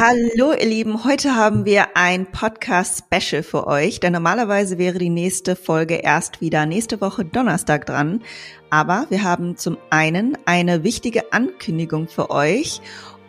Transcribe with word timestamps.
Hallo 0.00 0.52
ihr 0.52 0.64
Lieben, 0.64 1.02
heute 1.02 1.34
haben 1.34 1.64
wir 1.64 1.96
ein 1.96 2.30
Podcast-Special 2.30 3.42
für 3.42 3.66
euch, 3.66 3.98
denn 3.98 4.12
normalerweise 4.12 4.78
wäre 4.78 4.96
die 4.96 5.08
nächste 5.08 5.56
Folge 5.56 5.96
erst 5.96 6.40
wieder 6.40 6.66
nächste 6.66 7.00
Woche 7.00 7.24
Donnerstag 7.24 7.84
dran. 7.84 8.22
Aber 8.70 9.06
wir 9.08 9.24
haben 9.24 9.56
zum 9.56 9.76
einen 9.90 10.38
eine 10.44 10.84
wichtige 10.84 11.32
Ankündigung 11.32 12.06
für 12.06 12.30
euch 12.30 12.80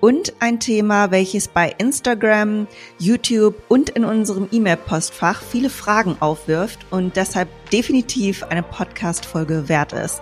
und 0.01 0.33
ein 0.39 0.59
Thema, 0.59 1.11
welches 1.11 1.47
bei 1.47 1.73
Instagram, 1.77 2.67
YouTube 2.97 3.55
und 3.67 3.89
in 3.89 4.05
unserem 4.05 4.47
E-Mail-Postfach 4.51 5.41
viele 5.41 5.69
Fragen 5.69 6.17
aufwirft 6.19 6.79
und 6.89 7.15
deshalb 7.15 7.49
definitiv 7.71 8.43
eine 8.43 8.63
Podcast-Folge 8.63 9.69
wert 9.69 9.93
ist. 9.93 10.21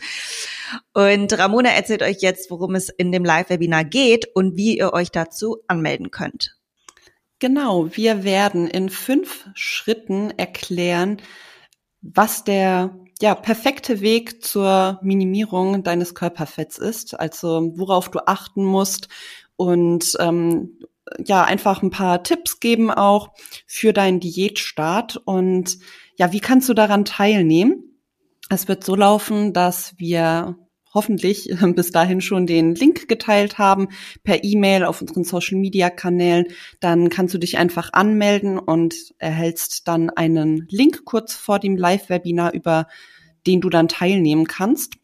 Und 0.94 1.38
Ramona 1.38 1.70
erzählt 1.70 2.02
euch 2.04 2.22
jetzt, 2.22 2.52
worum 2.52 2.76
es 2.76 2.90
in 2.90 3.12
dem 3.12 3.26
Live-Webinar 3.26 3.84
geht 3.84 4.28
und 4.34 4.56
wie 4.56 4.78
ihr 4.78 4.94
euch 4.94 5.12
dazu 5.12 5.58
anmelden 5.68 6.12
könnt. 6.12 6.56
Genau, 7.40 7.90
wir 7.96 8.24
werden 8.24 8.68
in 8.68 8.90
fünf 8.90 9.50
Schritten 9.56 10.32
erklären, 10.38 11.22
was 12.02 12.44
der 12.44 12.96
ja, 13.22 13.36
perfekte 13.36 14.02
Weg 14.02 14.44
zur 14.44 15.00
Minimierung 15.02 15.84
deines 15.84 16.16
Körperfetts 16.16 16.78
ist, 16.78 17.20
also 17.20 17.74
worauf 17.76 18.10
du 18.10 18.28
achten 18.28 18.64
musst 18.64 19.08
und 19.56 20.14
ähm, 20.20 20.80
ja 21.24 21.44
einfach 21.44 21.82
ein 21.82 21.90
paar 21.90 22.24
Tipps 22.24 22.60
geben 22.60 22.92
auch 22.92 23.30
für 23.68 23.94
deinen 23.94 24.20
Diätstart 24.20 25.18
und 25.18 25.78
ja, 26.18 26.32
wie 26.32 26.40
kannst 26.40 26.70
du 26.70 26.74
daran 26.74 27.06
teilnehmen? 27.06 28.00
Es 28.50 28.68
wird 28.68 28.84
so 28.84 28.96
laufen, 28.96 29.54
dass 29.54 29.94
wir 29.98 30.58
hoffentlich 30.96 31.50
bis 31.76 31.92
dahin 31.92 32.22
schon 32.22 32.48
den 32.48 32.74
Link 32.74 33.08
geteilt 33.08 33.60
haben 33.60 33.90
per 34.24 34.44
E-Mail 34.44 34.86
auf 34.86 35.02
unseren 35.02 35.26
Social 35.26 35.60
Media 35.60 35.92
Kanälen. 35.92 36.46
Dann 36.80 37.10
kannst 37.10 37.36
du 37.36 37.38
dich 37.38 37.58
einfach 37.60 37.94
anmelden 37.94 38.58
und 38.58 38.96
erhältst 39.20 39.88
dann 39.88 40.10
einen 40.10 40.66
Link 40.70 41.06
kurz 41.06 41.36
vor 41.36 41.60
dem 41.60 41.76
Live-Webinar, 41.76 42.54
über 42.54 42.88
den 43.46 43.62
du 43.62 43.70
dann 43.70 43.88
teilnehmen 43.88 44.48
kannst. 44.48 44.96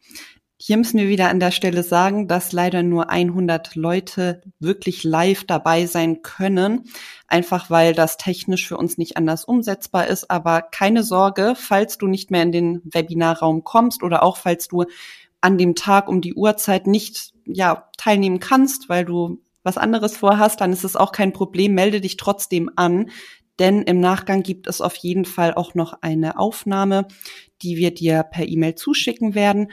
Hier 0.64 0.78
müssen 0.78 1.00
wir 1.00 1.08
wieder 1.08 1.30
an 1.30 1.40
der 1.40 1.50
Stelle 1.50 1.82
sagen, 1.82 2.28
dass 2.28 2.52
leider 2.52 2.84
nur 2.84 3.10
100 3.10 3.74
Leute 3.74 4.44
wirklich 4.60 5.04
live 5.04 5.44
dabei 5.44 5.88
sein 5.88 6.22
können, 6.22 6.84
einfach 7.26 7.72
weil 7.72 7.96
das 7.96 8.18
technisch 8.18 8.68
für 8.68 8.78
uns 8.78 9.00
nicht 9.00 9.18
anders 9.18 9.44
umsetzbar 9.44 10.06
ist. 10.06 10.30
Aber 10.30 10.62
keine 10.62 11.02
Sorge, 11.02 11.56
falls 11.58 11.98
du 11.98 12.06
nicht 12.06 12.30
mehr 12.30 12.44
in 12.44 12.52
den 12.52 12.82
Webinarraum 12.84 13.64
kommst 13.64 14.04
oder 14.04 14.22
auch 14.22 14.38
falls 14.38 14.68
du 14.68 14.86
an 15.42 15.58
dem 15.58 15.74
Tag 15.74 16.08
um 16.08 16.22
die 16.22 16.36
Uhrzeit 16.36 16.86
nicht 16.86 17.34
ja, 17.46 17.90
teilnehmen 17.98 18.40
kannst, 18.40 18.88
weil 18.88 19.04
du 19.04 19.42
was 19.64 19.80
anderes 19.80 20.16
vorhast, 20.16 20.62
dann 20.62 20.74
ist 20.74 20.84
es 20.84 20.96
auch 20.96 21.12
kein 21.12 21.34
Problem. 21.34 21.74
Melde 21.74 22.02
dich 22.02 22.18
trotzdem 22.18 22.70
an, 22.76 23.10
denn 23.58 23.82
im 23.82 24.00
Nachgang 24.00 24.44
gibt 24.44 24.68
es 24.68 24.80
auf 24.80 24.96
jeden 24.96 25.26
Fall 25.26 25.56
auch 25.56 25.74
noch 25.74 26.02
eine 26.02 26.38
Aufnahme, 26.38 27.08
die 27.64 27.78
wir 27.78 27.92
dir 27.94 28.22
per 28.22 28.48
E-Mail 28.48 28.76
zuschicken 28.76 29.34
werden 29.34 29.72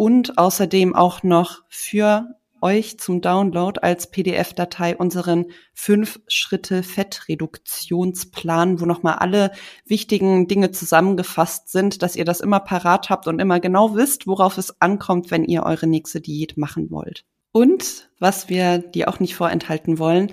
und 0.00 0.38
außerdem 0.38 0.96
auch 0.96 1.22
noch 1.22 1.62
für 1.68 2.34
euch 2.62 2.98
zum 2.98 3.20
Download 3.20 3.78
als 3.82 4.10
PDF-Datei 4.10 4.96
unseren 4.96 5.44
fünf 5.74 6.20
Schritte 6.26 6.82
Fettreduktionsplan, 6.82 8.80
wo 8.80 8.86
nochmal 8.86 9.16
alle 9.16 9.50
wichtigen 9.84 10.48
Dinge 10.48 10.70
zusammengefasst 10.70 11.68
sind, 11.68 12.00
dass 12.00 12.16
ihr 12.16 12.24
das 12.24 12.40
immer 12.40 12.60
parat 12.60 13.10
habt 13.10 13.26
und 13.26 13.40
immer 13.40 13.60
genau 13.60 13.94
wisst, 13.94 14.26
worauf 14.26 14.56
es 14.56 14.80
ankommt, 14.80 15.30
wenn 15.30 15.44
ihr 15.44 15.64
eure 15.64 15.86
nächste 15.86 16.22
Diät 16.22 16.56
machen 16.56 16.90
wollt. 16.90 17.26
Und 17.52 18.08
was 18.18 18.48
wir 18.48 18.78
dir 18.78 19.10
auch 19.10 19.20
nicht 19.20 19.34
vorenthalten 19.34 19.98
wollen, 19.98 20.32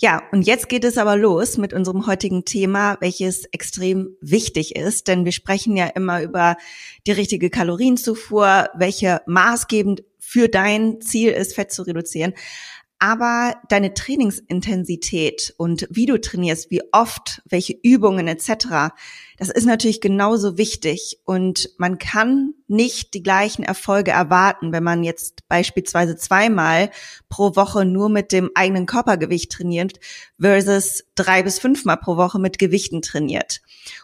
Ja, 0.00 0.22
und 0.32 0.42
jetzt 0.42 0.68
geht 0.68 0.84
es 0.84 0.98
aber 0.98 1.16
los 1.16 1.58
mit 1.58 1.72
unserem 1.72 2.06
heutigen 2.06 2.44
Thema, 2.44 2.96
welches 3.00 3.44
extrem 3.46 4.16
wichtig 4.20 4.76
ist, 4.76 5.08
denn 5.08 5.24
wir 5.24 5.32
sprechen 5.32 5.76
ja 5.76 5.86
immer 5.86 6.22
über 6.22 6.56
die 7.06 7.12
richtige 7.12 7.50
Kalorienzufuhr, 7.50 8.68
welche 8.74 9.20
maßgebend 9.26 10.04
für 10.18 10.48
dein 10.48 11.00
Ziel 11.00 11.30
ist, 11.30 11.54
Fett 11.54 11.72
zu 11.72 11.82
reduzieren. 11.82 12.34
Aber 13.00 13.54
deine 13.68 13.94
Trainingsintensität 13.94 15.54
und 15.56 15.86
wie 15.88 16.06
du 16.06 16.20
trainierst, 16.20 16.72
wie 16.72 16.82
oft, 16.90 17.42
welche 17.48 17.74
Übungen 17.80 18.26
etc., 18.26 18.92
das 19.38 19.50
ist 19.50 19.66
natürlich 19.66 20.00
genauso 20.00 20.58
wichtig. 20.58 21.20
Und 21.24 21.70
man 21.78 21.98
kann 21.98 22.54
nicht 22.66 23.14
die 23.14 23.22
gleichen 23.22 23.62
Erfolge 23.62 24.10
erwarten, 24.10 24.72
wenn 24.72 24.82
man 24.82 25.04
jetzt 25.04 25.46
beispielsweise 25.48 26.16
zweimal 26.16 26.90
pro 27.28 27.54
Woche 27.54 27.84
nur 27.84 28.08
mit 28.08 28.32
dem 28.32 28.50
eigenen 28.56 28.86
Körpergewicht 28.86 29.52
trainiert 29.52 30.00
versus 30.40 31.04
drei 31.14 31.44
bis 31.44 31.60
fünfmal 31.60 31.98
pro 31.98 32.16
Woche 32.16 32.40
mit 32.40 32.58
Gewichten 32.58 33.00
trainiert. 33.00 33.60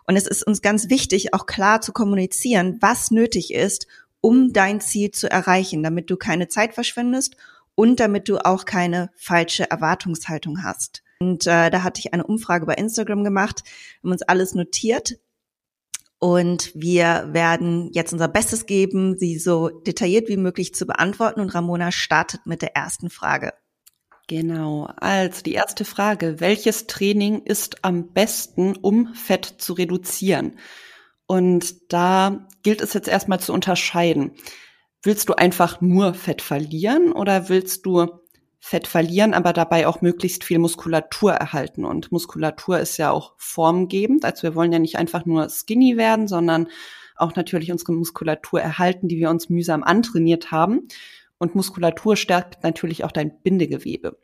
Und 0.07 0.15
es 0.15 0.29
ist 0.29 0.47
uns 0.47 0.63
ganz 0.63 0.89
wichtig, 0.89 1.35
auch 1.35 1.47
klar 1.47 1.81
zu 1.81 1.93
kommunizieren, 1.93 2.79
was 2.81 3.11
nötig 3.11 3.53
ist, 3.53 3.89
um 4.21 4.53
dein 4.53 4.81
Ziel 4.81 5.11
zu 5.11 5.29
erreichen, 5.29 5.83
damit 5.83 6.11
du 6.11 6.17
keine 6.17 6.47
Zeit 6.47 6.75
verschwendest 6.75 7.37
und 7.75 8.01
damit 8.01 8.29
du 8.29 8.39
auch 8.39 8.65
keine 8.65 9.11
falsche 9.17 9.71
Erwartungshaltung 9.71 10.63
hast. 10.63 11.03
Und 11.21 11.47
äh, 11.47 11.71
da 11.71 11.83
hatte 11.83 12.01
ich 12.01 12.13
eine 12.13 12.27
Umfrage 12.27 12.67
bei 12.67 12.75
Instagram 12.75 13.25
gemacht, 13.25 13.63
haben 14.03 14.13
uns 14.13 14.23
alles 14.23 14.55
notiert. 14.55 15.19
Und 16.19 16.73
wir 16.75 17.29
werden 17.33 17.91
jetzt 17.93 18.13
unser 18.13 18.29
Bestes 18.29 18.67
geben, 18.67 19.19
sie 19.19 19.39
so 19.39 19.69
detailliert 19.69 20.29
wie 20.29 20.37
möglich 20.37 20.75
zu 20.75 20.87
beantworten. 20.87 21.41
Und 21.41 21.55
Ramona 21.55 21.93
startet 21.93 22.47
mit 22.47 22.63
der 22.63 22.77
ersten 22.77 23.11
Frage. 23.11 23.53
Genau. 24.27 24.89
Also 24.97 25.43
die 25.43 25.53
erste 25.53 25.85
Frage. 25.85 26.41
Welches 26.41 26.87
Training 26.87 27.43
ist 27.43 27.85
am 27.85 28.13
besten, 28.13 28.77
um 28.77 29.15
Fett 29.15 29.45
zu 29.59 29.75
reduzieren? 29.75 30.59
Und 31.27 31.93
da 31.93 32.47
gilt 32.63 32.81
es 32.81 32.95
jetzt 32.95 33.09
erstmal 33.09 33.41
zu 33.41 33.53
unterscheiden. 33.53 34.33
Willst 35.05 35.29
du 35.29 35.35
einfach 35.35 35.83
nur 35.83 36.15
Fett 36.15 36.41
verlieren 36.41 37.13
oder 37.13 37.51
willst 37.51 37.85
du 37.85 38.07
Fett 38.59 38.87
verlieren, 38.87 39.35
aber 39.35 39.53
dabei 39.53 39.87
auch 39.87 40.01
möglichst 40.01 40.45
viel 40.45 40.59
Muskulatur 40.59 41.33
erhalten? 41.35 41.85
Und 41.85 42.11
Muskulatur 42.11 42.79
ist 42.79 42.97
ja 42.97 43.11
auch 43.11 43.35
formgebend. 43.37 44.25
Also 44.25 44.45
wir 44.45 44.55
wollen 44.55 44.73
ja 44.73 44.79
nicht 44.79 44.97
einfach 44.97 45.27
nur 45.27 45.51
skinny 45.51 45.99
werden, 45.99 46.27
sondern 46.27 46.69
auch 47.17 47.37
natürlich 47.37 47.71
unsere 47.71 47.93
Muskulatur 47.93 48.63
erhalten, 48.63 49.07
die 49.09 49.19
wir 49.19 49.29
uns 49.29 49.51
mühsam 49.51 49.83
antrainiert 49.83 50.51
haben. 50.51 50.89
Und 51.37 51.55
Muskulatur 51.55 52.17
stärkt 52.17 52.65
natürlich 52.65 53.05
auch 53.05 53.13
dein 53.13 53.43
Bindegewebe. 53.43 54.19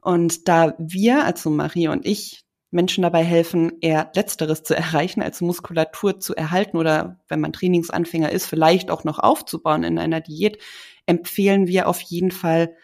Und 0.00 0.48
da 0.48 0.74
wir, 0.78 1.24
also 1.24 1.48
Marie 1.48 1.86
und 1.86 2.04
ich, 2.04 2.44
Menschen 2.72 3.02
dabei 3.02 3.22
helfen, 3.22 3.72
eher 3.80 4.10
Letzteres 4.14 4.62
zu 4.62 4.74
erreichen, 4.74 5.22
als 5.22 5.40
Muskulatur 5.40 6.18
zu 6.18 6.34
erhalten 6.34 6.76
oder 6.76 7.20
wenn 7.28 7.40
man 7.40 7.52
Trainingsanfänger 7.52 8.32
ist, 8.32 8.46
vielleicht 8.46 8.90
auch 8.90 9.04
noch 9.04 9.18
aufzubauen 9.18 9.84
in 9.84 9.98
einer 9.98 10.20
Diät, 10.20 10.58
empfehlen 11.06 11.66
wir 11.66 11.88
auf 11.88 12.00
jeden 12.00 12.30
Fall 12.30 12.74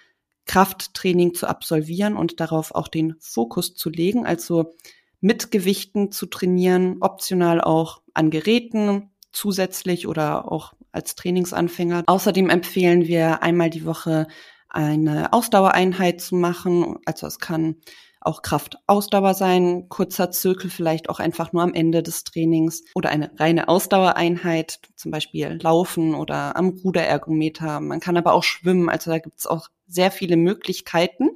Krafttraining 0.45 1.35
zu 1.35 1.47
absolvieren 1.47 2.17
und 2.17 2.41
darauf 2.41 2.75
auch 2.75 2.89
den 2.89 3.17
Fokus 3.19 3.75
zu 3.75 3.91
legen, 3.91 4.27
also 4.27 4.75
mit 5.21 5.51
Gewichten 5.51 6.13
zu 6.13 6.27
trainieren, 6.27 6.99
optional 7.01 7.61
auch 7.61 8.03
an 8.15 8.31
Geräten 8.31 9.11
zusätzlich 9.33 10.07
oder 10.07 10.51
auch 10.51 10.75
als 10.93 11.15
Trainingsanfänger. 11.15 12.05
Außerdem 12.07 12.51
empfehlen 12.51 13.07
wir 13.07 13.43
einmal 13.43 13.71
die 13.71 13.85
Woche 13.85 14.27
eine 14.69 15.33
Ausdauereinheit 15.33 16.21
zu 16.21 16.35
machen. 16.35 16.97
Also 17.05 17.27
es 17.27 17.39
kann 17.39 17.77
auch 18.21 18.43
Kraftausdauer 18.43 19.35
sein, 19.35 19.89
kurzer 19.89 20.31
Zirkel 20.31 20.71
vielleicht 20.71 21.09
auch 21.09 21.21
einfach 21.21 21.53
nur 21.53 21.63
am 21.63 21.75
Ende 21.75 22.03
des 22.03 22.25
Trainings 22.25 22.83
oder 22.95 23.11
eine 23.11 23.31
reine 23.39 23.69
Ausdauereinheit, 23.69 24.81
zum 24.97 25.11
Beispiel 25.11 25.59
Laufen 25.63 26.15
oder 26.15 26.57
am 26.57 26.71
Ruderergometer. 26.71 27.81
Man 27.81 28.01
kann 28.01 28.17
aber 28.17 28.33
auch 28.33 28.43
schwimmen, 28.43 28.89
also 28.89 29.11
da 29.11 29.19
gibt 29.19 29.39
es 29.39 29.47
auch 29.47 29.69
sehr 29.87 30.11
viele 30.11 30.37
Möglichkeiten. 30.37 31.31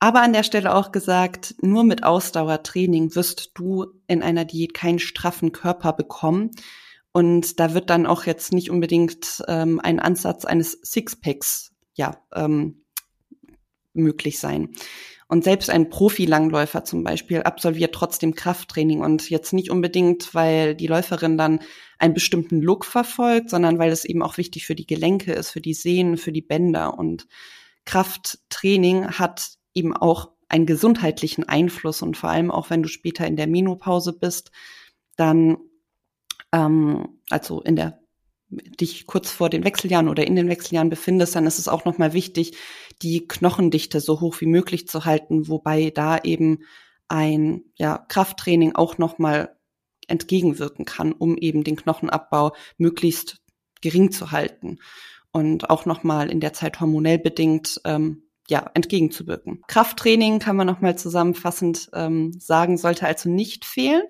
Aber 0.00 0.22
an 0.22 0.32
der 0.32 0.44
Stelle 0.44 0.74
auch 0.74 0.92
gesagt, 0.92 1.56
nur 1.60 1.82
mit 1.82 2.04
Ausdauertraining 2.04 3.16
wirst 3.16 3.50
du 3.54 3.86
in 4.06 4.22
einer 4.22 4.44
Diät 4.44 4.74
keinen 4.74 5.00
straffen 5.00 5.50
Körper 5.50 5.92
bekommen. 5.92 6.52
Und 7.10 7.58
da 7.58 7.74
wird 7.74 7.90
dann 7.90 8.06
auch 8.06 8.24
jetzt 8.24 8.52
nicht 8.52 8.70
unbedingt 8.70 9.42
ähm, 9.48 9.80
ein 9.80 9.98
Ansatz 9.98 10.44
eines 10.44 10.78
Sixpacks 10.82 11.72
ja, 11.94 12.16
ähm, 12.32 12.84
möglich 13.92 14.38
sein. 14.38 14.70
Und 15.30 15.44
selbst 15.44 15.68
ein 15.68 15.90
Profi-Langläufer 15.90 16.84
zum 16.84 17.04
Beispiel 17.04 17.42
absolviert 17.42 17.94
trotzdem 17.94 18.34
Krafttraining 18.34 19.02
und 19.02 19.28
jetzt 19.28 19.52
nicht 19.52 19.70
unbedingt, 19.70 20.34
weil 20.34 20.74
die 20.74 20.86
Läuferin 20.86 21.36
dann 21.36 21.60
einen 21.98 22.14
bestimmten 22.14 22.62
Look 22.62 22.86
verfolgt, 22.86 23.50
sondern 23.50 23.78
weil 23.78 23.92
es 23.92 24.06
eben 24.06 24.22
auch 24.22 24.38
wichtig 24.38 24.64
für 24.64 24.74
die 24.74 24.86
Gelenke 24.86 25.32
ist, 25.32 25.50
für 25.50 25.60
die 25.60 25.74
Sehnen, 25.74 26.16
für 26.16 26.32
die 26.32 26.40
Bänder. 26.40 26.98
Und 26.98 27.26
Krafttraining 27.84 29.18
hat 29.18 29.58
eben 29.74 29.94
auch 29.94 30.30
einen 30.48 30.64
gesundheitlichen 30.64 31.44
Einfluss 31.44 32.00
und 32.00 32.16
vor 32.16 32.30
allem 32.30 32.50
auch 32.50 32.70
wenn 32.70 32.82
du 32.82 32.88
später 32.88 33.26
in 33.26 33.36
der 33.36 33.48
Menopause 33.48 34.14
bist, 34.14 34.50
dann 35.16 35.58
ähm, 36.52 37.20
also 37.28 37.60
in 37.60 37.76
der 37.76 38.00
dich 38.50 39.06
kurz 39.06 39.30
vor 39.30 39.50
den 39.50 39.64
Wechseljahren 39.64 40.08
oder 40.08 40.26
in 40.26 40.36
den 40.36 40.48
Wechseljahren 40.48 40.90
befindest, 40.90 41.36
dann 41.36 41.46
ist 41.46 41.58
es 41.58 41.68
auch 41.68 41.84
nochmal 41.84 42.12
wichtig, 42.12 42.56
die 43.02 43.26
Knochendichte 43.26 44.00
so 44.00 44.20
hoch 44.20 44.40
wie 44.40 44.46
möglich 44.46 44.88
zu 44.88 45.04
halten, 45.04 45.48
wobei 45.48 45.90
da 45.90 46.18
eben 46.18 46.60
ein 47.08 47.62
ja, 47.76 47.98
Krafttraining 48.08 48.74
auch 48.74 48.98
nochmal 48.98 49.56
entgegenwirken 50.06 50.84
kann, 50.84 51.12
um 51.12 51.36
eben 51.36 51.64
den 51.64 51.76
Knochenabbau 51.76 52.52
möglichst 52.78 53.38
gering 53.80 54.10
zu 54.10 54.32
halten 54.32 54.78
und 55.32 55.70
auch 55.70 55.86
nochmal 55.86 56.30
in 56.30 56.40
der 56.40 56.52
Zeit 56.52 56.80
hormonell 56.80 57.18
bedingt 57.18 57.80
ähm, 57.84 58.22
ja, 58.48 58.70
entgegenzuwirken. 58.72 59.62
Krafttraining 59.68 60.38
kann 60.38 60.56
man 60.56 60.66
nochmal 60.66 60.96
zusammenfassend 60.96 61.90
ähm, 61.92 62.32
sagen, 62.38 62.78
sollte 62.78 63.06
also 63.06 63.28
nicht 63.28 63.66
fehlen. 63.66 64.02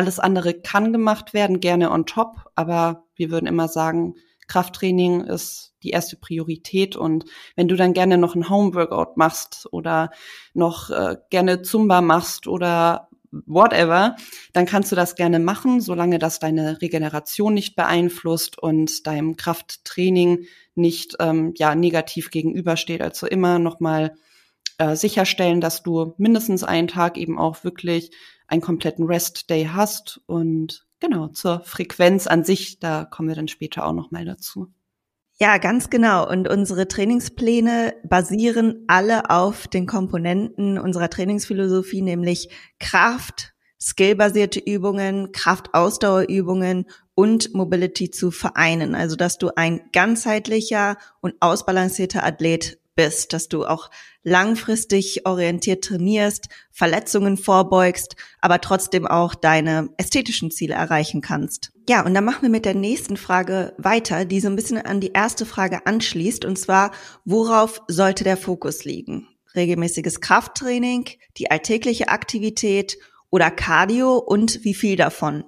Alles 0.00 0.18
andere 0.18 0.54
kann 0.54 0.94
gemacht 0.94 1.34
werden, 1.34 1.60
gerne 1.60 1.90
on 1.90 2.06
top, 2.06 2.50
aber 2.54 3.04
wir 3.16 3.30
würden 3.30 3.46
immer 3.46 3.68
sagen, 3.68 4.14
Krafttraining 4.48 5.20
ist 5.20 5.74
die 5.82 5.90
erste 5.90 6.16
Priorität 6.16 6.96
und 6.96 7.26
wenn 7.54 7.68
du 7.68 7.76
dann 7.76 7.92
gerne 7.92 8.16
noch 8.16 8.34
ein 8.34 8.48
Homeworkout 8.48 9.18
machst 9.18 9.68
oder 9.72 10.08
noch 10.54 10.88
äh, 10.88 11.18
gerne 11.28 11.60
Zumba 11.60 12.00
machst 12.00 12.46
oder 12.46 13.10
whatever, 13.30 14.16
dann 14.54 14.64
kannst 14.64 14.90
du 14.90 14.96
das 14.96 15.16
gerne 15.16 15.38
machen, 15.38 15.82
solange 15.82 16.18
das 16.18 16.38
deine 16.38 16.80
Regeneration 16.80 17.52
nicht 17.52 17.76
beeinflusst 17.76 18.58
und 18.58 19.06
deinem 19.06 19.36
Krafttraining 19.36 20.46
nicht 20.76 21.16
ähm, 21.20 21.52
ja 21.58 21.74
negativ 21.74 22.30
gegenübersteht. 22.30 23.02
Also 23.02 23.26
immer 23.26 23.58
nochmal 23.58 24.14
äh, 24.80 24.96
sicherstellen, 24.96 25.60
dass 25.60 25.82
du 25.82 26.14
mindestens 26.16 26.64
einen 26.64 26.88
Tag 26.88 27.18
eben 27.18 27.38
auch 27.38 27.64
wirklich 27.64 28.12
einen 28.48 28.62
kompletten 28.62 29.04
Rest 29.04 29.50
Day 29.50 29.68
hast 29.70 30.22
und 30.26 30.86
genau, 31.00 31.28
zur 31.28 31.60
Frequenz 31.60 32.26
an 32.26 32.44
sich, 32.44 32.80
da 32.80 33.04
kommen 33.04 33.28
wir 33.28 33.36
dann 33.36 33.48
später 33.48 33.84
auch 33.84 33.92
nochmal 33.92 34.24
dazu. 34.24 34.68
Ja, 35.38 35.58
ganz 35.58 35.90
genau. 35.90 36.28
Und 36.28 36.48
unsere 36.48 36.88
Trainingspläne 36.88 37.94
basieren 38.04 38.84
alle 38.88 39.28
auf 39.28 39.68
den 39.68 39.86
Komponenten 39.86 40.78
unserer 40.78 41.10
Trainingsphilosophie, 41.10 42.00
nämlich 42.00 42.48
Kraft, 42.78 43.52
skillbasierte 43.78 44.60
Übungen, 44.60 45.32
Kraftausdauerübungen 45.32 46.86
und 47.14 47.54
Mobility 47.54 48.10
zu 48.10 48.30
vereinen. 48.30 48.94
Also, 48.94 49.16
dass 49.16 49.36
du 49.36 49.50
ein 49.54 49.82
ganzheitlicher 49.92 50.96
und 51.20 51.34
ausbalancierter 51.40 52.24
Athlet 52.24 52.79
bist, 52.94 53.32
dass 53.32 53.48
du 53.48 53.64
auch 53.64 53.90
langfristig 54.22 55.26
orientiert 55.26 55.84
trainierst, 55.84 56.48
Verletzungen 56.70 57.36
vorbeugst, 57.36 58.16
aber 58.40 58.60
trotzdem 58.60 59.06
auch 59.06 59.34
deine 59.34 59.88
ästhetischen 59.96 60.50
Ziele 60.50 60.74
erreichen 60.74 61.20
kannst. 61.20 61.72
Ja, 61.88 62.04
und 62.04 62.14
dann 62.14 62.24
machen 62.24 62.42
wir 62.42 62.50
mit 62.50 62.64
der 62.64 62.74
nächsten 62.74 63.16
Frage 63.16 63.74
weiter, 63.78 64.24
die 64.24 64.40
so 64.40 64.48
ein 64.48 64.56
bisschen 64.56 64.78
an 64.78 65.00
die 65.00 65.12
erste 65.12 65.46
Frage 65.46 65.86
anschließt, 65.86 66.44
und 66.44 66.58
zwar, 66.58 66.92
worauf 67.24 67.82
sollte 67.88 68.24
der 68.24 68.36
Fokus 68.36 68.84
liegen? 68.84 69.26
Regelmäßiges 69.54 70.20
Krafttraining, 70.20 71.08
die 71.36 71.50
alltägliche 71.50 72.08
Aktivität 72.08 72.98
oder 73.30 73.50
Cardio 73.50 74.16
und 74.18 74.64
wie 74.64 74.74
viel 74.74 74.96
davon? 74.96 75.44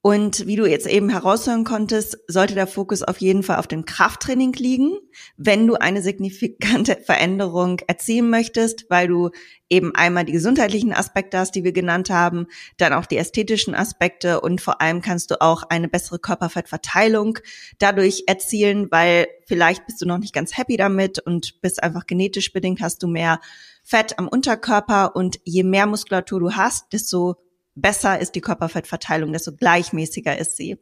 Und 0.00 0.46
wie 0.46 0.54
du 0.54 0.64
jetzt 0.64 0.86
eben 0.86 1.08
heraushören 1.08 1.64
konntest, 1.64 2.18
sollte 2.28 2.54
der 2.54 2.68
Fokus 2.68 3.02
auf 3.02 3.18
jeden 3.18 3.42
Fall 3.42 3.58
auf 3.58 3.66
dem 3.66 3.84
Krafttraining 3.84 4.52
liegen, 4.52 4.96
wenn 5.36 5.66
du 5.66 5.74
eine 5.74 6.02
signifikante 6.02 6.96
Veränderung 7.04 7.80
erzielen 7.88 8.30
möchtest, 8.30 8.86
weil 8.90 9.08
du 9.08 9.30
eben 9.68 9.92
einmal 9.96 10.24
die 10.24 10.32
gesundheitlichen 10.32 10.92
Aspekte 10.92 11.38
hast, 11.38 11.56
die 11.56 11.64
wir 11.64 11.72
genannt 11.72 12.10
haben, 12.10 12.46
dann 12.76 12.92
auch 12.92 13.06
die 13.06 13.16
ästhetischen 13.16 13.74
Aspekte 13.74 14.40
und 14.40 14.60
vor 14.60 14.80
allem 14.80 15.02
kannst 15.02 15.32
du 15.32 15.40
auch 15.40 15.64
eine 15.64 15.88
bessere 15.88 16.20
Körperfettverteilung 16.20 17.40
dadurch 17.80 18.22
erzielen, 18.28 18.92
weil 18.92 19.26
vielleicht 19.46 19.84
bist 19.86 20.00
du 20.00 20.06
noch 20.06 20.18
nicht 20.18 20.32
ganz 20.32 20.56
happy 20.56 20.76
damit 20.76 21.18
und 21.18 21.60
bist 21.60 21.82
einfach 21.82 22.06
genetisch 22.06 22.52
bedingt, 22.52 22.80
hast 22.80 23.02
du 23.02 23.08
mehr 23.08 23.40
Fett 23.82 24.16
am 24.18 24.28
Unterkörper 24.28 25.16
und 25.16 25.40
je 25.44 25.64
mehr 25.64 25.86
Muskulatur 25.86 26.38
du 26.38 26.52
hast, 26.52 26.92
desto 26.92 27.36
besser 27.80 28.18
ist 28.18 28.32
die 28.32 28.40
Körperfettverteilung, 28.40 29.32
desto 29.32 29.52
gleichmäßiger 29.52 30.38
ist 30.38 30.56
sie. 30.56 30.78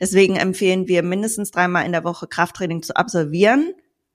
Deswegen 0.00 0.36
empfehlen 0.36 0.88
wir 0.88 1.02
mindestens 1.02 1.50
dreimal 1.50 1.84
in 1.86 1.92
der 1.92 2.04
Woche 2.04 2.26
Krafttraining 2.26 2.82
zu 2.82 2.96
absolvieren 2.96 3.72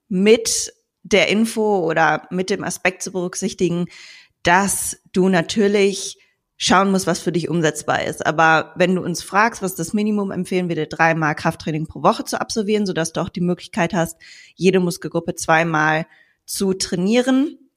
mit 0.08 0.72
der 1.02 1.28
Info 1.28 1.78
oder 1.78 2.26
mit 2.30 2.50
dem 2.50 2.64
Aspekt 2.64 3.02
zu 3.02 3.12
berücksichtigen, 3.12 3.86
dass 4.42 4.98
du 5.12 5.28
natürlich 5.28 6.18
schauen 6.56 6.90
musst, 6.90 7.06
was 7.06 7.20
für 7.20 7.32
dich 7.32 7.48
umsetzbar 7.48 8.04
ist. 8.04 8.26
Aber 8.26 8.72
wenn 8.76 8.96
du 8.96 9.02
uns 9.02 9.22
fragst, 9.22 9.62
was 9.62 9.76
das 9.76 9.92
Minimum, 9.92 10.32
empfehlen 10.32 10.68
wir 10.68 10.74
dir 10.74 10.86
dreimal 10.86 11.36
Krafttraining 11.36 11.86
pro 11.86 12.02
Woche 12.02 12.24
zu 12.24 12.40
absolvieren, 12.40 12.84
sodass 12.84 13.12
du 13.12 13.20
auch 13.20 13.28
die 13.28 13.40
Möglichkeit 13.40 13.94
hast, 13.94 14.16
jede 14.56 14.80
Muskelgruppe 14.80 15.36
zweimal 15.36 16.06
zu 16.44 16.74
trainieren 16.74 17.67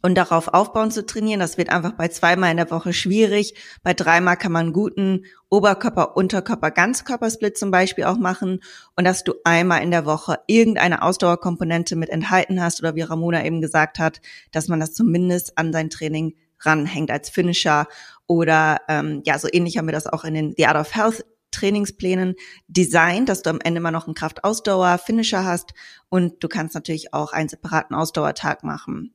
und 0.00 0.14
darauf 0.14 0.48
aufbauen 0.48 0.90
zu 0.90 1.04
trainieren. 1.04 1.40
Das 1.40 1.58
wird 1.58 1.68
einfach 1.70 1.92
bei 1.92 2.08
zweimal 2.08 2.50
in 2.50 2.56
der 2.56 2.70
Woche 2.70 2.92
schwierig. 2.92 3.54
Bei 3.82 3.94
dreimal 3.94 4.36
kann 4.36 4.52
man 4.52 4.66
einen 4.66 4.72
guten 4.72 5.24
Oberkörper, 5.50 6.16
Unterkörper, 6.16 6.70
Ganzkörpersplit 6.70 7.58
zum 7.58 7.70
Beispiel 7.70 8.04
auch 8.04 8.16
machen 8.16 8.60
und 8.96 9.04
dass 9.04 9.24
du 9.24 9.34
einmal 9.44 9.82
in 9.82 9.90
der 9.90 10.06
Woche 10.06 10.38
irgendeine 10.46 11.02
Ausdauerkomponente 11.02 11.96
mit 11.96 12.08
enthalten 12.08 12.62
hast 12.62 12.80
oder 12.80 12.94
wie 12.94 13.02
Ramona 13.02 13.44
eben 13.44 13.60
gesagt 13.60 13.98
hat, 13.98 14.20
dass 14.50 14.68
man 14.68 14.80
das 14.80 14.94
zumindest 14.94 15.58
an 15.58 15.72
sein 15.72 15.90
Training 15.90 16.34
ranhängt 16.60 17.10
als 17.10 17.28
Finisher 17.28 17.86
oder 18.26 18.80
ähm, 18.88 19.22
ja, 19.24 19.38
so 19.38 19.48
ähnlich 19.52 19.78
haben 19.78 19.86
wir 19.86 19.92
das 19.92 20.06
auch 20.06 20.24
in 20.24 20.34
den 20.34 20.54
The 20.56 20.66
Art 20.66 20.76
of 20.76 20.94
Health 20.94 21.24
Trainingsplänen 21.52 22.34
designt, 22.66 23.28
dass 23.28 23.42
du 23.42 23.50
am 23.50 23.60
Ende 23.62 23.80
mal 23.80 23.90
noch 23.90 24.06
einen 24.06 24.14
Kraftausdauer-Finisher 24.14 25.44
hast 25.44 25.74
und 26.08 26.42
du 26.42 26.48
kannst 26.48 26.74
natürlich 26.74 27.12
auch 27.14 27.32
einen 27.32 27.48
separaten 27.48 27.94
Ausdauertag 27.94 28.64
machen. 28.64 29.14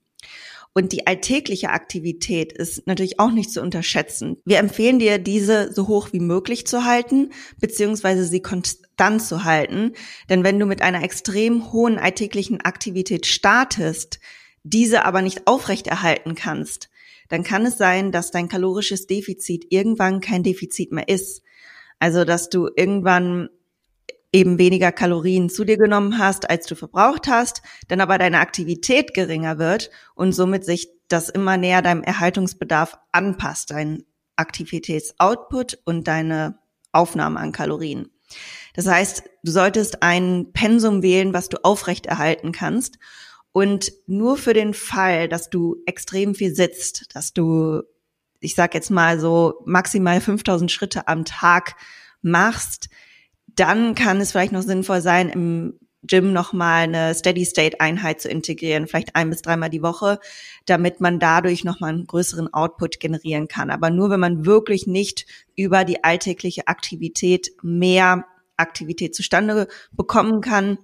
Und 0.78 0.92
die 0.92 1.08
alltägliche 1.08 1.72
Aktivität 1.72 2.54
ist 2.54 2.86
natürlich 2.86 3.20
auch 3.20 3.32
nicht 3.32 3.50
zu 3.50 3.64
unterschätzen. 3.64 4.38
Wir 4.46 4.60
empfehlen 4.60 5.00
dir, 5.00 5.18
diese 5.18 5.74
so 5.74 5.88
hoch 5.88 6.10
wie 6.12 6.20
möglich 6.20 6.68
zu 6.68 6.86
halten, 6.86 7.32
beziehungsweise 7.60 8.26
sie 8.26 8.44
konstant 8.44 9.24
zu 9.24 9.44
halten. 9.44 9.94
Denn 10.30 10.44
wenn 10.44 10.60
du 10.60 10.68
mit 10.68 10.84
einer 10.84 11.04
extrem 11.04 11.74
hohen 11.74 11.98
alltäglichen 11.98 12.62
Aktivität 12.62 13.26
startest, 13.26 14.20
diese 14.62 15.04
aber 15.04 15.24
nicht 15.24 15.48
aufrechterhalten 15.48 16.36
kannst, 16.36 16.92
dann 17.28 17.42
kann 17.42 17.66
es 17.66 17.80
sein, 17.80 18.12
dass 18.12 18.30
dein 18.30 18.48
kalorisches 18.48 19.08
Defizit 19.08 19.66
irgendwann 19.72 20.22
kein 20.22 20.44
Defizit 20.44 20.92
mehr 20.92 21.10
ist. 21.10 21.42
Also, 21.98 22.24
dass 22.24 22.52
du 22.52 22.70
irgendwann 22.76 23.50
eben 24.38 24.60
weniger 24.60 24.92
Kalorien 24.92 25.50
zu 25.50 25.66
dir 25.66 25.78
genommen 25.78 26.20
hast, 26.20 26.50
als 26.50 26.68
du 26.68 26.76
verbraucht 26.76 27.28
hast, 27.28 27.64
dann 27.88 28.02
aber 28.02 28.20
deine 28.20 28.40
Aktivität 28.40 29.16
geringer 29.16 29.58
wird 29.58 29.90
und 30.14 30.32
somit 30.32 30.64
sich 30.64 30.90
das 31.08 31.30
immer 31.30 31.58
näher 31.58 31.82
deinem 31.82 32.04
Erhaltungsbedarf 32.04 33.00
anpasst, 33.12 33.72
dein 33.72 34.04
Aktivitätsoutput 34.36 35.80
und 35.86 36.08
deine 36.08 36.60
Aufnahme 36.92 37.40
an 37.40 37.52
Kalorien. 37.52 38.12
Das 38.76 38.86
heißt, 38.86 39.24
du 39.44 39.52
solltest 39.52 40.04
ein 40.04 40.52
Pensum 40.54 41.02
wählen, 41.02 41.34
was 41.34 41.50
du 41.50 41.58
aufrechterhalten 41.64 42.52
kannst. 42.52 43.00
Und 43.52 43.92
nur 44.06 44.38
für 44.38 44.54
den 44.54 44.76
Fall, 44.76 45.28
dass 45.28 45.50
du 45.50 45.78
extrem 45.88 46.36
viel 46.36 46.54
sitzt, 46.54 47.16
dass 47.16 47.34
du, 47.34 47.82
ich 48.40 48.54
sag 48.54 48.76
jetzt 48.76 48.92
mal 48.92 49.20
so 49.20 49.64
maximal 49.66 50.22
5000 50.22 50.72
Schritte 50.72 51.08
am 51.08 51.26
Tag 51.26 51.76
machst, 52.22 52.90
dann 53.58 53.96
kann 53.96 54.22
es 54.22 54.32
vielleicht 54.32 54.52
noch 54.54 54.62
sinnvoll 54.62 55.02
sein, 55.02 55.30
im 55.30 55.80
Gym 56.04 56.32
nochmal 56.32 56.84
eine 56.84 57.14
Steady-State-Einheit 57.14 58.22
zu 58.22 58.30
integrieren, 58.30 58.88
vielleicht 58.88 59.16
ein 59.16 59.30
bis 59.30 59.42
dreimal 59.42 59.70
die 59.70 59.82
Woche, 59.82 60.20
damit 60.66 61.02
man 61.02 61.20
dadurch 61.20 61.64
nochmal 61.64 61.90
einen 61.90 62.08
größeren 62.08 62.54
Output 62.54 63.00
generieren 63.00 63.48
kann. 63.48 63.70
Aber 63.70 63.90
nur, 63.90 64.10
wenn 64.10 64.20
man 64.20 64.46
wirklich 64.46 64.88
nicht 64.88 65.26
über 65.56 65.84
die 65.84 66.04
alltägliche 66.04 66.68
Aktivität 66.68 67.52
mehr 67.62 68.26
Aktivität 68.58 69.16
zustande 69.16 69.68
bekommen 69.92 70.42
kann 70.42 70.78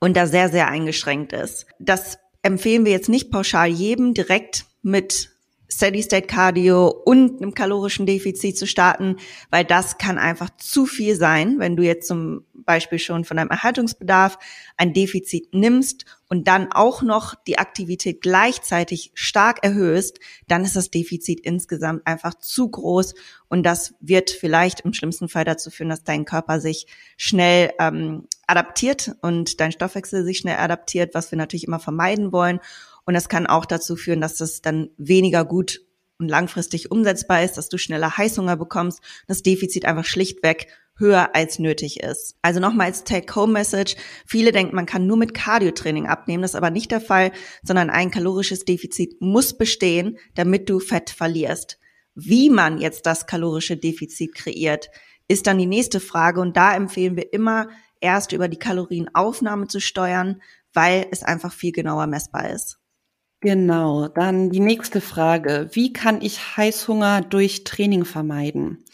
und 0.00 0.16
da 0.16 0.26
sehr, 0.26 0.48
sehr 0.48 0.68
eingeschränkt 0.68 1.32
ist. 1.32 1.66
Das 1.78 2.18
empfehlen 2.42 2.84
wir 2.84 2.92
jetzt 2.92 3.08
nicht 3.08 3.30
pauschal 3.30 3.68
jedem 3.68 4.14
direkt 4.14 4.66
mit 4.82 5.31
Steady 5.72 6.02
State 6.02 6.26
Cardio 6.26 6.88
und 6.88 7.40
einem 7.40 7.54
kalorischen 7.54 8.04
Defizit 8.04 8.58
zu 8.58 8.66
starten, 8.66 9.16
weil 9.50 9.64
das 9.64 9.96
kann 9.96 10.18
einfach 10.18 10.50
zu 10.58 10.84
viel 10.84 11.16
sein, 11.16 11.58
wenn 11.58 11.76
du 11.76 11.82
jetzt 11.82 12.06
zum 12.06 12.44
Beispiel 12.52 12.98
schon 12.98 13.24
von 13.24 13.38
deinem 13.38 13.50
Erhaltungsbedarf 13.50 14.38
ein 14.76 14.92
Defizit 14.92 15.54
nimmst 15.54 16.04
und 16.28 16.46
dann 16.46 16.70
auch 16.72 17.02
noch 17.02 17.34
die 17.34 17.58
Aktivität 17.58 18.20
gleichzeitig 18.20 19.12
stark 19.14 19.64
erhöhst, 19.64 20.18
dann 20.46 20.64
ist 20.64 20.76
das 20.76 20.90
Defizit 20.90 21.40
insgesamt 21.40 22.06
einfach 22.06 22.34
zu 22.34 22.68
groß 22.68 23.14
und 23.48 23.64
das 23.64 23.94
wird 24.00 24.30
vielleicht 24.30 24.80
im 24.80 24.92
schlimmsten 24.92 25.28
Fall 25.28 25.44
dazu 25.44 25.70
führen, 25.70 25.88
dass 25.88 26.04
dein 26.04 26.24
Körper 26.24 26.60
sich 26.60 26.86
schnell 27.16 27.72
ähm, 27.78 28.28
adaptiert 28.46 29.12
und 29.22 29.60
dein 29.60 29.72
Stoffwechsel 29.72 30.24
sich 30.24 30.38
schnell 30.38 30.56
adaptiert, 30.56 31.14
was 31.14 31.30
wir 31.30 31.38
natürlich 31.38 31.66
immer 31.66 31.80
vermeiden 31.80 32.32
wollen. 32.32 32.60
Und 33.04 33.14
das 33.14 33.28
kann 33.28 33.46
auch 33.46 33.66
dazu 33.66 33.96
führen, 33.96 34.20
dass 34.20 34.36
das 34.36 34.62
dann 34.62 34.90
weniger 34.96 35.44
gut 35.44 35.80
und 36.18 36.28
langfristig 36.28 36.90
umsetzbar 36.90 37.42
ist, 37.42 37.56
dass 37.56 37.68
du 37.68 37.78
schneller 37.78 38.16
Heißhunger 38.16 38.56
bekommst, 38.56 39.00
das 39.26 39.42
Defizit 39.42 39.84
einfach 39.84 40.04
schlichtweg 40.04 40.68
höher 40.96 41.34
als 41.34 41.58
nötig 41.58 42.00
ist. 42.00 42.36
Also 42.42 42.60
nochmal 42.60 42.88
als 42.88 43.04
Take-Home-Message. 43.04 43.96
Viele 44.26 44.52
denken, 44.52 44.76
man 44.76 44.86
kann 44.86 45.06
nur 45.06 45.16
mit 45.16 45.34
Cardio-Training 45.34 46.06
abnehmen. 46.06 46.42
Das 46.42 46.52
ist 46.52 46.56
aber 46.56 46.70
nicht 46.70 46.90
der 46.90 47.00
Fall, 47.00 47.32
sondern 47.62 47.90
ein 47.90 48.10
kalorisches 48.10 48.64
Defizit 48.64 49.20
muss 49.20 49.56
bestehen, 49.56 50.18
damit 50.34 50.68
du 50.68 50.78
Fett 50.78 51.10
verlierst. 51.10 51.78
Wie 52.14 52.50
man 52.50 52.78
jetzt 52.78 53.06
das 53.06 53.26
kalorische 53.26 53.76
Defizit 53.76 54.34
kreiert, 54.34 54.90
ist 55.28 55.46
dann 55.46 55.58
die 55.58 55.66
nächste 55.66 55.98
Frage. 55.98 56.40
Und 56.40 56.56
da 56.56 56.74
empfehlen 56.74 57.16
wir 57.16 57.32
immer, 57.32 57.68
erst 58.00 58.32
über 58.32 58.48
die 58.48 58.58
Kalorienaufnahme 58.58 59.68
zu 59.68 59.80
steuern, 59.80 60.42
weil 60.74 61.06
es 61.10 61.22
einfach 61.22 61.52
viel 61.52 61.72
genauer 61.72 62.06
messbar 62.06 62.50
ist. 62.50 62.81
Genau, 63.42 64.06
dann 64.06 64.50
die 64.50 64.60
nächste 64.60 65.00
Frage. 65.00 65.68
Wie 65.72 65.92
kann 65.92 66.22
ich 66.22 66.56
Heißhunger 66.56 67.22
durch 67.22 67.64
Training 67.64 68.04
vermeiden? 68.04 68.84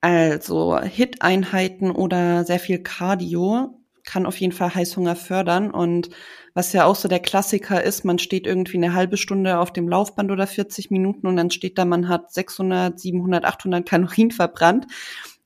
Also 0.00 0.78
HIT-Einheiten 0.78 1.90
oder 1.90 2.44
sehr 2.44 2.60
viel 2.60 2.78
Cardio 2.78 3.80
kann 4.04 4.26
auf 4.26 4.36
jeden 4.36 4.52
Fall 4.52 4.72
Heißhunger 4.76 5.16
fördern. 5.16 5.72
Und 5.72 6.10
was 6.54 6.72
ja 6.72 6.84
auch 6.84 6.94
so 6.94 7.08
der 7.08 7.18
Klassiker 7.18 7.82
ist, 7.82 8.04
man 8.04 8.20
steht 8.20 8.46
irgendwie 8.46 8.76
eine 8.76 8.94
halbe 8.94 9.16
Stunde 9.16 9.58
auf 9.58 9.72
dem 9.72 9.88
Laufband 9.88 10.30
oder 10.30 10.46
40 10.46 10.92
Minuten 10.92 11.26
und 11.26 11.34
dann 11.34 11.50
steht 11.50 11.76
da, 11.76 11.84
man 11.84 12.08
hat 12.08 12.32
600, 12.32 12.98
700, 12.98 13.44
800 13.44 13.84
Kalorien 13.88 14.30
verbrannt. 14.30 14.86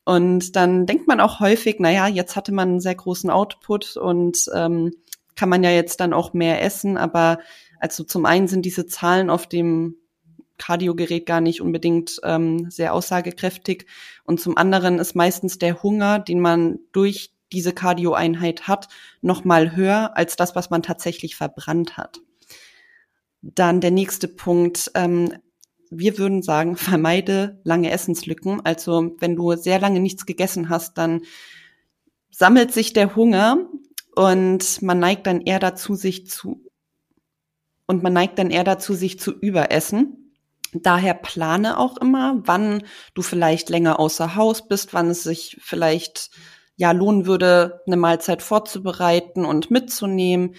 Und 0.05 0.55
dann 0.55 0.85
denkt 0.85 1.09
man 1.09 1.21
auch 1.21 1.41
häufig, 1.41 1.81
naja, 1.81 2.09
jetzt 2.09 2.37
hatte 2.37 2.53
man 2.53 2.69
einen 2.69 2.81
sehr 2.81 2.95
großen 2.95 3.31
Output 3.31 3.97
und 3.97 4.51
ähm, 4.55 4.91
kann 5.35 5.49
man 5.49 5.65
ja 5.65 5.71
jetzt 5.71 6.01
dann 6.01 6.13
auch 6.13 6.35
mehr 6.35 6.63
essen, 6.63 6.99
aber 6.99 7.39
also 7.85 8.03
zum 8.03 8.25
einen 8.25 8.49
sind 8.49 8.65
diese 8.65 8.87
Zahlen 8.87 9.29
auf 9.29 9.47
dem 9.47 9.97
Kardiogerät 10.57 11.27
gar 11.27 11.43
nicht 11.43 11.61
unbedingt 11.61 12.19
ähm, 12.23 12.71
sehr 12.71 12.95
aussagekräftig 12.95 13.85
und 14.25 14.41
zum 14.41 14.57
anderen 14.57 14.99
ist 14.99 15.15
meistens 15.15 15.59
der 15.59 15.83
Hunger, 15.83 16.19
den 16.19 16.41
man 16.41 16.79
durch 16.93 17.35
diese 17.53 17.75
Kardioeinheit 17.75 18.69
hat, 18.69 18.89
noch 19.21 19.45
mal 19.45 19.77
höher 19.77 20.17
als 20.17 20.37
das, 20.37 20.57
was 20.57 20.71
man 20.71 20.83
tatsächlich 20.83 21.37
verbrannt 21.37 21.99
hat. 21.99 22.23
Dann 23.43 23.83
der 23.83 23.91
nächste 23.91 24.29
Punkt. 24.29 24.91
Ähm, 24.95 25.35
wir 25.91 26.17
würden 26.17 26.41
sagen, 26.41 26.77
vermeide 26.79 27.61
lange 27.65 27.91
Essenslücken. 27.91 28.65
Also 28.65 29.15
wenn 29.19 29.37
du 29.37 29.57
sehr 29.57 29.79
lange 29.79 30.01
nichts 30.01 30.25
gegessen 30.25 30.71
hast, 30.71 30.97
dann 30.97 31.21
sammelt 32.31 32.73
sich 32.73 32.95
der 32.95 33.15
Hunger 33.15 33.69
und 34.17 34.81
man 34.81 34.99
neigt 34.99 35.27
dann 35.27 35.43
eher 35.43 35.59
dazu, 35.59 35.97
sich 35.97 36.27
zu 36.27 36.64
und 37.87 38.03
man 38.03 38.13
neigt 38.13 38.39
dann 38.39 38.51
eher 38.51 38.65
dazu, 38.65 38.95
sich 38.95 39.19
zu 39.19 39.33
überessen. 39.33 40.33
Daher 40.73 41.15
plane 41.15 41.79
auch 41.79 41.97
immer, 41.99 42.41
wann 42.45 42.83
du 43.15 43.23
vielleicht 43.23 43.69
länger 43.69 44.01
außer 44.01 44.35
Haus 44.35 44.67
bist, 44.67 44.93
wann 44.93 45.11
es 45.11 45.23
sich 45.23 45.57
vielleicht 45.61 46.31
ja 46.77 46.91
lohnen 46.91 47.27
würde, 47.27 47.81
eine 47.87 47.97
Mahlzeit 47.97 48.43
vorzubereiten 48.43 49.45
und 49.45 49.71
mitzunehmen. 49.71 50.57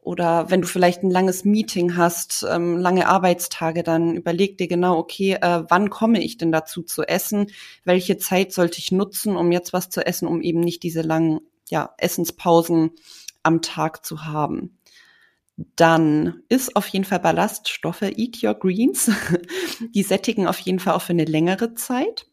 Oder 0.00 0.50
wenn 0.50 0.62
du 0.62 0.66
vielleicht 0.66 1.04
ein 1.04 1.12
langes 1.12 1.44
Meeting 1.44 1.96
hast, 1.96 2.44
ähm, 2.50 2.76
lange 2.76 3.06
Arbeitstage, 3.06 3.84
dann 3.84 4.16
überleg 4.16 4.58
dir 4.58 4.66
genau, 4.66 4.98
okay, 4.98 5.34
äh, 5.40 5.62
wann 5.68 5.90
komme 5.90 6.20
ich 6.20 6.38
denn 6.38 6.50
dazu 6.50 6.82
zu 6.82 7.04
essen? 7.04 7.46
Welche 7.84 8.18
Zeit 8.18 8.52
sollte 8.52 8.80
ich 8.80 8.90
nutzen, 8.90 9.36
um 9.36 9.52
jetzt 9.52 9.72
was 9.72 9.90
zu 9.90 10.04
essen, 10.04 10.26
um 10.26 10.42
eben 10.42 10.58
nicht 10.58 10.82
diese 10.82 11.02
langen 11.02 11.38
ja, 11.70 11.94
Essenspausen 11.98 12.90
am 13.44 13.62
Tag 13.62 14.04
zu 14.04 14.24
haben? 14.24 14.76
Dann 15.56 16.42
ist 16.48 16.76
auf 16.76 16.88
jeden 16.88 17.04
Fall 17.04 17.20
Ballaststoffe, 17.20 18.02
eat 18.02 18.42
your 18.42 18.54
greens. 18.54 19.10
Die 19.94 20.02
sättigen 20.02 20.46
auf 20.46 20.58
jeden 20.58 20.78
Fall 20.78 20.94
auch 20.94 21.02
für 21.02 21.12
eine 21.12 21.24
längere 21.24 21.74
Zeit. 21.74 22.26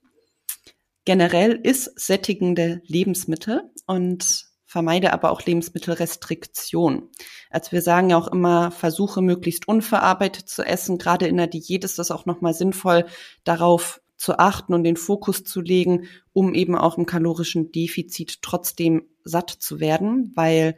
Generell 1.05 1.53
ist 1.53 1.99
sättigende 1.99 2.81
Lebensmittel 2.85 3.63
und 3.88 4.45
vermeide 4.65 5.11
aber 5.13 5.31
auch 5.31 5.43
Lebensmittelrestriktion. 5.43 7.09
Also 7.49 7.71
wir 7.71 7.81
sagen 7.81 8.11
ja 8.11 8.17
auch 8.17 8.27
immer, 8.27 8.69
versuche 8.69 9.21
möglichst 9.21 9.67
unverarbeitet 9.67 10.47
zu 10.47 10.63
essen. 10.63 10.99
Gerade 10.99 11.27
in 11.27 11.38
der 11.38 11.47
Diät 11.47 11.83
ist 11.83 11.97
das 11.97 12.11
auch 12.11 12.27
nochmal 12.27 12.53
sinnvoll, 12.53 13.07
darauf 13.43 14.01
zu 14.15 14.38
achten 14.38 14.75
und 14.75 14.83
den 14.83 14.97
Fokus 14.97 15.43
zu 15.43 15.61
legen, 15.61 16.07
um 16.33 16.53
eben 16.53 16.75
auch 16.75 16.97
im 16.99 17.07
kalorischen 17.07 17.71
Defizit 17.71 18.43
trotzdem 18.43 19.07
satt 19.23 19.49
zu 19.49 19.79
werden, 19.79 20.31
weil 20.35 20.77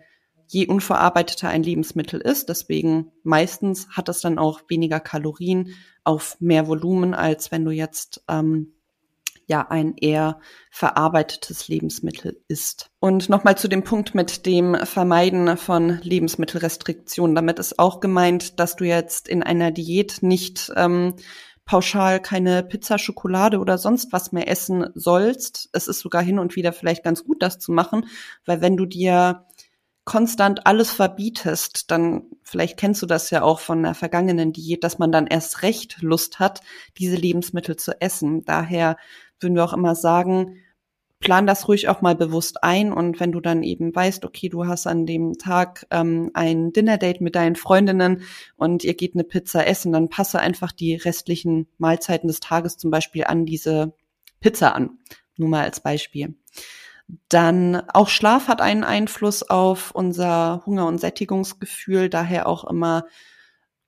je 0.52 0.68
unverarbeiteter 0.68 1.48
ein 1.48 1.64
Lebensmittel 1.64 2.20
ist. 2.20 2.50
Deswegen 2.50 3.12
meistens 3.24 3.88
hat 3.90 4.10
es 4.10 4.20
dann 4.20 4.38
auch 4.38 4.62
weniger 4.68 5.00
Kalorien 5.00 5.74
auf 6.04 6.36
mehr 6.42 6.68
Volumen, 6.68 7.14
als 7.14 7.52
wenn 7.52 7.64
du 7.64 7.72
jetzt 7.72 8.22
ähm, 8.28 8.74
ja 9.48 9.66
ein 9.70 9.96
eher 9.96 10.40
verarbeitetes 10.70 11.70
Lebensmittel 11.70 12.42
isst. 12.50 12.92
Und 13.00 13.30
nochmal 13.30 13.58
zu 13.58 13.70
dem 13.70 13.84
Punkt 13.84 14.14
mit 14.14 14.46
dem 14.46 14.76
Vermeiden 14.86 15.56
von 15.56 16.00
Lebensmittelrestriktionen. 16.02 17.34
Damit 17.34 17.58
ist 17.58 17.80
auch 17.80 18.02
gemeint, 18.02 18.60
dass 18.60 18.76
du 18.76 18.84
jetzt 18.84 19.30
in 19.30 19.44
einer 19.44 19.72
Diät 19.72 20.18
nicht 20.22 20.70
ähm, 20.76 21.16
pauschal 21.64 22.20
keine 22.20 22.64
Pizza, 22.64 22.98
Schokolade 22.98 23.60
oder 23.60 23.78
sonst 23.78 24.12
was 24.12 24.34
mehr 24.34 24.50
essen 24.50 24.88
sollst. 24.96 25.70
Es 25.72 25.88
ist 25.88 26.00
sogar 26.00 26.22
hin 26.22 26.40
und 26.40 26.58
wieder 26.58 26.74
vielleicht 26.74 27.04
ganz 27.04 27.24
gut, 27.24 27.42
das 27.42 27.60
zu 27.60 27.72
machen, 27.72 28.08
weil 28.46 28.60
wenn 28.60 28.76
du 28.76 28.86
dir 28.86 29.46
konstant 30.06 30.66
alles 30.66 30.92
verbietest, 30.92 31.92
dann 31.92 32.24
vielleicht 32.42 32.78
kennst 32.78 33.02
du 33.02 33.06
das 33.06 33.30
ja 33.30 33.44
auch 33.44 33.60
von 33.60 33.84
der 33.84 33.94
vergangenen 33.94 34.52
Diät, 34.52 34.84
dass 34.84 35.00
man 35.00 35.12
dann 35.12 35.28
erst 35.28 35.62
recht 35.62 36.02
Lust 36.02 36.40
hat, 36.40 36.62
diese 36.98 37.16
Lebensmittel 37.16 37.76
zu 37.76 38.00
essen. 38.02 38.44
Daher 38.44 38.98
würden 39.40 39.56
wir 39.56 39.64
auch 39.64 39.74
immer 39.74 39.96
sagen, 39.96 40.58
plan 41.20 41.46
das 41.46 41.68
ruhig 41.68 41.88
auch 41.88 42.02
mal 42.02 42.16
bewusst 42.16 42.64
ein 42.64 42.92
und 42.92 43.20
wenn 43.20 43.32
du 43.32 43.40
dann 43.40 43.62
eben 43.64 43.96
weißt, 43.96 44.26
okay, 44.26 44.50
du 44.50 44.66
hast 44.66 44.88
an 44.88 45.06
dem 45.06 45.38
Tag 45.38 45.86
ähm, 45.92 46.32
ein 46.34 46.74
Dinner-Date 46.74 47.22
mit 47.22 47.36
deinen 47.36 47.56
Freundinnen 47.56 48.24
und 48.58 48.84
ihr 48.84 48.96
geht 48.96 49.14
eine 49.14 49.24
Pizza 49.24 49.66
essen, 49.68 49.94
dann 49.94 50.10
passe 50.10 50.40
einfach 50.40 50.72
die 50.72 50.96
restlichen 50.96 51.68
Mahlzeiten 51.78 52.28
des 52.28 52.40
Tages 52.40 52.78
zum 52.78 52.90
Beispiel 52.90 53.26
an 53.26 53.46
diese 53.46 53.94
Pizza 54.40 54.76
an. 54.76 54.98
Nur 55.38 55.50
mal 55.50 55.64
als 55.64 55.80
Beispiel. 55.80 56.36
Dann 57.30 57.76
auch 57.90 58.08
Schlaf 58.08 58.48
hat 58.48 58.62
einen 58.62 58.84
Einfluss 58.84 59.44
auf 59.44 59.92
unser 59.92 60.64
Hunger- 60.66 60.88
und 60.88 61.00
Sättigungsgefühl, 61.00 62.10
daher 62.10 62.48
auch 62.48 62.64
immer 62.64 63.06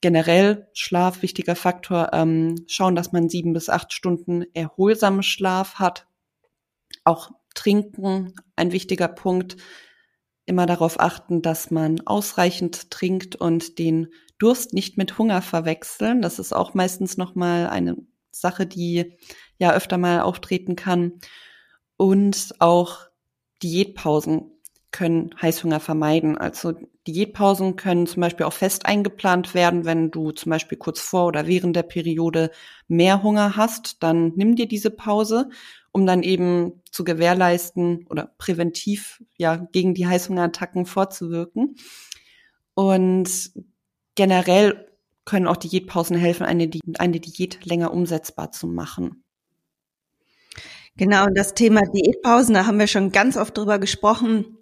generell 0.02 0.68
Schlaf 0.74 1.22
wichtiger 1.22 1.56
Faktor. 1.56 2.10
Ähm, 2.12 2.56
schauen, 2.68 2.96
dass 2.96 3.14
man 3.14 3.30
sieben 3.30 3.54
bis 3.54 3.70
acht 3.70 3.94
Stunden 3.94 4.44
erholsamen 4.54 5.24
Schlaf 5.24 5.76
hat. 5.76 6.08
Auch 7.06 7.32
Trinken, 7.56 8.34
ein 8.58 8.74
wichtiger 8.74 9.08
Punkt. 9.08 9.56
Immer 10.46 10.66
darauf 10.66 11.00
achten, 11.00 11.42
dass 11.42 11.72
man 11.72 12.02
ausreichend 12.06 12.92
trinkt 12.92 13.38
und 13.38 13.80
den 13.80 14.10
Durst 14.40 14.74
nicht 14.74 14.98
mit 14.98 15.18
Hunger 15.18 15.42
verwechseln. 15.42 16.22
Das 16.22 16.38
ist 16.38 16.52
auch 16.52 16.74
meistens 16.74 17.16
nochmal 17.16 17.68
eine 17.68 17.96
Sache, 18.32 18.66
die 18.66 19.18
ja 19.58 19.72
öfter 19.72 19.98
mal 19.98 20.20
auftreten 20.20 20.76
kann. 20.76 21.14
Und 21.96 22.56
auch 22.60 23.08
Diätpausen 23.64 24.52
können 24.92 25.34
Heißhunger 25.42 25.80
vermeiden. 25.80 26.38
Also 26.38 26.74
Diätpausen 27.08 27.76
können 27.76 28.06
zum 28.06 28.22
Beispiel 28.22 28.46
auch 28.46 28.54
fest 28.54 28.86
eingeplant 28.86 29.54
werden, 29.54 29.86
wenn 29.86 30.12
du 30.12 30.32
zum 30.32 30.52
Beispiel 30.52 30.78
kurz 30.78 31.02
vor 31.02 31.26
oder 31.26 31.48
während 31.48 31.76
der 31.76 31.84
Periode 31.84 32.52
mehr 32.88 33.24
Hunger 33.24 33.58
hast, 33.58 34.04
dann 34.04 34.34
nimm 34.36 34.56
dir 34.56 34.68
diese 34.68 34.92
Pause, 34.92 35.50
um 35.92 36.06
dann 36.06 36.22
eben 36.22 36.84
zu 36.92 37.04
gewährleisten 37.04 38.06
oder 38.10 38.34
präventiv 38.38 39.24
ja 39.38 39.56
gegen 39.56 39.96
die 39.96 40.08
Heißhungerattacken 40.08 40.86
vorzuwirken. 40.86 41.76
Und 42.76 43.52
generell 44.16 44.90
können 45.26 45.48
auch 45.48 45.58
Diätpausen 45.58 46.18
helfen, 46.18 46.46
eine, 46.46 46.70
eine 47.00 47.20
Diät 47.20 47.66
länger 47.66 47.94
umsetzbar 47.94 48.52
zu 48.52 48.68
machen. 48.68 49.23
Genau, 50.96 51.26
und 51.26 51.36
das 51.38 51.54
Thema 51.56 51.82
Diätpausen, 51.82 52.54
da 52.54 52.66
haben 52.66 52.80
wir 52.80 52.88
schon 52.88 53.12
ganz 53.12 53.36
oft 53.36 53.58
drüber 53.58 53.80
gesprochen. 53.80 54.58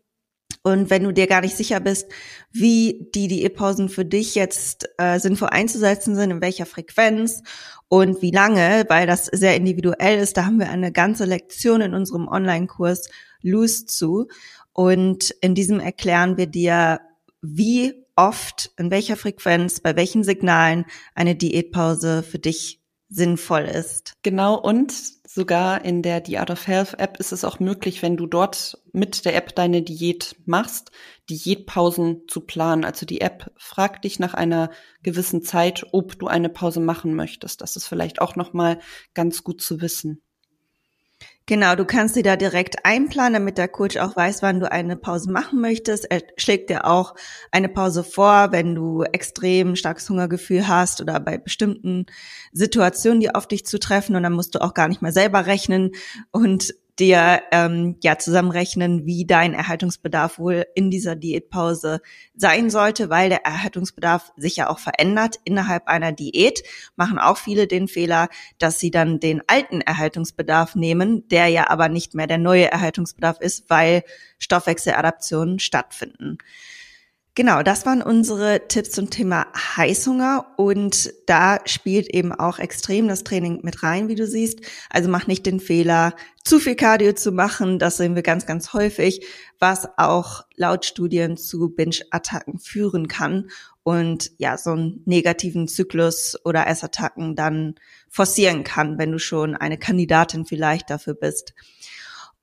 Und 0.63 0.89
wenn 0.89 1.03
du 1.03 1.11
dir 1.11 1.27
gar 1.27 1.41
nicht 1.41 1.57
sicher 1.57 1.79
bist, 1.79 2.07
wie 2.51 3.09
die 3.15 3.27
Diätpausen 3.27 3.89
für 3.89 4.05
dich 4.05 4.35
jetzt 4.35 4.87
äh, 4.97 5.19
sinnvoll 5.19 5.49
einzusetzen 5.49 6.15
sind, 6.15 6.31
in 6.31 6.41
welcher 6.41 6.65
Frequenz 6.65 7.41
und 7.87 8.21
wie 8.21 8.31
lange, 8.31 8.85
weil 8.87 9.07
das 9.07 9.25
sehr 9.25 9.55
individuell 9.55 10.19
ist, 10.19 10.37
da 10.37 10.45
haben 10.45 10.59
wir 10.59 10.69
eine 10.69 10.91
ganze 10.91 11.25
Lektion 11.25 11.81
in 11.81 11.93
unserem 11.93 12.27
Online-Kurs 12.27 13.09
Loose 13.41 13.87
zu. 13.87 14.27
Und 14.71 15.31
in 15.41 15.55
diesem 15.55 15.79
erklären 15.79 16.37
wir 16.37 16.47
dir, 16.47 17.01
wie 17.41 18.05
oft, 18.15 18.71
in 18.77 18.91
welcher 18.91 19.17
Frequenz, 19.17 19.79
bei 19.79 19.95
welchen 19.95 20.23
Signalen 20.23 20.85
eine 21.15 21.35
Diätpause 21.35 22.23
für 22.23 22.39
dich 22.39 22.81
sinnvoll 23.09 23.63
ist. 23.63 24.13
Genau, 24.21 24.55
und 24.55 24.93
sogar 25.33 25.85
in 25.85 26.01
der 26.01 26.23
The 26.25 26.39
Art 26.39 26.51
of 26.51 26.67
Health 26.67 26.99
App 26.99 27.17
ist 27.17 27.31
es 27.31 27.45
auch 27.45 27.59
möglich, 27.59 28.01
wenn 28.01 28.17
du 28.17 28.27
dort 28.27 28.77
mit 28.91 29.23
der 29.23 29.35
App 29.35 29.55
deine 29.55 29.81
Diät 29.81 30.35
machst, 30.45 30.91
Diätpausen 31.29 32.23
zu 32.27 32.41
planen. 32.41 32.83
Also 32.83 33.05
die 33.05 33.21
App 33.21 33.51
fragt 33.57 34.03
dich 34.03 34.19
nach 34.19 34.33
einer 34.33 34.71
gewissen 35.03 35.41
Zeit, 35.41 35.85
ob 35.93 36.19
du 36.19 36.27
eine 36.27 36.49
Pause 36.49 36.81
machen 36.81 37.15
möchtest. 37.15 37.61
Das 37.61 37.77
ist 37.77 37.87
vielleicht 37.87 38.19
auch 38.19 38.35
nochmal 38.35 38.79
ganz 39.13 39.43
gut 39.43 39.61
zu 39.61 39.79
wissen. 39.79 40.21
Genau, 41.51 41.75
du 41.75 41.83
kannst 41.83 42.13
sie 42.13 42.23
da 42.23 42.37
direkt 42.37 42.85
einplanen, 42.85 43.33
damit 43.33 43.57
der 43.57 43.67
Coach 43.67 43.97
auch 43.97 44.15
weiß, 44.15 44.41
wann 44.41 44.61
du 44.61 44.71
eine 44.71 44.95
Pause 44.95 45.29
machen 45.29 45.59
möchtest. 45.59 46.09
Er 46.09 46.21
schlägt 46.37 46.69
dir 46.69 46.85
auch 46.85 47.13
eine 47.51 47.67
Pause 47.67 48.05
vor, 48.05 48.53
wenn 48.53 48.73
du 48.73 49.03
extrem 49.03 49.75
starkes 49.75 50.09
Hungergefühl 50.09 50.69
hast 50.69 51.01
oder 51.01 51.19
bei 51.19 51.37
bestimmten 51.37 52.05
Situationen, 52.53 53.19
die 53.19 53.35
auf 53.35 53.49
dich 53.49 53.65
zutreffen. 53.65 54.15
Und 54.15 54.23
dann 54.23 54.31
musst 54.31 54.55
du 54.55 54.61
auch 54.61 54.73
gar 54.73 54.87
nicht 54.87 55.01
mehr 55.01 55.11
selber 55.11 55.45
rechnen 55.45 55.91
und 56.31 56.73
dir 56.99 57.41
ähm, 57.51 57.97
ja 58.03 58.17
zusammenrechnen, 58.17 59.05
wie 59.05 59.25
dein 59.25 59.53
Erhaltungsbedarf 59.53 60.39
wohl 60.39 60.65
in 60.75 60.91
dieser 60.91 61.15
Diätpause 61.15 62.01
sein 62.35 62.69
sollte, 62.69 63.09
weil 63.09 63.29
der 63.29 63.45
Erhaltungsbedarf 63.45 64.31
sich 64.35 64.57
ja 64.57 64.69
auch 64.69 64.79
verändert 64.79 65.39
innerhalb 65.43 65.87
einer 65.87 66.11
Diät. 66.11 66.63
Machen 66.95 67.19
auch 67.19 67.37
viele 67.37 67.67
den 67.67 67.87
Fehler, 67.87 68.29
dass 68.57 68.79
sie 68.79 68.91
dann 68.91 69.19
den 69.19 69.41
alten 69.47 69.81
Erhaltungsbedarf 69.81 70.75
nehmen, 70.75 71.27
der 71.29 71.47
ja 71.47 71.69
aber 71.69 71.89
nicht 71.89 72.13
mehr 72.13 72.27
der 72.27 72.37
neue 72.37 72.71
Erhaltungsbedarf 72.71 73.39
ist, 73.39 73.69
weil 73.69 74.03
Stoffwechseladaptionen 74.37 75.59
stattfinden. 75.59 76.37
Genau, 77.33 77.63
das 77.63 77.85
waren 77.85 78.01
unsere 78.01 78.67
Tipps 78.67 78.91
zum 78.91 79.09
Thema 79.09 79.47
Heißhunger 79.55 80.47
und 80.57 81.13
da 81.27 81.59
spielt 81.63 82.13
eben 82.13 82.33
auch 82.33 82.59
extrem 82.59 83.07
das 83.07 83.23
Training 83.23 83.61
mit 83.63 83.83
rein, 83.83 84.09
wie 84.09 84.15
du 84.15 84.27
siehst. 84.27 84.59
Also 84.89 85.07
mach 85.07 85.27
nicht 85.27 85.45
den 85.45 85.61
Fehler, 85.61 86.13
zu 86.43 86.59
viel 86.59 86.75
Cardio 86.75 87.13
zu 87.13 87.31
machen, 87.31 87.79
das 87.79 87.95
sehen 87.95 88.15
wir 88.15 88.21
ganz, 88.21 88.45
ganz 88.45 88.73
häufig, 88.73 89.25
was 89.59 89.87
auch 89.97 90.41
laut 90.57 90.85
Studien 90.85 91.37
zu 91.37 91.69
Binge-Attacken 91.69 92.59
führen 92.59 93.07
kann 93.07 93.49
und 93.83 94.31
ja, 94.37 94.57
so 94.57 94.71
einen 94.71 95.01
negativen 95.05 95.69
Zyklus 95.69 96.37
oder 96.43 96.67
Essattacken 96.67 97.37
dann 97.37 97.75
forcieren 98.09 98.65
kann, 98.65 98.97
wenn 98.97 99.13
du 99.13 99.19
schon 99.19 99.55
eine 99.55 99.77
Kandidatin 99.77 100.45
vielleicht 100.45 100.89
dafür 100.89 101.13
bist. 101.13 101.53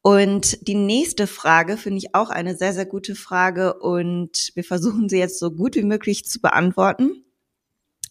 Und 0.02 0.66
die 0.66 0.74
nächste 0.74 1.26
Frage 1.26 1.76
finde 1.76 1.98
ich 1.98 2.14
auch 2.14 2.30
eine 2.30 2.56
sehr, 2.56 2.72
sehr 2.72 2.86
gute 2.86 3.14
Frage 3.14 3.74
und 3.74 4.50
wir 4.54 4.64
versuchen 4.64 5.08
sie 5.08 5.18
jetzt 5.18 5.38
so 5.38 5.50
gut 5.50 5.74
wie 5.74 5.82
möglich 5.82 6.24
zu 6.24 6.40
beantworten. 6.40 7.24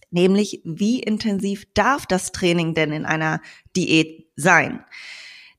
Nämlich, 0.10 0.62
wie 0.64 1.00
intensiv 1.00 1.66
darf 1.74 2.06
das 2.06 2.32
Training 2.32 2.74
denn 2.74 2.92
in 2.92 3.06
einer 3.06 3.42
Diät 3.76 4.28
sein? 4.36 4.86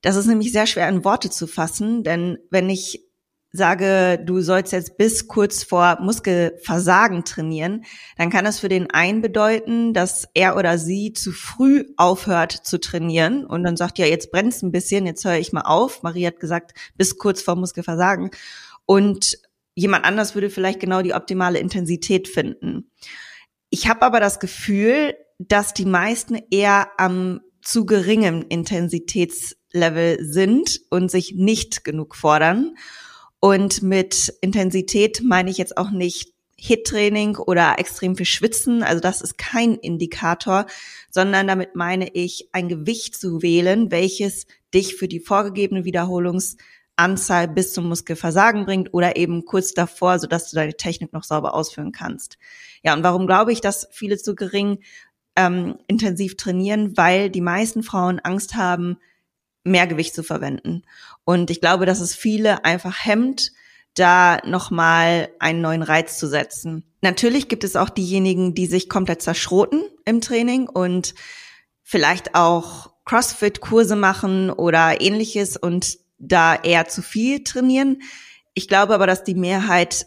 Das 0.01 0.17
ist 0.17 0.27
nämlich 0.27 0.53
sehr 0.53 0.67
schwer 0.67 0.89
in 0.89 1.05
Worte 1.05 1.29
zu 1.29 1.47
fassen, 1.47 2.05
denn 2.05 2.39
wenn 2.51 2.71
ich 2.71 3.08
sage, 3.51 4.21
du 4.23 4.41
sollst 4.41 4.73
jetzt 4.73 4.99
bis 4.99 5.27
kurz 5.27 5.63
vor 5.63 5.99
Muskelversagen 6.01 7.25
trainieren, 7.25 7.85
dann 8.17 8.31
kann 8.31 8.45
das 8.45 8.61
für 8.61 8.69
den 8.69 8.91
einen 8.91 9.23
bedeuten, 9.23 9.95
dass 9.95 10.29
er 10.35 10.57
oder 10.57 10.79
sie 10.79 11.13
zu 11.13 11.33
früh 11.33 11.85
aufhört 11.97 12.53
zu 12.53 12.79
trainieren 12.79 13.45
und 13.47 13.65
dann 13.65 13.77
sagt, 13.77 13.99
ja, 13.99 14.07
jetzt 14.07 14.31
brennt's 14.31 14.63
ein 14.63 14.73
bisschen, 14.73 15.07
jetzt 15.07 15.25
höre 15.25 15.39
ich 15.39 15.53
mal 15.53 15.63
auf. 15.63 16.03
Marie 16.03 16.27
hat 16.27 16.41
gesagt, 16.41 16.73
bis 16.97 17.17
kurz 17.17 17.41
vor 17.41 17.57
Muskelversagen. 17.57 18.31
Und 18.85 19.39
jemand 19.75 20.05
anders 20.05 20.35
würde 20.35 20.51
vielleicht 20.51 20.81
genau 20.81 21.03
die 21.03 21.15
optimale 21.15 21.59
Intensität 21.59 22.29
finden. 22.29 22.91
Ich 23.71 23.89
habe 23.89 24.03
aber 24.03 24.21
das 24.21 24.41
Gefühl, 24.41 25.15
dass 25.39 25.73
die 25.73 25.85
meisten 25.85 26.39
eher 26.51 26.89
am 26.99 27.41
zu 27.63 27.87
geringem 27.87 28.45
Intensitätslevel 28.49 30.19
sind 30.25 30.81
und 30.91 31.11
sich 31.11 31.35
nicht 31.37 31.85
genug 31.85 32.17
fordern. 32.17 32.75
Und 33.41 33.83
mit 33.83 34.35
Intensität 34.41 35.23
meine 35.23 35.51
ich 35.51 35.59
jetzt 35.59 35.77
auch 35.77 35.91
nicht 35.91 36.33
Hit-Training 36.61 37.37
oder 37.37 37.79
extrem 37.79 38.17
viel 38.17 38.27
Schwitzen. 38.27 38.83
Also 38.83 39.01
das 39.01 39.23
ist 39.23 39.39
kein 39.39 39.75
Indikator, 39.75 40.67
sondern 41.09 41.47
damit 41.47 41.77
meine 41.77 42.09
ich 42.13 42.49
ein 42.53 42.69
Gewicht 42.69 43.17
zu 43.17 43.43
wählen, 43.43 43.93
welches 43.93 44.47
dich 44.75 44.97
für 44.97 45.07
die 45.07 45.21
vorgegebene 45.21 45.85
Wiederholungsanzahl 45.85 47.47
bis 47.47 47.73
zum 47.73 47.89
Muskelversagen 47.89 48.65
bringt 48.65 48.93
oder 48.93 49.17
eben 49.17 49.45
kurz 49.45 49.73
davor, 49.73 50.19
sodass 50.19 50.51
du 50.51 50.57
deine 50.57 50.75
Technik 50.75 51.13
noch 51.13 51.23
sauber 51.23 51.55
ausführen 51.55 51.93
kannst. 51.93 52.39
Ja, 52.83 52.95
und 52.95 53.05
warum 53.05 53.29
glaube 53.29 53.53
ich, 53.53 53.61
dass 53.61 53.89
viele 53.93 54.19
zu 54.19 54.35
gering 54.35 54.81
ähm, 55.37 55.79
intensiv 55.87 56.37
trainieren? 56.37 56.97
Weil 56.97 57.31
die 57.31 57.41
meisten 57.41 57.85
Frauen 57.85 58.19
Angst 58.19 58.57
haben, 58.57 58.99
mehr 59.69 59.87
Gewicht 59.87 60.15
zu 60.15 60.23
verwenden. 60.23 60.83
Und 61.25 61.51
ich 61.51 61.61
glaube, 61.61 61.87
dass 61.87 62.01
es 62.01 62.15
viele 62.15 62.65
einfach 62.65 63.05
hemmt, 63.05 63.53
da 63.95 64.39
nochmal 64.45 65.29
einen 65.39 65.61
neuen 65.61 65.83
Reiz 65.83 66.19
zu 66.19 66.29
setzen. 66.29 66.85
Natürlich 67.01 67.49
gibt 67.49 67.65
es 67.65 67.77
auch 67.77 67.91
diejenigen, 67.91 68.55
die 68.55 68.67
sich 68.67 68.89
komplett 68.89 69.23
zerschroten 69.23 69.83
im 70.05 70.21
Training 70.21 70.69
und 70.69 71.15
vielleicht 71.83 72.35
auch 72.35 72.93
CrossFit-Kurse 73.05 73.97
machen 73.97 74.51
oder 74.51 75.01
ähnliches 75.01 75.57
und 75.57 75.99
da 76.19 76.55
eher 76.55 76.89
zu 76.89 77.03
viel 77.03 77.43
trainieren. 77.45 78.03
Ich 78.55 78.69
glaube 78.69 78.95
aber, 78.95 79.07
dass 79.07 79.25
die 79.25 79.35
Mehrheit 79.35 80.07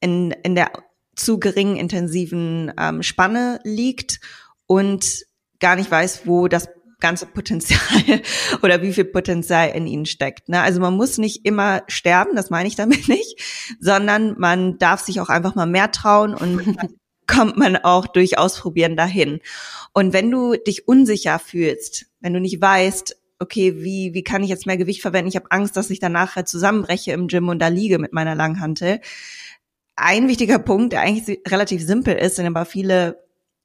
in, 0.00 0.30
in 0.30 0.54
der 0.54 0.72
zu 1.16 1.38
geringen 1.38 1.76
intensiven 1.76 2.72
ähm, 2.78 3.02
Spanne 3.02 3.60
liegt 3.64 4.20
und 4.66 5.26
gar 5.58 5.76
nicht 5.76 5.90
weiß, 5.90 6.22
wo 6.26 6.46
das 6.48 6.68
ganze 7.00 7.26
Potenzial 7.26 7.80
oder 8.62 8.82
wie 8.82 8.92
viel 8.92 9.04
Potenzial 9.04 9.70
in 9.70 9.86
ihnen 9.86 10.06
steckt. 10.06 10.48
Ne? 10.48 10.60
Also 10.60 10.80
man 10.80 10.96
muss 10.96 11.18
nicht 11.18 11.44
immer 11.44 11.82
sterben, 11.86 12.34
das 12.34 12.50
meine 12.50 12.68
ich 12.68 12.76
damit 12.76 13.08
nicht, 13.08 13.40
sondern 13.80 14.38
man 14.38 14.78
darf 14.78 15.00
sich 15.00 15.20
auch 15.20 15.28
einfach 15.28 15.54
mal 15.54 15.66
mehr 15.66 15.90
trauen 15.90 16.34
und 16.34 16.76
kommt 17.26 17.56
man 17.56 17.76
auch 17.76 18.06
durch 18.06 18.38
Ausprobieren 18.38 18.96
dahin. 18.96 19.40
Und 19.92 20.12
wenn 20.12 20.30
du 20.30 20.56
dich 20.56 20.88
unsicher 20.88 21.38
fühlst, 21.38 22.06
wenn 22.20 22.32
du 22.32 22.40
nicht 22.40 22.60
weißt, 22.60 23.16
okay, 23.38 23.76
wie, 23.82 24.14
wie 24.14 24.24
kann 24.24 24.42
ich 24.42 24.48
jetzt 24.48 24.66
mehr 24.66 24.78
Gewicht 24.78 25.02
verwenden? 25.02 25.28
Ich 25.28 25.36
habe 25.36 25.50
Angst, 25.50 25.76
dass 25.76 25.90
ich 25.90 26.00
danach 26.00 26.34
halt 26.34 26.48
zusammenbreche 26.48 27.12
im 27.12 27.28
Gym 27.28 27.48
und 27.48 27.60
da 27.60 27.68
liege 27.68 27.98
mit 27.98 28.12
meiner 28.12 28.34
Langhantel. 28.34 29.00
Ein 29.94 30.26
wichtiger 30.26 30.58
Punkt, 30.58 30.92
der 30.92 31.02
eigentlich 31.02 31.40
relativ 31.46 31.84
simpel 31.84 32.16
ist, 32.16 32.38
den 32.38 32.46
aber 32.46 32.64
viele 32.64 33.22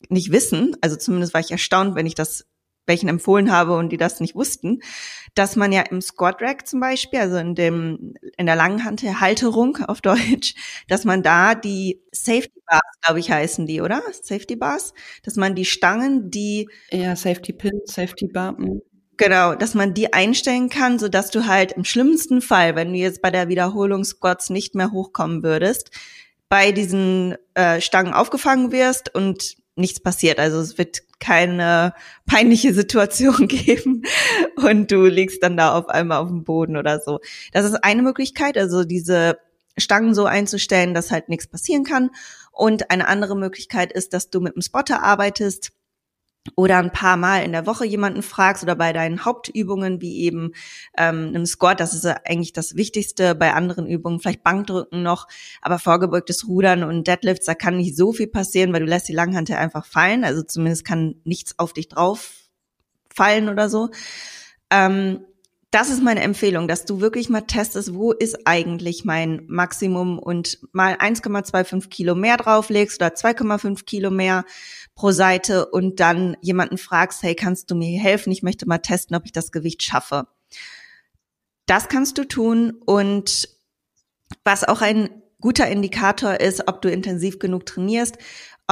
nicht 0.09 0.31
wissen, 0.31 0.75
also 0.81 0.97
zumindest 0.97 1.33
war 1.33 1.41
ich 1.41 1.51
erstaunt, 1.51 1.95
wenn 1.95 2.05
ich 2.05 2.15
das 2.15 2.45
welchen 2.85 3.09
empfohlen 3.09 3.51
habe 3.51 3.75
und 3.75 3.89
die 3.89 3.97
das 3.97 4.19
nicht 4.19 4.35
wussten, 4.35 4.81
dass 5.35 5.55
man 5.55 5.71
ja 5.71 5.81
im 5.81 6.01
Squat 6.01 6.41
Rack 6.41 6.67
zum 6.67 6.79
Beispiel, 6.79 7.19
also 7.19 7.37
in 7.37 7.55
dem 7.55 8.13
in 8.37 8.45
der 8.45 8.55
langen 8.55 8.83
Halterung 8.83 9.77
auf 9.87 10.01
Deutsch, 10.01 10.55
dass 10.87 11.05
man 11.05 11.23
da 11.23 11.55
die 11.55 12.01
Safety 12.11 12.61
Bars, 12.65 12.81
glaube 13.01 13.19
ich, 13.19 13.31
heißen 13.31 13.65
die, 13.65 13.81
oder? 13.81 14.01
Safety 14.21 14.55
Bars, 14.55 14.93
dass 15.23 15.35
man 15.35 15.55
die 15.55 15.65
Stangen, 15.65 16.29
die 16.29 16.69
ja 16.91 17.15
Safety 17.15 17.53
Pin, 17.53 17.81
Safety 17.85 18.27
Bar. 18.27 18.53
Mh. 18.59 18.81
Genau, 19.17 19.53
dass 19.53 19.75
man 19.75 19.93
die 19.93 20.11
einstellen 20.11 20.69
kann, 20.69 20.97
so 20.97 21.07
dass 21.07 21.29
du 21.29 21.45
halt 21.45 21.73
im 21.73 21.85
schlimmsten 21.85 22.41
Fall, 22.41 22.75
wenn 22.75 22.93
du 22.93 22.99
jetzt 22.99 23.21
bei 23.21 23.29
der 23.29 23.47
Wiederholung 23.47 24.03
Squats 24.03 24.49
nicht 24.49 24.73
mehr 24.73 24.91
hochkommen 24.91 25.43
würdest, 25.43 25.91
bei 26.49 26.71
diesen 26.71 27.35
äh, 27.53 27.79
Stangen 27.79 28.13
aufgefangen 28.13 28.71
wirst 28.71 29.13
und 29.13 29.55
nichts 29.75 29.99
passiert. 29.99 30.39
Also 30.39 30.59
es 30.59 30.77
wird 30.77 31.01
keine 31.19 31.93
peinliche 32.25 32.73
Situation 32.73 33.47
geben 33.47 34.03
und 34.55 34.91
du 34.91 35.05
liegst 35.05 35.41
dann 35.41 35.57
da 35.57 35.77
auf 35.77 35.87
einmal 35.89 36.19
auf 36.19 36.27
dem 36.27 36.43
Boden 36.43 36.77
oder 36.77 36.99
so. 36.99 37.19
Das 37.51 37.65
ist 37.65 37.83
eine 37.83 38.01
Möglichkeit, 38.01 38.57
also 38.57 38.83
diese 38.83 39.37
Stangen 39.77 40.13
so 40.13 40.25
einzustellen, 40.25 40.93
dass 40.93 41.11
halt 41.11 41.29
nichts 41.29 41.47
passieren 41.47 41.83
kann. 41.83 42.11
Und 42.51 42.91
eine 42.91 43.07
andere 43.07 43.35
Möglichkeit 43.35 43.91
ist, 43.91 44.13
dass 44.13 44.29
du 44.29 44.39
mit 44.39 44.53
einem 44.53 44.61
Spotter 44.61 45.01
arbeitest 45.01 45.71
oder 46.55 46.77
ein 46.77 46.91
paar 46.91 47.17
Mal 47.17 47.43
in 47.43 47.51
der 47.53 47.65
Woche 47.65 47.85
jemanden 47.85 48.21
fragst 48.21 48.63
oder 48.63 48.75
bei 48.75 48.91
deinen 48.93 49.25
Hauptübungen 49.25 50.01
wie 50.01 50.21
eben 50.23 50.51
ähm, 50.97 51.27
einem 51.27 51.45
Squat, 51.45 51.79
das 51.79 51.93
ist 51.93 52.05
eigentlich 52.05 52.53
das 52.53 52.75
Wichtigste, 52.75 53.33
bei 53.33 53.53
anderen 53.53 53.87
Übungen 53.87 54.19
vielleicht 54.19 54.43
Bankdrücken 54.43 55.03
noch, 55.03 55.27
aber 55.61 55.79
vorgebeugtes 55.79 56.47
Rudern 56.47 56.83
und 56.83 57.07
Deadlifts, 57.07 57.45
da 57.45 57.55
kann 57.55 57.77
nicht 57.77 57.95
so 57.95 58.11
viel 58.11 58.27
passieren, 58.27 58.73
weil 58.73 58.81
du 58.81 58.87
lässt 58.87 59.07
die 59.07 59.13
Langhantel 59.13 59.55
einfach 59.55 59.85
fallen, 59.85 60.23
also 60.23 60.43
zumindest 60.43 60.85
kann 60.85 61.15
nichts 61.23 61.57
auf 61.59 61.73
dich 61.73 61.87
drauf 61.87 62.31
fallen 63.13 63.47
oder 63.47 63.69
so. 63.69 63.89
Ähm, 64.69 65.25
das 65.73 65.89
ist 65.89 66.03
meine 66.03 66.21
Empfehlung, 66.21 66.67
dass 66.67 66.85
du 66.85 67.01
wirklich 67.01 67.29
mal 67.29 67.41
testest, 67.41 67.95
wo 67.95 68.11
ist 68.11 68.45
eigentlich 68.45 69.05
mein 69.05 69.41
Maximum 69.47 70.19
und 70.19 70.59
mal 70.71 70.93
1,25 70.93 71.89
Kilo 71.89 72.13
mehr 72.13 72.37
drauflegst 72.37 73.01
oder 73.01 73.11
2,5 73.15 73.83
Kilo 73.83 74.11
mehr 74.11 74.45
pro 74.93 75.09
Seite 75.09 75.65
und 75.65 75.99
dann 75.99 76.37
jemanden 76.41 76.77
fragst, 76.77 77.23
hey, 77.23 77.33
kannst 77.33 77.71
du 77.71 77.75
mir 77.75 77.99
helfen? 77.99 78.31
Ich 78.31 78.43
möchte 78.43 78.67
mal 78.67 78.77
testen, 78.77 79.17
ob 79.17 79.25
ich 79.25 79.31
das 79.31 79.51
Gewicht 79.51 79.81
schaffe. 79.81 80.27
Das 81.65 81.89
kannst 81.89 82.19
du 82.19 82.25
tun 82.25 82.75
und 82.85 83.49
was 84.43 84.63
auch 84.63 84.81
ein 84.81 85.09
guter 85.41 85.67
Indikator 85.67 86.39
ist, 86.39 86.67
ob 86.67 86.83
du 86.83 86.89
intensiv 86.91 87.39
genug 87.39 87.65
trainierst, 87.65 88.19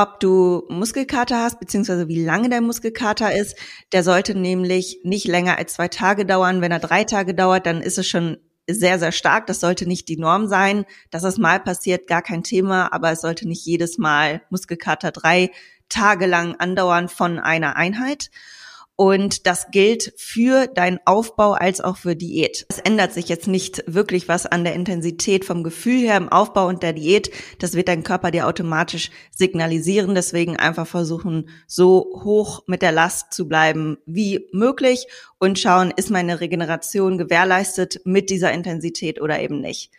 ob 0.01 0.19
du 0.19 0.63
Muskelkater 0.69 1.43
hast, 1.43 1.59
beziehungsweise 1.59 2.07
wie 2.07 2.23
lange 2.23 2.49
dein 2.49 2.63
Muskelkater 2.63 3.35
ist. 3.35 3.55
Der 3.91 4.03
sollte 4.03 4.35
nämlich 4.35 4.99
nicht 5.03 5.27
länger 5.27 5.57
als 5.57 5.73
zwei 5.73 5.87
Tage 5.87 6.25
dauern. 6.25 6.61
Wenn 6.61 6.71
er 6.71 6.79
drei 6.79 7.03
Tage 7.03 7.35
dauert, 7.35 7.65
dann 7.65 7.81
ist 7.81 7.97
es 7.97 8.07
schon 8.07 8.37
sehr, 8.67 8.99
sehr 8.99 9.11
stark. 9.11 9.47
Das 9.47 9.59
sollte 9.59 9.85
nicht 9.85 10.07
die 10.09 10.17
Norm 10.17 10.47
sein. 10.47 10.85
Dass 11.09 11.23
es 11.23 11.37
mal 11.37 11.59
passiert, 11.59 12.07
gar 12.07 12.21
kein 12.21 12.43
Thema, 12.43 12.91
aber 12.93 13.11
es 13.11 13.21
sollte 13.21 13.47
nicht 13.47 13.65
jedes 13.65 13.97
Mal 13.97 14.41
Muskelkater 14.49 15.11
drei 15.11 15.51
Tage 15.89 16.25
lang 16.25 16.55
andauern 16.55 17.09
von 17.09 17.37
einer 17.37 17.75
Einheit. 17.75 18.31
Und 19.01 19.47
das 19.47 19.71
gilt 19.71 20.13
für 20.15 20.67
deinen 20.67 20.99
Aufbau 21.05 21.53
als 21.53 21.81
auch 21.81 21.97
für 21.97 22.15
Diät. 22.15 22.67
Es 22.69 22.77
ändert 22.77 23.13
sich 23.13 23.29
jetzt 23.29 23.47
nicht 23.47 23.83
wirklich 23.87 24.27
was 24.27 24.45
an 24.45 24.63
der 24.63 24.75
Intensität 24.75 25.43
vom 25.43 25.63
Gefühl 25.63 26.01
her 26.01 26.17
im 26.17 26.29
Aufbau 26.29 26.67
und 26.67 26.83
der 26.83 26.93
Diät. 26.93 27.31
Das 27.57 27.73
wird 27.73 27.87
dein 27.87 28.03
Körper 28.03 28.29
dir 28.29 28.45
automatisch 28.45 29.09
signalisieren. 29.35 30.13
Deswegen 30.13 30.55
einfach 30.55 30.85
versuchen, 30.85 31.49
so 31.65 32.21
hoch 32.23 32.61
mit 32.67 32.83
der 32.83 32.91
Last 32.91 33.33
zu 33.33 33.47
bleiben 33.47 33.97
wie 34.05 34.47
möglich 34.53 35.07
und 35.39 35.57
schauen, 35.57 35.91
ist 35.95 36.11
meine 36.11 36.39
Regeneration 36.39 37.17
gewährleistet 37.17 38.01
mit 38.05 38.29
dieser 38.29 38.51
Intensität 38.51 39.19
oder 39.19 39.39
eben 39.39 39.61
nicht. 39.61 39.89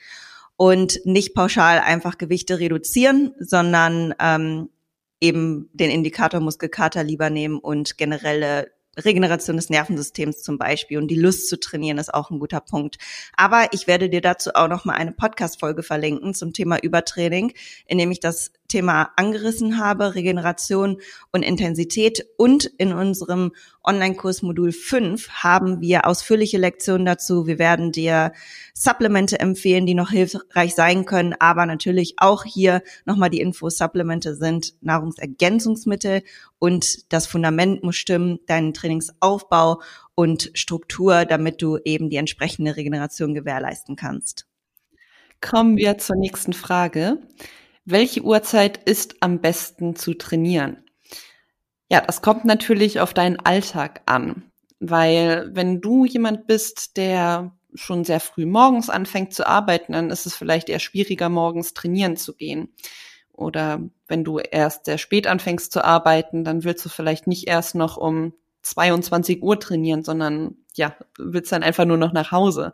Und 0.55 1.01
nicht 1.05 1.35
pauschal 1.35 1.81
einfach 1.81 2.19
Gewichte 2.19 2.61
reduzieren, 2.61 3.35
sondern 3.41 4.15
ähm, 4.21 4.69
eben 5.21 5.71
den 5.73 5.91
Indikator 5.91 6.39
Muskelkater 6.39 7.03
lieber 7.03 7.31
nehmen 7.31 7.59
und 7.59 7.99
generelle 7.99 8.71
Regeneration 8.99 9.57
des 9.57 9.71
Nervensystems 9.71 10.43
zum 10.43 10.59
Beispiel 10.59 10.99
und 10.99 11.09
die 11.09 11.19
Lust 11.19 11.49
zu 11.49 11.59
trainieren 11.59 11.99
ist 11.99 12.13
auch 12.13 12.31
ein 12.31 12.39
guter 12.39 12.61
Punkt. 12.61 12.99
Aber 13.37 13.69
ich 13.73 13.87
werde 13.87 14.11
dir 14.11 14.21
dazu 14.21 14.51
auch 14.55 14.69
noch 14.69 14.85
mal 14.85 14.95
eine 14.95 15.13
Podcast-Folge 15.13 15.83
verlinken 15.83 16.35
zum 16.35 16.53
Thema 16.53 16.79
Übertraining, 16.83 17.55
in 17.87 17.99
dem 17.99 18.11
ich 18.11 18.21
das 18.21 18.53
Thema 18.73 19.11
angerissen 19.17 19.79
habe, 19.79 20.15
Regeneration 20.15 20.97
und 21.31 21.43
Intensität. 21.43 22.27
Und 22.39 22.65
in 22.65 22.95
unserem 22.95 23.53
Online-Kurs 23.85 24.41
Modul 24.41 24.73
5 24.73 25.29
haben 25.29 25.83
wir 25.83 26.07
ausführliche 26.07 26.57
Lektionen 26.57 27.05
dazu. 27.05 27.47
Wir 27.47 27.59
werden 27.59 27.93
dir 27.93 28.33
Supplemente 28.73 29.39
empfehlen, 29.39 29.85
die 29.85 29.95
noch 29.95 30.11
hilfreich 30.11 30.75
sein 30.75 31.05
können, 31.05 31.35
aber 31.39 31.67
natürlich 31.67 32.15
auch 32.17 32.45
hier 32.45 32.83
nochmal 33.05 33.29
die 33.29 33.41
Infos. 33.41 33.77
Supplemente 33.77 34.35
sind 34.37 34.73
Nahrungsergänzungsmittel 34.81 36.23
und 36.59 37.13
das 37.13 37.27
Fundament 37.27 37.85
muss 37.85 37.97
stimmen, 37.97 38.39
deinen 38.47 38.73
Trainingsaufbau 38.73 39.83
und 40.15 40.51
Struktur, 40.55 41.27
damit 41.27 41.61
du 41.61 41.79
eben 41.85 42.09
die 42.09 42.17
entsprechende 42.17 42.77
Regeneration 42.77 43.35
gewährleisten 43.35 43.97
kannst. 43.97 44.47
Kommen 45.43 45.77
wir 45.77 45.99
zur 45.99 46.17
nächsten 46.17 46.55
Frage. 46.55 47.19
Welche 47.85 48.23
Uhrzeit 48.23 48.77
ist 48.89 49.17
am 49.21 49.41
besten 49.41 49.97
zu 49.97 50.15
trainieren? 50.15 50.85
Ja, 51.91 52.01
das 52.01 52.23
kommt 52.23 52.45
natürlich 52.45 53.01
auf 53.01 53.13
deinen 53.13 53.39
Alltag 53.41 54.03
an, 54.07 54.51
weil 54.79 55.51
wenn 55.53 55.81
du 55.81 56.05
jemand 56.05 56.47
bist, 56.47 56.97
der 56.97 57.57
schon 57.75 58.05
sehr 58.05 58.21
früh 58.21 58.47
morgens 58.47 58.89
anfängt 58.89 59.35
zu 59.35 59.47
arbeiten, 59.47 59.93
dann 59.93 60.11
ist 60.11 60.27
es 60.27 60.35
vielleicht 60.35 60.69
eher 60.69 60.79
schwieriger, 60.79 61.29
morgens 61.29 61.75
trainieren 61.75 62.17
zu 62.17 62.35
gehen. 62.35 62.75
Oder 63.33 63.81
wenn 64.07 64.25
du 64.25 64.39
erst 64.39 64.85
sehr 64.85 64.99
spät 64.99 65.27
anfängst 65.27 65.73
zu 65.73 65.85
arbeiten, 65.85 66.45
dann 66.45 66.65
willst 66.65 66.85
du 66.85 66.89
vielleicht 66.89 67.27
nicht 67.27 67.49
erst 67.49 67.75
noch 67.75 67.97
um 67.97 68.35
22 68.63 69.43
Uhr 69.43 69.59
trainieren, 69.59 70.05
sondern 70.05 70.57
ja, 70.75 70.97
willst 71.19 71.51
dann 71.51 71.63
einfach 71.63 71.85
nur 71.85 71.97
noch 71.97 72.13
nach 72.13 72.31
Hause. 72.31 72.73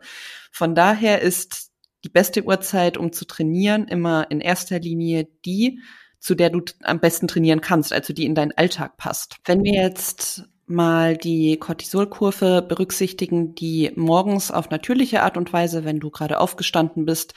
Von 0.51 0.75
daher 0.75 1.21
ist 1.21 1.68
die 2.03 2.09
beste 2.09 2.43
Uhrzeit, 2.43 2.97
um 2.97 3.11
zu 3.11 3.25
trainieren, 3.25 3.87
immer 3.87 4.29
in 4.31 4.41
erster 4.41 4.79
Linie 4.79 5.27
die, 5.45 5.79
zu 6.19 6.35
der 6.35 6.49
du 6.49 6.61
am 6.83 6.99
besten 6.99 7.27
trainieren 7.27 7.61
kannst, 7.61 7.93
also 7.93 8.13
die 8.13 8.25
in 8.25 8.35
deinen 8.35 8.51
Alltag 8.51 8.97
passt. 8.97 9.37
Wenn 9.45 9.63
wir 9.63 9.81
jetzt 9.81 10.43
mal 10.65 11.17
die 11.17 11.57
Cortisolkurve 11.57 12.61
berücksichtigen, 12.61 13.55
die 13.55 13.91
morgens 13.95 14.51
auf 14.51 14.69
natürliche 14.69 15.23
Art 15.23 15.37
und 15.37 15.51
Weise, 15.51 15.83
wenn 15.83 15.99
du 15.99 16.11
gerade 16.11 16.39
aufgestanden 16.39 17.05
bist, 17.05 17.33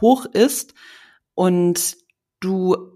hoch 0.00 0.26
ist 0.26 0.74
und 1.34 1.96
du 2.40 2.95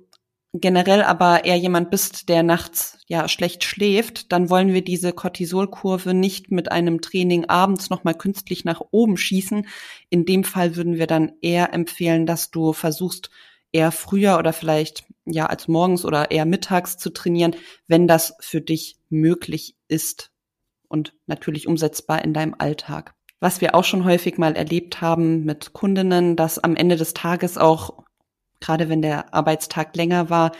generell 0.52 1.02
aber 1.02 1.44
eher 1.44 1.56
jemand 1.56 1.90
bist, 1.90 2.28
der 2.28 2.42
nachts 2.42 2.98
ja 3.06 3.28
schlecht 3.28 3.64
schläft, 3.64 4.32
dann 4.32 4.50
wollen 4.50 4.72
wir 4.72 4.82
diese 4.82 5.12
Cortisolkurve 5.12 6.14
nicht 6.14 6.50
mit 6.50 6.72
einem 6.72 7.00
Training 7.00 7.44
abends 7.44 7.90
nochmal 7.90 8.14
künstlich 8.14 8.64
nach 8.64 8.80
oben 8.90 9.16
schießen. 9.16 9.66
In 10.08 10.24
dem 10.24 10.44
Fall 10.44 10.76
würden 10.76 10.96
wir 10.96 11.06
dann 11.06 11.32
eher 11.40 11.72
empfehlen, 11.72 12.26
dass 12.26 12.50
du 12.50 12.72
versuchst, 12.72 13.30
eher 13.72 13.92
früher 13.92 14.38
oder 14.38 14.52
vielleicht 14.52 15.04
ja 15.24 15.46
als 15.46 15.68
morgens 15.68 16.04
oder 16.04 16.30
eher 16.30 16.44
mittags 16.44 16.96
zu 16.96 17.10
trainieren, 17.10 17.54
wenn 17.86 18.08
das 18.08 18.34
für 18.40 18.60
dich 18.60 18.96
möglich 19.08 19.76
ist 19.86 20.32
und 20.88 21.14
natürlich 21.26 21.68
umsetzbar 21.68 22.24
in 22.24 22.34
deinem 22.34 22.56
Alltag. 22.58 23.14
Was 23.38 23.60
wir 23.60 23.74
auch 23.74 23.84
schon 23.84 24.04
häufig 24.04 24.36
mal 24.38 24.56
erlebt 24.56 25.00
haben 25.00 25.44
mit 25.44 25.72
Kundinnen, 25.72 26.36
dass 26.36 26.58
am 26.58 26.76
Ende 26.76 26.96
des 26.96 27.14
Tages 27.14 27.56
auch 27.56 27.99
gerade 28.60 28.88
wenn 28.88 29.02
der 29.02 29.34
Arbeitstag 29.34 29.96
länger 29.96 30.30
war, 30.30 30.52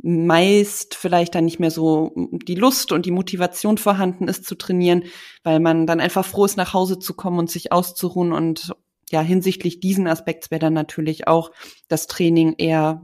meist 0.00 0.94
vielleicht 0.94 1.34
dann 1.34 1.44
nicht 1.44 1.58
mehr 1.58 1.72
so 1.72 2.12
die 2.14 2.54
Lust 2.54 2.92
und 2.92 3.04
die 3.04 3.10
Motivation 3.10 3.78
vorhanden 3.78 4.28
ist 4.28 4.44
zu 4.44 4.54
trainieren, 4.54 5.04
weil 5.42 5.58
man 5.58 5.86
dann 5.86 6.00
einfach 6.00 6.24
froh 6.24 6.44
ist, 6.44 6.56
nach 6.56 6.72
Hause 6.72 6.98
zu 6.98 7.14
kommen 7.14 7.38
und 7.38 7.50
sich 7.50 7.72
auszuruhen. 7.72 8.32
Und 8.32 8.74
ja, 9.10 9.20
hinsichtlich 9.20 9.80
diesen 9.80 10.06
Aspekts 10.06 10.50
wäre 10.50 10.60
dann 10.60 10.72
natürlich 10.72 11.26
auch 11.26 11.50
das 11.88 12.06
Training 12.06 12.54
eher 12.58 13.02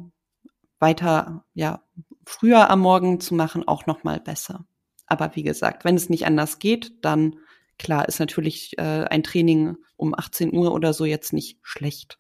weiter, 0.78 1.44
ja, 1.54 1.82
früher 2.26 2.70
am 2.70 2.80
Morgen 2.80 3.20
zu 3.20 3.34
machen, 3.34 3.66
auch 3.66 3.86
nochmal 3.86 4.20
besser. 4.20 4.64
Aber 5.06 5.34
wie 5.34 5.42
gesagt, 5.42 5.84
wenn 5.84 5.96
es 5.96 6.08
nicht 6.08 6.26
anders 6.26 6.58
geht, 6.58 6.92
dann 7.02 7.36
klar 7.78 8.08
ist 8.08 8.20
natürlich 8.20 8.78
äh, 8.78 9.04
ein 9.04 9.22
Training 9.22 9.76
um 9.96 10.14
18 10.14 10.54
Uhr 10.54 10.72
oder 10.72 10.92
so 10.92 11.04
jetzt 11.04 11.32
nicht 11.32 11.58
schlecht. 11.62 12.18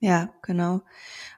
Ja, 0.00 0.30
genau. 0.42 0.82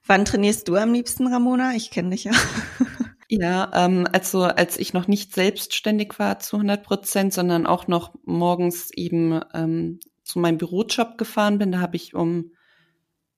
Wann 0.06 0.24
trainierst 0.24 0.68
du 0.68 0.76
am 0.76 0.92
liebsten, 0.92 1.26
Ramona? 1.28 1.74
Ich 1.74 1.90
kenne 1.90 2.10
dich 2.10 2.24
ja. 2.24 2.32
Ja, 3.32 3.70
ähm, 3.74 4.08
also 4.12 4.42
als 4.42 4.76
ich 4.76 4.92
noch 4.92 5.06
nicht 5.06 5.32
selbstständig 5.34 6.18
war 6.18 6.40
zu 6.40 6.56
100 6.58 6.82
Prozent, 6.82 7.32
sondern 7.32 7.64
auch 7.64 7.86
noch 7.86 8.12
morgens 8.24 8.90
eben 8.92 9.40
ähm, 9.54 10.00
zu 10.24 10.40
meinem 10.40 10.58
Bürojob 10.58 11.16
gefahren 11.16 11.58
bin, 11.58 11.70
da 11.70 11.78
habe 11.78 11.94
ich 11.94 12.14
um 12.14 12.50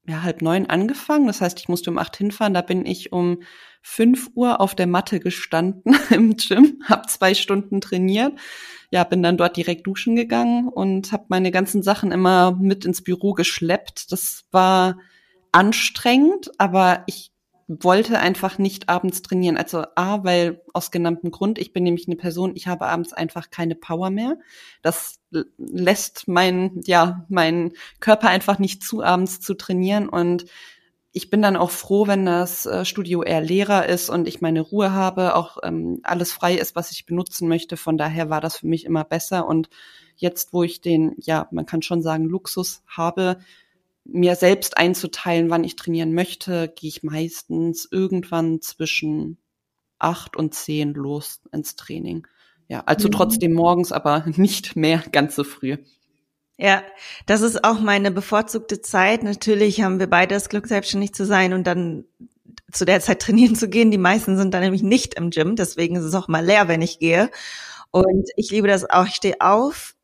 ja, 0.06 0.22
halb 0.22 0.42
neun 0.42 0.66
angefangen. 0.66 1.26
Das 1.26 1.40
heißt, 1.40 1.60
ich 1.60 1.68
musste 1.68 1.90
um 1.90 1.98
acht 1.98 2.16
hinfahren. 2.16 2.54
Da 2.54 2.62
bin 2.62 2.86
ich 2.86 3.12
um 3.12 3.42
fünf 3.82 4.30
Uhr 4.34 4.60
auf 4.60 4.74
der 4.74 4.86
Matte 4.86 5.20
gestanden 5.20 5.96
im 6.10 6.36
Gym, 6.36 6.82
habe 6.84 7.06
zwei 7.08 7.34
Stunden 7.34 7.80
trainiert. 7.80 8.32
Ja, 8.90 9.04
bin 9.04 9.22
dann 9.22 9.36
dort 9.36 9.56
direkt 9.56 9.86
duschen 9.86 10.16
gegangen 10.16 10.68
und 10.68 11.12
habe 11.12 11.26
meine 11.28 11.50
ganzen 11.50 11.82
Sachen 11.82 12.12
immer 12.12 12.52
mit 12.52 12.84
ins 12.84 13.02
Büro 13.02 13.32
geschleppt. 13.34 14.12
Das 14.12 14.44
war 14.50 14.98
anstrengend, 15.52 16.50
aber 16.58 17.04
ich 17.06 17.32
wollte 17.68 18.18
einfach 18.18 18.58
nicht 18.58 18.88
abends 18.88 19.22
trainieren. 19.22 19.56
Also 19.56 19.84
A, 19.94 20.24
weil 20.24 20.62
aus 20.74 20.90
genanntem 20.90 21.30
Grund, 21.30 21.58
ich 21.58 21.72
bin 21.72 21.84
nämlich 21.84 22.06
eine 22.06 22.16
Person, 22.16 22.52
ich 22.54 22.66
habe 22.66 22.86
abends 22.86 23.12
einfach 23.12 23.50
keine 23.50 23.74
Power 23.74 24.10
mehr. 24.10 24.36
Das 24.82 25.20
lässt 25.58 26.28
mein, 26.28 26.80
ja, 26.84 27.24
mein 27.28 27.72
Körper 28.00 28.28
einfach 28.28 28.58
nicht 28.58 28.82
zu, 28.82 29.02
abends 29.02 29.40
zu 29.40 29.54
trainieren 29.54 30.08
und 30.08 30.44
ich 31.14 31.28
bin 31.28 31.42
dann 31.42 31.56
auch 31.56 31.70
froh, 31.70 32.06
wenn 32.06 32.24
das 32.24 32.64
äh, 32.64 32.86
Studio 32.86 33.22
eher 33.22 33.42
leerer 33.42 33.86
ist 33.86 34.08
und 34.08 34.26
ich 34.26 34.40
meine 34.40 34.62
Ruhe 34.62 34.92
habe, 34.92 35.34
auch 35.36 35.58
ähm, 35.62 36.00
alles 36.04 36.32
frei 36.32 36.54
ist, 36.54 36.74
was 36.74 36.90
ich 36.90 37.04
benutzen 37.04 37.48
möchte. 37.48 37.76
Von 37.76 37.98
daher 37.98 38.30
war 38.30 38.40
das 38.40 38.56
für 38.56 38.66
mich 38.66 38.86
immer 38.86 39.04
besser. 39.04 39.46
Und 39.46 39.68
jetzt, 40.16 40.54
wo 40.54 40.62
ich 40.62 40.80
den, 40.80 41.14
ja, 41.18 41.48
man 41.50 41.66
kann 41.66 41.82
schon 41.82 42.00
sagen, 42.00 42.24
Luxus 42.24 42.82
habe, 42.86 43.38
mir 44.04 44.34
selbst 44.34 44.76
einzuteilen, 44.78 45.50
wann 45.50 45.64
ich 45.64 45.76
trainieren 45.76 46.12
möchte, 46.12 46.72
gehe 46.74 46.88
ich 46.88 47.02
meistens 47.02 47.88
irgendwann 47.90 48.60
zwischen 48.60 49.38
acht 49.98 50.36
und 50.36 50.54
zehn 50.54 50.94
los 50.94 51.40
ins 51.52 51.76
Training. 51.76 52.26
Ja, 52.68 52.82
also 52.86 53.08
mhm. 53.08 53.12
trotzdem 53.12 53.52
morgens, 53.52 53.92
aber 53.92 54.24
nicht 54.36 54.76
mehr 54.76 55.02
ganz 55.12 55.36
so 55.36 55.44
früh. 55.44 55.76
Ja, 56.58 56.82
das 57.26 57.40
ist 57.40 57.64
auch 57.64 57.80
meine 57.80 58.10
bevorzugte 58.10 58.80
Zeit. 58.80 59.22
Natürlich 59.22 59.82
haben 59.82 59.98
wir 59.98 60.08
beide 60.08 60.34
das 60.34 60.48
Glück, 60.48 60.66
selbstständig 60.66 61.14
zu 61.14 61.24
sein 61.24 61.54
und 61.54 61.66
dann 61.66 62.04
zu 62.70 62.84
der 62.84 63.00
Zeit 63.00 63.20
trainieren 63.20 63.56
zu 63.56 63.68
gehen. 63.68 63.90
Die 63.90 63.98
meisten 63.98 64.36
sind 64.36 64.52
dann 64.54 64.62
nämlich 64.62 64.82
nicht 64.82 65.14
im 65.14 65.30
Gym, 65.30 65.56
deswegen 65.56 65.96
ist 65.96 66.04
es 66.04 66.14
auch 66.14 66.28
mal 66.28 66.44
leer, 66.44 66.68
wenn 66.68 66.82
ich 66.82 66.98
gehe. 66.98 67.30
Und 67.90 68.28
ich 68.36 68.50
liebe 68.50 68.68
das 68.68 68.88
auch. 68.88 69.06
Ich 69.06 69.14
stehe 69.14 69.40
auf, 69.40 69.94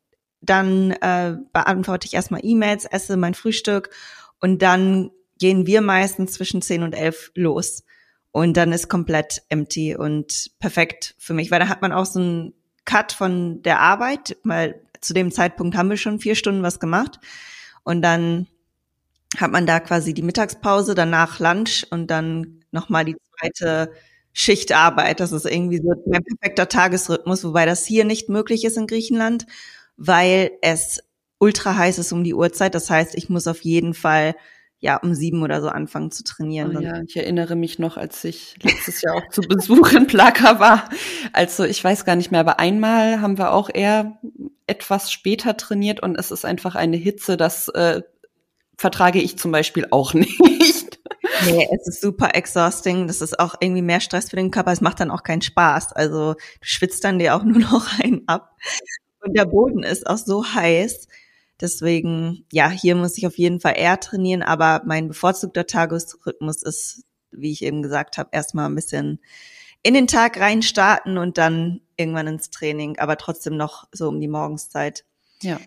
dann 0.41 0.91
äh, 0.91 1.37
beantworte 1.53 2.07
ich 2.07 2.13
erstmal 2.13 2.41
E-Mails, 2.43 2.85
esse 2.85 3.17
mein 3.17 3.33
Frühstück 3.33 3.89
und 4.39 4.61
dann 4.61 5.11
gehen 5.37 5.65
wir 5.65 5.81
meistens 5.81 6.33
zwischen 6.33 6.61
10 6.61 6.83
und 6.83 6.93
11 6.93 7.31
los. 7.35 7.83
Und 8.31 8.57
dann 8.57 8.71
ist 8.71 8.89
komplett 8.89 9.41
empty 9.49 9.95
und 9.95 10.51
perfekt 10.59 11.15
für 11.17 11.33
mich, 11.33 11.49
weil 11.49 11.59
da 11.59 11.67
hat 11.67 11.81
man 11.81 11.91
auch 11.91 12.05
so 12.05 12.19
einen 12.19 12.53
Cut 12.85 13.11
von 13.11 13.63
der 13.63 13.79
Arbeit, 13.79 14.37
weil 14.43 14.81
zu 15.01 15.13
dem 15.13 15.31
Zeitpunkt 15.31 15.75
haben 15.75 15.89
wir 15.89 15.97
schon 15.97 16.19
vier 16.19 16.35
Stunden 16.35 16.61
was 16.61 16.79
gemacht. 16.79 17.19
Und 17.83 18.01
dann 18.01 18.47
hat 19.37 19.51
man 19.51 19.65
da 19.65 19.79
quasi 19.79 20.13
die 20.13 20.21
Mittagspause, 20.21 20.93
danach 20.93 21.39
Lunch 21.39 21.87
und 21.89 22.07
dann 22.07 22.63
nochmal 22.71 23.05
die 23.05 23.15
zweite 23.39 23.91
Schichtarbeit. 24.33 25.19
Das 25.19 25.31
ist 25.31 25.45
irgendwie 25.45 25.77
so 25.77 25.93
mein 26.05 26.23
perfekter 26.23 26.67
Tagesrhythmus, 26.69 27.43
wobei 27.43 27.65
das 27.65 27.85
hier 27.85 28.05
nicht 28.05 28.29
möglich 28.29 28.63
ist 28.63 28.77
in 28.77 28.87
Griechenland 28.87 29.45
weil 29.99 30.51
es 30.61 31.03
ultra 31.39 31.75
heiß 31.75 31.99
ist 31.99 32.11
um 32.11 32.23
die 32.23 32.33
Uhrzeit. 32.33 32.73
Das 32.73 32.89
heißt, 32.89 33.15
ich 33.15 33.29
muss 33.29 33.47
auf 33.47 33.61
jeden 33.61 33.93
Fall 33.93 34.35
ja 34.79 34.95
um 34.95 35.13
sieben 35.13 35.43
oder 35.43 35.61
so 35.61 35.67
anfangen 35.67 36.09
zu 36.09 36.23
trainieren. 36.23 36.77
Oh, 36.77 36.79
ja, 36.79 37.01
ich 37.01 37.17
erinnere 37.17 37.57
mich 37.57 37.79
noch, 37.79 37.97
als 37.97 38.23
ich 38.23 38.55
letztes 38.61 39.01
Jahr 39.01 39.15
auch 39.15 39.29
zu 39.29 39.41
Besuch 39.41 39.91
in 39.91 40.07
Plaka 40.07 40.59
war. 40.59 40.89
Also 41.33 41.65
ich 41.65 41.83
weiß 41.83 42.05
gar 42.05 42.15
nicht 42.15 42.31
mehr, 42.31 42.39
aber 42.39 42.59
einmal 42.59 43.19
haben 43.19 43.37
wir 43.37 43.51
auch 43.51 43.69
eher 43.73 44.19
etwas 44.67 45.11
später 45.11 45.57
trainiert 45.57 46.01
und 46.01 46.15
es 46.15 46.31
ist 46.31 46.45
einfach 46.45 46.75
eine 46.75 46.95
Hitze, 46.95 47.35
das 47.35 47.67
äh, 47.69 48.01
vertrage 48.77 49.19
ich 49.19 49.37
zum 49.37 49.51
Beispiel 49.51 49.87
auch 49.91 50.13
nicht. 50.15 50.99
Nee, 51.45 51.67
es 51.71 51.87
ist 51.87 52.01
super 52.01 52.35
exhausting. 52.35 53.07
Das 53.07 53.21
ist 53.21 53.39
auch 53.39 53.55
irgendwie 53.59 53.81
mehr 53.81 53.99
Stress 53.99 54.29
für 54.29 54.35
den 54.35 54.51
Körper. 54.51 54.71
Es 54.71 54.81
macht 54.81 54.99
dann 54.99 55.11
auch 55.11 55.23
keinen 55.23 55.41
Spaß. 55.41 55.93
Also 55.93 56.33
du 56.33 56.39
schwitzt 56.61 57.03
dann 57.03 57.19
dir 57.19 57.35
auch 57.35 57.43
nur 57.43 57.59
noch 57.59 57.99
einen 57.99 58.27
ab. 58.27 58.55
Und 59.29 59.37
der 59.37 59.45
Boden 59.45 59.83
ist 59.83 60.07
auch 60.07 60.17
so 60.17 60.43
heiß. 60.43 61.07
Deswegen, 61.61 62.45
ja, 62.51 62.67
hier 62.69 62.95
muss 62.95 63.15
ich 63.15 63.27
auf 63.27 63.37
jeden 63.37 63.59
Fall 63.59 63.75
eher 63.77 63.99
trainieren, 63.99 64.41
aber 64.41 64.81
mein 64.85 65.07
bevorzugter 65.07 65.67
Tagesrhythmus 65.67 66.63
ist, 66.63 67.03
wie 67.31 67.51
ich 67.51 67.63
eben 67.63 67.83
gesagt 67.83 68.17
habe, 68.17 68.29
erstmal 68.31 68.65
ein 68.65 68.73
bisschen 68.73 69.19
in 69.83 69.93
den 69.93 70.07
Tag 70.07 70.39
reinstarten 70.39 71.19
und 71.19 71.37
dann 71.37 71.81
irgendwann 71.95 72.25
ins 72.25 72.49
Training, 72.49 72.97
aber 72.97 73.17
trotzdem 73.17 73.55
noch 73.55 73.87
so 73.91 74.07
um 74.07 74.19
die 74.19 74.27
Morgenszeit. 74.27 75.05
Ja. 75.43 75.59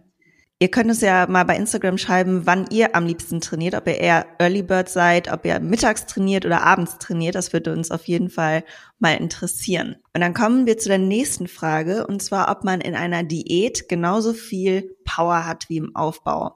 Ihr 0.62 0.70
könnt 0.70 0.90
uns 0.90 1.00
ja 1.00 1.26
mal 1.26 1.42
bei 1.42 1.56
Instagram 1.56 1.98
schreiben, 1.98 2.42
wann 2.46 2.66
ihr 2.70 2.94
am 2.94 3.04
liebsten 3.04 3.40
trainiert, 3.40 3.74
ob 3.74 3.88
ihr 3.88 3.98
eher 3.98 4.26
Early 4.38 4.62
Bird 4.62 4.88
seid, 4.88 5.26
ob 5.32 5.44
ihr 5.44 5.58
mittags 5.58 6.06
trainiert 6.06 6.46
oder 6.46 6.62
abends 6.62 6.98
trainiert. 6.98 7.34
Das 7.34 7.52
würde 7.52 7.72
uns 7.72 7.90
auf 7.90 8.04
jeden 8.04 8.30
Fall 8.30 8.62
mal 9.00 9.16
interessieren. 9.16 9.96
Und 10.14 10.20
dann 10.20 10.34
kommen 10.34 10.64
wir 10.64 10.78
zu 10.78 10.88
der 10.88 10.98
nächsten 10.98 11.48
Frage, 11.48 12.06
und 12.06 12.22
zwar, 12.22 12.48
ob 12.48 12.62
man 12.62 12.80
in 12.80 12.94
einer 12.94 13.24
Diät 13.24 13.88
genauso 13.88 14.32
viel 14.32 14.94
Power 15.04 15.46
hat 15.46 15.68
wie 15.68 15.78
im 15.78 15.96
Aufbau. 15.96 16.54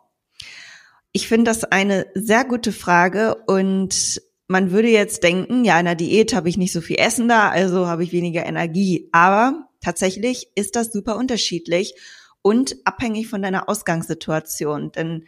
Ich 1.11 1.27
finde 1.27 1.51
das 1.51 1.64
eine 1.64 2.07
sehr 2.14 2.45
gute 2.45 2.71
Frage 2.71 3.35
und 3.49 4.23
man 4.47 4.71
würde 4.71 4.88
jetzt 4.88 5.25
denken, 5.25 5.64
ja, 5.64 5.73
in 5.81 5.88
einer 5.88 5.97
Diät 5.97 6.33
habe 6.33 6.49
ich 6.49 6.57
nicht 6.57 6.73
so 6.73 6.81
viel 6.81 7.01
Essen 7.01 7.27
da, 7.27 7.49
also 7.49 7.88
habe 7.88 8.05
ich 8.05 8.12
weniger 8.12 8.47
Energie. 8.47 9.09
Aber 9.11 9.66
tatsächlich 9.81 10.53
ist 10.55 10.77
das 10.77 10.92
super 10.92 11.16
unterschiedlich 11.16 11.97
und 12.46 12.76
abhängig 12.85 13.26
von 13.26 13.42
deiner 13.42 13.68
Ausgangssituation. 13.68 14.92
Denn 14.92 15.24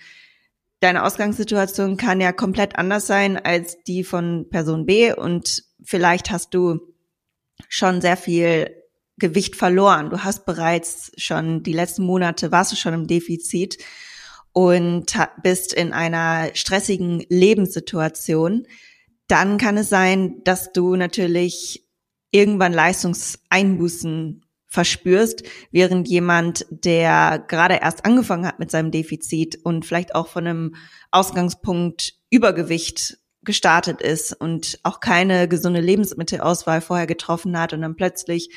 deine 0.78 1.02
Ausgangssituation 1.02 1.96
kann 1.96 2.20
ja 2.20 2.30
komplett 2.30 2.78
anders 2.78 3.08
sein 3.08 3.36
als 3.36 3.82
die 3.82 4.04
von 4.04 4.46
Person 4.50 4.86
B 4.86 5.12
und 5.12 5.64
vielleicht 5.82 6.30
hast 6.30 6.54
du 6.54 6.78
schon 7.68 8.00
sehr 8.00 8.16
viel 8.16 8.70
Gewicht 9.16 9.56
verloren. 9.56 10.10
Du 10.10 10.22
hast 10.22 10.46
bereits 10.46 11.10
schon 11.16 11.64
die 11.64 11.72
letzten 11.72 12.04
Monate 12.04 12.52
warst 12.52 12.70
du 12.70 12.76
schon 12.76 12.94
im 12.94 13.08
Defizit 13.08 13.78
und 14.52 15.06
bist 15.42 15.72
in 15.72 15.92
einer 15.92 16.54
stressigen 16.54 17.26
Lebenssituation. 17.28 18.64
Dann 19.26 19.58
kann 19.58 19.76
es 19.76 19.88
sein, 19.88 20.36
dass 20.44 20.72
du 20.72 20.94
natürlich 20.94 21.84
irgendwann 22.30 22.72
Leistungseinbußen 22.72 24.44
verspürst, 24.68 25.42
während 25.70 26.08
jemand, 26.08 26.66
der 26.70 27.44
gerade 27.48 27.78
erst 27.80 28.04
angefangen 28.04 28.46
hat 28.46 28.58
mit 28.58 28.70
seinem 28.70 28.90
Defizit 28.90 29.58
und 29.64 29.86
vielleicht 29.86 30.14
auch 30.14 30.28
von 30.28 30.46
einem 30.46 30.74
Ausgangspunkt 31.10 32.14
Übergewicht 32.30 33.18
gestartet 33.42 34.02
ist 34.02 34.38
und 34.38 34.78
auch 34.82 35.00
keine 35.00 35.48
gesunde 35.48 35.80
Lebensmittelauswahl 35.80 36.82
vorher 36.82 37.06
getroffen 37.06 37.58
hat 37.58 37.72
und 37.72 37.80
dann 37.80 37.96
plötzlich 37.96 38.50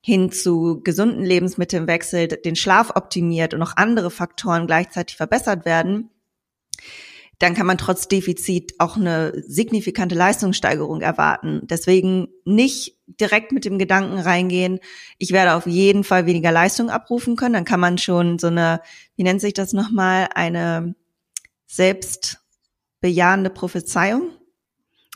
hin 0.00 0.32
zu 0.32 0.80
gesunden 0.82 1.24
Lebensmitteln 1.24 1.86
wechselt, 1.86 2.44
den 2.44 2.56
Schlaf 2.56 2.92
optimiert 2.94 3.54
und 3.54 3.62
auch 3.62 3.76
andere 3.76 4.10
Faktoren 4.10 4.66
gleichzeitig 4.66 5.16
verbessert 5.16 5.64
werden, 5.64 6.10
dann 7.38 7.54
kann 7.54 7.66
man 7.66 7.78
trotz 7.78 8.08
Defizit 8.08 8.74
auch 8.78 8.96
eine 8.96 9.32
signifikante 9.46 10.14
Leistungssteigerung 10.14 11.02
erwarten. 11.02 11.60
Deswegen 11.64 12.28
nicht 12.44 12.98
direkt 13.06 13.52
mit 13.52 13.64
dem 13.64 13.78
Gedanken 13.78 14.18
reingehen, 14.18 14.80
ich 15.18 15.32
werde 15.32 15.54
auf 15.54 15.66
jeden 15.66 16.02
Fall 16.02 16.26
weniger 16.26 16.50
Leistung 16.50 16.88
abrufen 16.88 17.36
können. 17.36 17.54
Dann 17.54 17.64
kann 17.64 17.80
man 17.80 17.98
schon 17.98 18.38
so 18.38 18.46
eine, 18.46 18.80
wie 19.16 19.22
nennt 19.22 19.40
sich 19.40 19.52
das 19.52 19.72
nochmal, 19.72 20.28
eine 20.34 20.94
selbstbejahende 21.66 23.50
Prophezeiung 23.50 24.30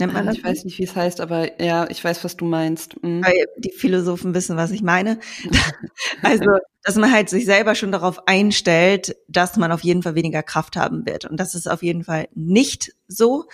Nennt 0.01 0.15
man 0.15 0.27
ah, 0.27 0.31
das? 0.31 0.39
Ich 0.39 0.45
weiß 0.45 0.65
nicht, 0.65 0.79
wie 0.79 0.85
es 0.85 0.97
heißt, 0.97 1.21
aber 1.21 1.63
ja, 1.63 1.89
ich 1.91 2.03
weiß, 2.03 2.25
was 2.25 2.37
du 2.37 2.45
meinst. 2.45 3.03
Mhm. 3.03 3.23
Weil 3.25 3.47
die 3.59 3.71
Philosophen 3.71 4.35
wissen, 4.35 4.57
was 4.57 4.71
ich 4.71 4.83
meine. 4.83 5.21
also, 6.23 6.47
dass 6.83 6.97
man 6.97 7.13
halt 7.13 7.29
sich 7.29 7.45
selber 7.45 7.75
schon 7.75 7.93
darauf 7.93 8.27
einstellt, 8.27 9.17
dass 9.29 9.57
man 9.57 9.71
auf 9.71 9.83
jeden 9.83 10.03
Fall 10.03 10.15
weniger 10.15 10.43
Kraft 10.43 10.77
haben 10.77 11.07
wird. 11.07 11.27
Und 11.27 11.39
das 11.39 11.55
ist 11.55 11.71
auf 11.71 11.83
jeden 11.83 12.05
Fall 12.05 12.29
nicht 12.35 12.95
so. 13.07 13.45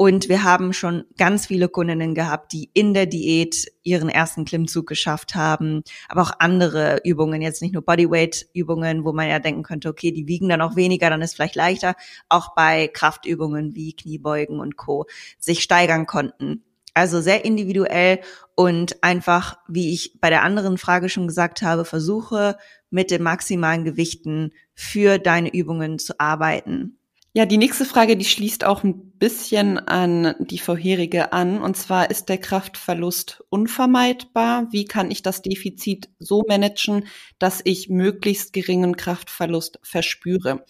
Und 0.00 0.30
wir 0.30 0.44
haben 0.44 0.72
schon 0.72 1.04
ganz 1.18 1.44
viele 1.44 1.68
Kundinnen 1.68 2.14
gehabt, 2.14 2.54
die 2.54 2.70
in 2.72 2.94
der 2.94 3.04
Diät 3.04 3.70
ihren 3.82 4.08
ersten 4.08 4.46
Klimmzug 4.46 4.86
geschafft 4.86 5.34
haben, 5.34 5.82
aber 6.08 6.22
auch 6.22 6.32
andere 6.38 7.02
Übungen, 7.04 7.42
jetzt 7.42 7.60
nicht 7.60 7.74
nur 7.74 7.84
Bodyweight-Übungen, 7.84 9.04
wo 9.04 9.12
man 9.12 9.28
ja 9.28 9.40
denken 9.40 9.62
könnte, 9.62 9.90
okay, 9.90 10.10
die 10.10 10.26
wiegen 10.26 10.48
dann 10.48 10.62
auch 10.62 10.74
weniger, 10.74 11.10
dann 11.10 11.20
ist 11.20 11.34
vielleicht 11.34 11.54
leichter, 11.54 11.96
auch 12.30 12.54
bei 12.54 12.88
Kraftübungen 12.88 13.74
wie 13.74 13.94
Kniebeugen 13.94 14.58
und 14.58 14.78
Co. 14.78 15.04
sich 15.38 15.60
steigern 15.60 16.06
konnten. 16.06 16.64
Also 16.94 17.20
sehr 17.20 17.44
individuell 17.44 18.20
und 18.54 19.04
einfach, 19.04 19.58
wie 19.68 19.92
ich 19.92 20.18
bei 20.18 20.30
der 20.30 20.44
anderen 20.44 20.78
Frage 20.78 21.10
schon 21.10 21.26
gesagt 21.26 21.60
habe, 21.60 21.84
versuche 21.84 22.56
mit 22.88 23.10
den 23.10 23.22
maximalen 23.22 23.84
Gewichten 23.84 24.52
für 24.72 25.18
deine 25.18 25.52
Übungen 25.52 25.98
zu 25.98 26.18
arbeiten. 26.18 26.99
Ja, 27.32 27.46
die 27.46 27.58
nächste 27.58 27.84
Frage, 27.84 28.16
die 28.16 28.24
schließt 28.24 28.64
auch 28.64 28.82
ein 28.82 29.12
bisschen 29.12 29.78
an 29.78 30.34
die 30.40 30.58
vorherige 30.58 31.32
an. 31.32 31.62
Und 31.62 31.76
zwar 31.76 32.10
ist 32.10 32.28
der 32.28 32.38
Kraftverlust 32.38 33.44
unvermeidbar? 33.50 34.66
Wie 34.72 34.84
kann 34.84 35.12
ich 35.12 35.22
das 35.22 35.40
Defizit 35.40 36.08
so 36.18 36.42
managen, 36.48 37.06
dass 37.38 37.60
ich 37.62 37.88
möglichst 37.88 38.52
geringen 38.52 38.96
Kraftverlust 38.96 39.78
verspüre? 39.84 40.64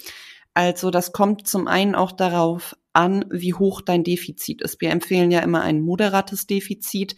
Also 0.53 0.91
das 0.91 1.13
kommt 1.13 1.49
zum 1.49 1.67
einen 1.67 1.95
auch 1.95 2.13
darauf 2.13 2.77
an, 2.93 3.25
wie 3.31 3.55
hoch 3.55 3.81
dein 3.81 4.05
Defizit 4.05 4.61
ist. 4.61 4.83
Wir 4.83 4.91
empfehlen 4.91 5.31
ja 5.31 5.41
immer 5.41 5.63
ein 5.63 5.81
moderates 5.81 6.47
Defizit, 6.47 7.17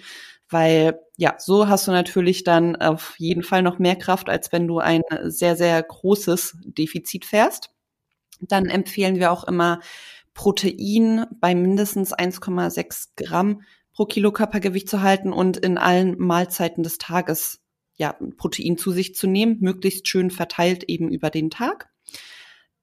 weil 0.50 1.00
ja, 1.16 1.34
so 1.38 1.66
hast 1.66 1.88
du 1.88 1.90
natürlich 1.90 2.44
dann 2.44 2.76
auf 2.76 3.16
jeden 3.18 3.42
Fall 3.42 3.62
noch 3.62 3.80
mehr 3.80 3.96
Kraft, 3.96 4.28
als 4.28 4.52
wenn 4.52 4.68
du 4.68 4.78
ein 4.78 5.02
sehr, 5.24 5.56
sehr 5.56 5.82
großes 5.82 6.58
Defizit 6.64 7.24
fährst 7.24 7.70
dann 8.50 8.66
empfehlen 8.66 9.16
wir 9.16 9.30
auch 9.30 9.44
immer 9.44 9.80
Protein 10.34 11.26
bei 11.40 11.54
mindestens 11.54 12.14
1,6 12.14 13.10
Gramm 13.16 13.62
pro 13.92 14.06
Kilo 14.06 14.32
Körpergewicht 14.32 14.88
zu 14.88 15.02
halten 15.02 15.32
und 15.32 15.58
in 15.58 15.78
allen 15.78 16.18
Mahlzeiten 16.18 16.82
des 16.82 16.98
Tages 16.98 17.60
ja, 17.96 18.16
Protein 18.38 18.78
zu 18.78 18.90
sich 18.90 19.14
zu 19.14 19.26
nehmen, 19.26 19.58
möglichst 19.60 20.08
schön 20.08 20.30
verteilt 20.30 20.84
eben 20.84 21.10
über 21.10 21.30
den 21.30 21.50
Tag. 21.50 21.90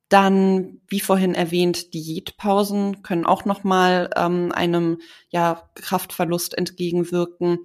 Dann, 0.08 0.82
wie 0.88 1.00
vorhin 1.00 1.36
erwähnt, 1.36 1.94
Diätpausen 1.94 3.04
können 3.04 3.26
auch 3.26 3.46
nochmal 3.46 4.10
ähm, 4.16 4.52
einem 4.52 5.00
ja, 5.30 5.70
Kraftverlust 5.76 6.58
entgegenwirken 6.58 7.60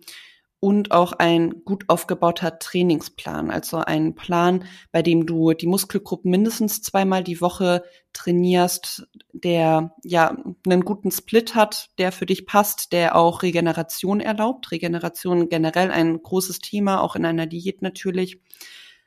und 0.65 0.93
auch 0.93 1.13
ein 1.13 1.63
gut 1.67 1.85
aufgebauter 1.89 2.59
Trainingsplan, 2.59 3.51
also 3.51 3.77
ein 3.77 4.15
Plan, 4.15 4.65
bei 4.93 5.03
dem 5.03 5.27
du 5.27 5.53
die 5.53 5.67
Muskelgruppen 5.67 6.31
mindestens 6.31 6.81
zweimal 6.81 7.23
die 7.23 7.43
Woche 7.43 7.85
trainierst, 8.15 9.07
der 9.35 9.95
ja 10.03 10.35
einen 10.67 10.87
guten 10.87 11.11
Split 11.11 11.55
hat, 11.55 11.91
der 11.99 12.13
für 12.13 12.25
dich 12.25 12.47
passt, 12.47 12.95
der 12.95 13.15
auch 13.15 13.43
Regeneration 13.43 14.21
erlaubt. 14.21 14.71
Regeneration 14.71 15.51
generell 15.51 15.91
ein 15.91 16.23
großes 16.23 16.61
Thema, 16.61 17.03
auch 17.03 17.15
in 17.15 17.27
einer 17.27 17.47
Diät 17.47 17.83
natürlich. 17.83 18.41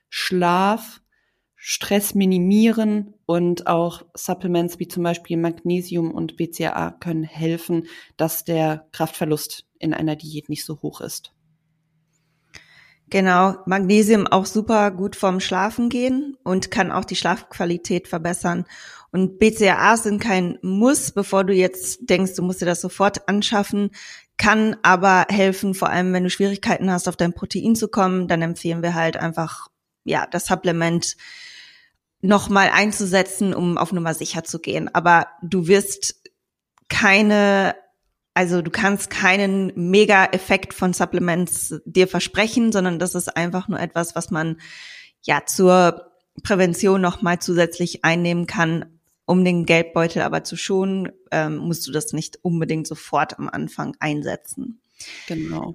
Schlaf, 0.10 1.02
Stress 1.56 2.14
minimieren 2.14 3.16
und 3.26 3.66
auch 3.66 4.06
Supplements 4.14 4.78
wie 4.78 4.88
zum 4.88 5.02
Beispiel 5.02 5.38
Magnesium 5.38 6.12
und 6.12 6.38
BCAA 6.38 6.92
können 6.92 7.24
helfen, 7.24 7.88
dass 8.16 8.46
der 8.46 8.86
Kraftverlust 8.92 9.66
in 9.80 9.96
einer 9.96 10.16
Diät 10.16 10.50
nicht 10.50 10.64
so 10.64 10.84
hoch 10.84 11.02
ist. 11.02 11.34
Genau, 13.10 13.56
Magnesium 13.66 14.28
auch 14.28 14.46
super 14.46 14.92
gut 14.92 15.16
vom 15.16 15.40
Schlafen 15.40 15.88
gehen 15.88 16.36
und 16.44 16.72
kann 16.72 16.92
auch 16.92 17.06
die 17.06 17.16
Schlafqualität 17.16 18.08
verbessern. 18.08 18.66
Und 19.12 19.40
BCAA 19.40 19.96
sind 19.96 20.20
kein 20.20 20.60
Muss, 20.62 21.14
bevor 21.14 21.46
du 21.46 21.54
jetzt 21.54 22.10
denkst, 22.10 22.34
du 22.36 22.44
musst 22.44 22.62
dir 22.62 22.66
das 22.66 22.82
sofort 22.82 23.30
anschaffen, 23.30 23.92
kann 24.38 24.76
aber 24.84 25.26
helfen, 25.30 25.74
vor 25.74 25.90
allem 25.90 26.12
wenn 26.12 26.26
du 26.26 26.30
Schwierigkeiten 26.30 26.92
hast, 26.92 27.08
auf 27.08 27.16
dein 27.16 27.34
Protein 27.34 27.76
zu 27.76 27.88
kommen, 27.88 28.28
dann 28.28 28.42
empfehlen 28.42 28.84
wir 28.84 28.94
halt 28.94 29.16
einfach, 29.16 29.70
ja, 30.04 30.28
das 30.30 30.46
Supplement 30.46 31.16
nochmal 32.22 32.70
einzusetzen, 32.74 33.54
um 33.54 33.78
auf 33.78 33.94
Nummer 33.94 34.14
sicher 34.14 34.44
zu 34.44 34.60
gehen. 34.60 34.94
Aber 34.94 35.28
du 35.42 35.68
wirst 35.68 36.22
keine 36.90 37.76
also 38.38 38.62
du 38.62 38.70
kannst 38.70 39.10
keinen 39.10 39.72
Mega-Effekt 39.74 40.76
von 40.76 40.94
Supplements 40.94 41.82
dir 41.86 42.08
versprechen, 42.08 42.72
sondern 42.72 43.00
das 43.00 43.16
ist 43.16 43.36
einfach 43.36 43.68
nur 43.68 43.80
etwas, 43.80 44.16
was 44.16 44.30
man 44.30 44.58
ja 45.24 45.48
zur 45.48 46.12
Prävention 46.44 47.02
nochmal 47.02 47.40
zusätzlich 47.40 48.06
einnehmen 48.06 48.46
kann, 48.46 49.00
um 49.26 49.44
den 49.44 49.66
Geldbeutel 49.66 50.22
aber 50.22 50.44
zu 50.44 50.56
schonen, 50.56 51.12
ähm, 51.32 51.58
musst 51.58 51.88
du 51.88 51.92
das 51.92 52.14
nicht 52.14 52.38
unbedingt 52.44 52.86
sofort 52.86 53.40
am 53.40 53.50
Anfang 53.50 53.98
einsetzen. 54.00 54.82
Genau. 55.28 55.74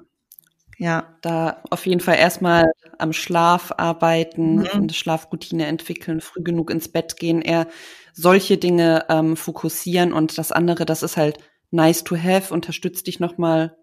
Ja, 0.78 1.16
da 1.20 1.64
auf 1.70 1.84
jeden 1.84 2.00
Fall 2.00 2.16
erstmal 2.16 2.70
am 2.96 3.12
Schlaf 3.12 3.72
arbeiten 3.76 4.58
mhm. 4.58 4.68
und 4.72 4.94
Schlafroutine 4.94 5.66
entwickeln, 5.66 6.20
früh 6.20 6.44
genug 6.44 6.70
ins 6.70 6.86
Bett 6.86 7.16
gehen, 7.16 7.42
eher 7.42 7.66
solche 8.12 8.56
Dinge 8.56 9.06
ähm, 9.08 9.36
fokussieren 9.36 10.12
und 10.12 10.38
das 10.38 10.52
andere, 10.52 10.86
das 10.86 11.02
ist 11.02 11.16
halt 11.16 11.38
nice 11.72 12.04
to 12.04 12.16
have, 12.16 12.52
unterstützt 12.54 13.06
dich 13.06 13.18
nochmal, 13.18 13.76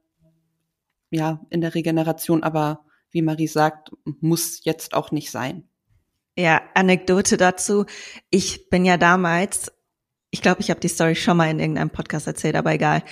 ja, 1.10 1.46
in 1.50 1.62
der 1.62 1.76
Regeneration, 1.76 2.44
aber 2.44 2.86
wie 3.12 3.22
Marie 3.22 3.48
sagt, 3.48 3.92
muss 4.22 4.64
jetzt 4.64 4.94
auch 4.94 5.12
nicht 5.12 5.32
sein. 5.32 5.68
Ja, 6.38 6.62
Anekdote 6.76 7.36
dazu. 7.36 7.86
Ich 8.30 8.70
bin 8.70 8.86
ja 8.86 8.98
damals, 8.98 9.72
ich 10.30 10.42
glaube, 10.42 10.62
ich 10.62 10.70
habe 10.70 10.80
die 10.80 10.88
Story 10.88 11.16
schon 11.16 11.38
mal 11.38 11.50
in 11.50 11.60
irgendeinem 11.60 11.90
Podcast 11.90 12.28
erzählt, 12.28 12.56
aber 12.56 12.72
egal. 12.72 13.04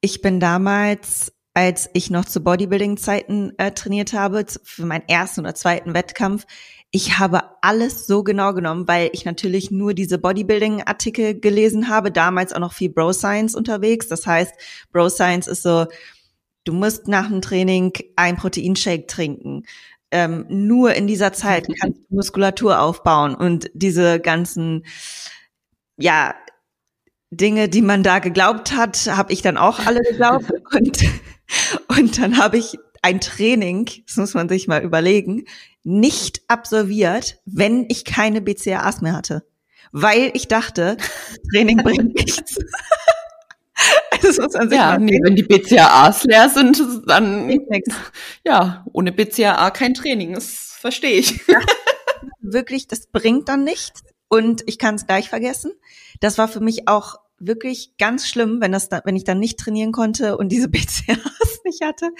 Ich 0.00 0.22
bin 0.22 0.40
damals, 0.40 1.32
als 1.52 1.90
ich 1.92 2.10
noch 2.10 2.24
zu 2.24 2.40
Bodybuilding-Zeiten 2.42 3.58
äh, 3.58 3.72
trainiert 3.72 4.14
habe, 4.14 4.46
für 4.64 4.86
meinen 4.86 5.06
ersten 5.08 5.40
oder 5.40 5.54
zweiten 5.54 5.94
Wettkampf, 5.94 6.46
ich 6.92 7.18
habe 7.18 7.42
alles 7.62 8.06
so 8.06 8.24
genau 8.24 8.52
genommen, 8.52 8.88
weil 8.88 9.10
ich 9.12 9.24
natürlich 9.24 9.70
nur 9.70 9.94
diese 9.94 10.18
Bodybuilding-Artikel 10.18 11.38
gelesen 11.38 11.88
habe, 11.88 12.10
damals 12.10 12.52
auch 12.52 12.58
noch 12.58 12.72
viel 12.72 12.88
Bro 12.88 13.12
Science 13.12 13.54
unterwegs. 13.54 14.08
Das 14.08 14.26
heißt, 14.26 14.52
Bro 14.92 15.10
Science 15.10 15.46
ist 15.46 15.62
so, 15.62 15.86
du 16.64 16.72
musst 16.72 17.06
nach 17.06 17.28
dem 17.28 17.42
Training 17.42 17.92
ein 18.16 18.36
Proteinshake 18.36 19.06
trinken. 19.06 19.64
Ähm, 20.10 20.46
nur 20.48 20.94
in 20.94 21.06
dieser 21.06 21.32
Zeit 21.32 21.68
kannst 21.80 22.00
du 22.08 22.16
Muskulatur 22.16 22.80
aufbauen 22.80 23.36
und 23.36 23.70
diese 23.74 24.18
ganzen, 24.18 24.84
ja, 25.96 26.34
Dinge, 27.32 27.68
die 27.68 27.82
man 27.82 28.02
da 28.02 28.18
geglaubt 28.18 28.74
hat, 28.74 28.96
habe 29.06 29.32
ich 29.32 29.40
dann 29.40 29.56
auch 29.56 29.78
alle 29.86 30.00
geglaubt 30.00 30.50
und 30.74 31.04
und 31.88 32.18
dann 32.18 32.38
habe 32.38 32.58
ich 32.58 32.78
ein 33.02 33.20
Training, 33.20 33.88
das 34.06 34.16
muss 34.16 34.34
man 34.34 34.48
sich 34.48 34.68
mal 34.68 34.82
überlegen, 34.82 35.44
nicht 35.82 36.42
absolviert, 36.48 37.38
wenn 37.44 37.86
ich 37.88 38.04
keine 38.04 38.40
BCAAs 38.40 39.00
mehr 39.00 39.14
hatte. 39.14 39.44
Weil 39.92 40.30
ich 40.34 40.48
dachte, 40.48 40.96
Training 41.52 41.78
bringt 41.78 42.14
nichts. 42.14 42.58
sich 44.20 44.38
ja, 44.70 44.98
nee, 44.98 45.18
wenn 45.22 45.36
die 45.36 45.42
BCAAs 45.42 46.24
leer 46.24 46.48
sind, 46.50 46.82
dann 47.06 47.48
ja, 48.44 48.84
ohne 48.92 49.12
BCAA 49.12 49.70
kein 49.70 49.94
Training, 49.94 50.34
das 50.34 50.76
verstehe 50.78 51.18
ich. 51.18 51.46
Ja, 51.46 51.60
wirklich, 52.40 52.86
das 52.86 53.06
bringt 53.06 53.48
dann 53.48 53.64
nichts 53.64 54.02
und 54.28 54.62
ich 54.66 54.78
kann 54.78 54.96
es 54.96 55.06
gleich 55.06 55.28
vergessen. 55.28 55.72
Das 56.20 56.36
war 56.38 56.48
für 56.48 56.60
mich 56.60 56.88
auch 56.88 57.16
wirklich 57.40 57.96
ganz 57.98 58.28
schlimm, 58.28 58.60
wenn 58.60 58.70
das 58.70 58.88
da, 58.88 59.00
wenn 59.04 59.16
ich 59.16 59.24
dann 59.24 59.38
nicht 59.38 59.58
trainieren 59.58 59.92
konnte 59.92 60.36
und 60.36 60.50
diese 60.50 60.68
BCAAs 60.70 61.60
nicht 61.64 61.82
hatte. 61.82 62.10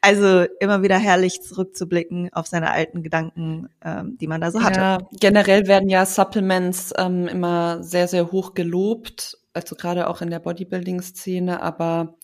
Also 0.00 0.46
immer 0.58 0.82
wieder 0.82 0.98
herrlich 0.98 1.42
zurückzublicken 1.42 2.32
auf 2.32 2.46
seine 2.46 2.70
alten 2.70 3.02
Gedanken, 3.02 3.68
ähm, 3.84 4.16
die 4.18 4.26
man 4.26 4.40
da 4.40 4.50
so 4.50 4.62
hatte. 4.62 4.80
Ja, 4.80 4.98
generell 5.20 5.66
werden 5.66 5.88
ja 5.88 6.04
Supplements 6.06 6.92
ähm, 6.96 7.28
immer 7.28 7.82
sehr, 7.82 8.08
sehr 8.08 8.32
hoch 8.32 8.54
gelobt, 8.54 9.38
also 9.52 9.76
gerade 9.76 10.08
auch 10.08 10.22
in 10.22 10.30
der 10.30 10.40
Bodybuilding-Szene, 10.40 11.62
aber 11.62 12.16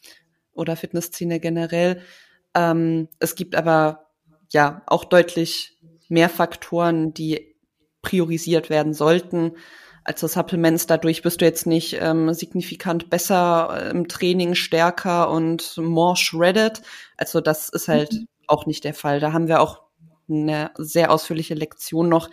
oder 0.53 0.75
Fitnessszene 0.77 1.39
generell. 1.39 2.01
Ähm, 2.55 3.09
es 3.19 3.35
gibt 3.35 3.55
aber 3.55 4.07
ja 4.51 4.83
auch 4.87 5.05
deutlich 5.05 5.77
mehr 6.09 6.31
Faktoren, 6.31 7.13
die 7.13 7.55
priorisiert 8.01 8.71
werden 8.71 8.95
sollten 8.95 9.53
also 10.07 10.29
Supplements. 10.29 10.87
Dadurch 10.87 11.23
bist 11.23 11.41
du 11.41 11.45
jetzt 11.45 11.67
nicht 11.67 11.99
ähm, 12.01 12.33
signifikant 12.33 13.11
besser 13.11 13.71
äh, 13.73 13.91
im 13.91 14.09
Training, 14.09 14.55
stärker 14.55 15.31
und 15.31 15.77
more 15.79 16.17
shredded. 16.17 16.83
Also 17.17 17.41
das 17.41 17.69
ist 17.69 17.89
halt 17.89 18.13
mhm. 18.13 18.29
auch 18.47 18.67
nicht 18.67 18.85
der 18.85 18.95
Fall. 18.95 19.19
Da 19.21 19.33
haben 19.33 19.49
wir 19.49 19.61
auch 19.61 19.83
eine 20.29 20.71
sehr 20.77 21.11
ausführliche 21.11 21.55
Lektion 21.55 22.09
noch 22.09 22.31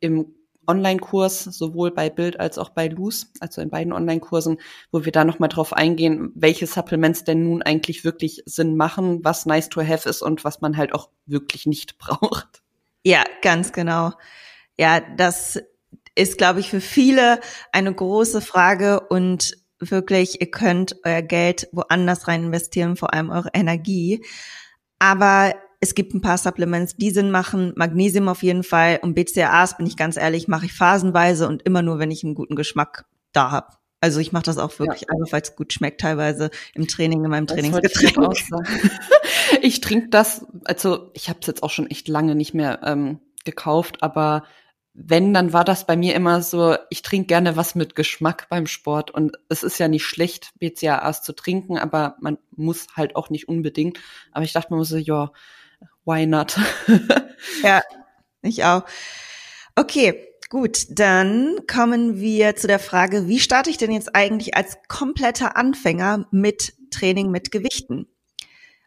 im 0.00 0.34
Online-Kurs, 0.68 1.44
sowohl 1.44 1.92
bei 1.92 2.10
Bild 2.10 2.40
als 2.40 2.58
auch 2.58 2.70
bei 2.70 2.88
Loose, 2.88 3.26
also 3.40 3.60
in 3.60 3.70
beiden 3.70 3.92
Online-Kursen, 3.92 4.58
wo 4.90 5.04
wir 5.04 5.12
da 5.12 5.24
nochmal 5.24 5.48
drauf 5.48 5.72
eingehen, 5.72 6.32
welche 6.34 6.66
Supplements 6.66 7.24
denn 7.24 7.44
nun 7.44 7.62
eigentlich 7.62 8.04
wirklich 8.04 8.42
Sinn 8.46 8.76
machen, 8.76 9.24
was 9.24 9.46
nice 9.46 9.68
to 9.68 9.80
have 9.82 10.08
ist 10.08 10.22
und 10.22 10.44
was 10.44 10.60
man 10.60 10.76
halt 10.76 10.92
auch 10.92 11.10
wirklich 11.24 11.66
nicht 11.66 11.98
braucht. 11.98 12.62
Ja, 13.04 13.24
ganz 13.42 13.72
genau. 13.72 14.12
Ja, 14.78 15.00
das 15.16 15.60
ist, 16.16 16.38
glaube 16.38 16.60
ich, 16.60 16.70
für 16.70 16.80
viele 16.80 17.40
eine 17.72 17.94
große 17.94 18.40
Frage 18.40 19.00
und 19.00 19.56
wirklich, 19.78 20.40
ihr 20.40 20.50
könnt 20.50 20.96
euer 21.04 21.22
Geld 21.22 21.68
woanders 21.72 22.26
rein 22.26 22.44
investieren, 22.44 22.96
vor 22.96 23.14
allem 23.14 23.30
eure 23.30 23.50
Energie. 23.52 24.24
Aber 24.98 25.54
es 25.80 25.94
gibt 25.94 26.14
ein 26.14 26.22
paar 26.22 26.38
Supplements, 26.38 26.96
die 26.96 27.10
Sinn 27.10 27.30
machen. 27.30 27.72
Magnesium 27.76 28.28
auf 28.28 28.42
jeden 28.42 28.62
Fall 28.62 28.98
und 29.02 29.14
BCAAs, 29.14 29.76
bin 29.76 29.86
ich 29.86 29.96
ganz 29.96 30.16
ehrlich, 30.16 30.48
mache 30.48 30.66
ich 30.66 30.72
phasenweise 30.72 31.46
und 31.46 31.62
immer 31.62 31.82
nur, 31.82 31.98
wenn 31.98 32.10
ich 32.10 32.24
einen 32.24 32.34
guten 32.34 32.56
Geschmack 32.56 33.04
da 33.32 33.50
habe. 33.50 33.68
Also 34.00 34.20
ich 34.20 34.32
mache 34.32 34.44
das 34.44 34.58
auch 34.58 34.78
wirklich 34.78 35.02
ja. 35.02 35.08
einfach, 35.10 35.32
weil 35.32 35.42
es 35.42 35.56
gut 35.56 35.72
schmeckt, 35.72 36.00
teilweise 36.00 36.50
im 36.74 36.86
Training, 36.86 37.24
in 37.24 37.30
meinem 37.30 37.46
Trainingsgetränk. 37.46 38.32
Ich, 38.32 38.48
ich 39.62 39.80
trinke 39.80 40.08
das, 40.08 40.46
also 40.64 41.10
ich 41.14 41.28
habe 41.28 41.40
es 41.40 41.46
jetzt 41.46 41.62
auch 41.62 41.70
schon 41.70 41.90
echt 41.90 42.08
lange 42.08 42.34
nicht 42.34 42.54
mehr 42.54 42.80
ähm, 42.84 43.20
gekauft, 43.44 44.02
aber 44.02 44.44
wenn, 44.98 45.34
dann 45.34 45.52
war 45.52 45.64
das 45.64 45.86
bei 45.86 45.94
mir 45.94 46.14
immer 46.14 46.40
so, 46.40 46.76
ich 46.88 47.02
trinke 47.02 47.26
gerne 47.26 47.54
was 47.54 47.74
mit 47.74 47.94
Geschmack 47.94 48.48
beim 48.48 48.66
Sport. 48.66 49.10
Und 49.10 49.36
es 49.50 49.62
ist 49.62 49.78
ja 49.78 49.88
nicht 49.88 50.06
schlecht, 50.06 50.52
BCAAs 50.58 51.22
zu 51.22 51.34
trinken, 51.34 51.76
aber 51.76 52.16
man 52.20 52.38
muss 52.50 52.86
halt 52.96 53.14
auch 53.14 53.28
nicht 53.28 53.46
unbedingt. 53.46 54.00
Aber 54.32 54.44
ich 54.44 54.54
dachte 54.54 54.74
mir 54.74 54.82
so, 54.84 54.96
ja, 54.96 55.32
why 56.06 56.26
not? 56.26 56.58
ja, 57.62 57.82
ich 58.40 58.64
auch. 58.64 58.84
Okay, 59.74 60.28
gut, 60.48 60.86
dann 60.88 61.58
kommen 61.66 62.18
wir 62.18 62.56
zu 62.56 62.66
der 62.66 62.78
Frage, 62.78 63.28
wie 63.28 63.38
starte 63.38 63.68
ich 63.68 63.76
denn 63.76 63.92
jetzt 63.92 64.16
eigentlich 64.16 64.56
als 64.56 64.78
kompletter 64.88 65.58
Anfänger 65.58 66.26
mit 66.30 66.72
Training 66.90 67.30
mit 67.30 67.52
Gewichten? 67.52 68.06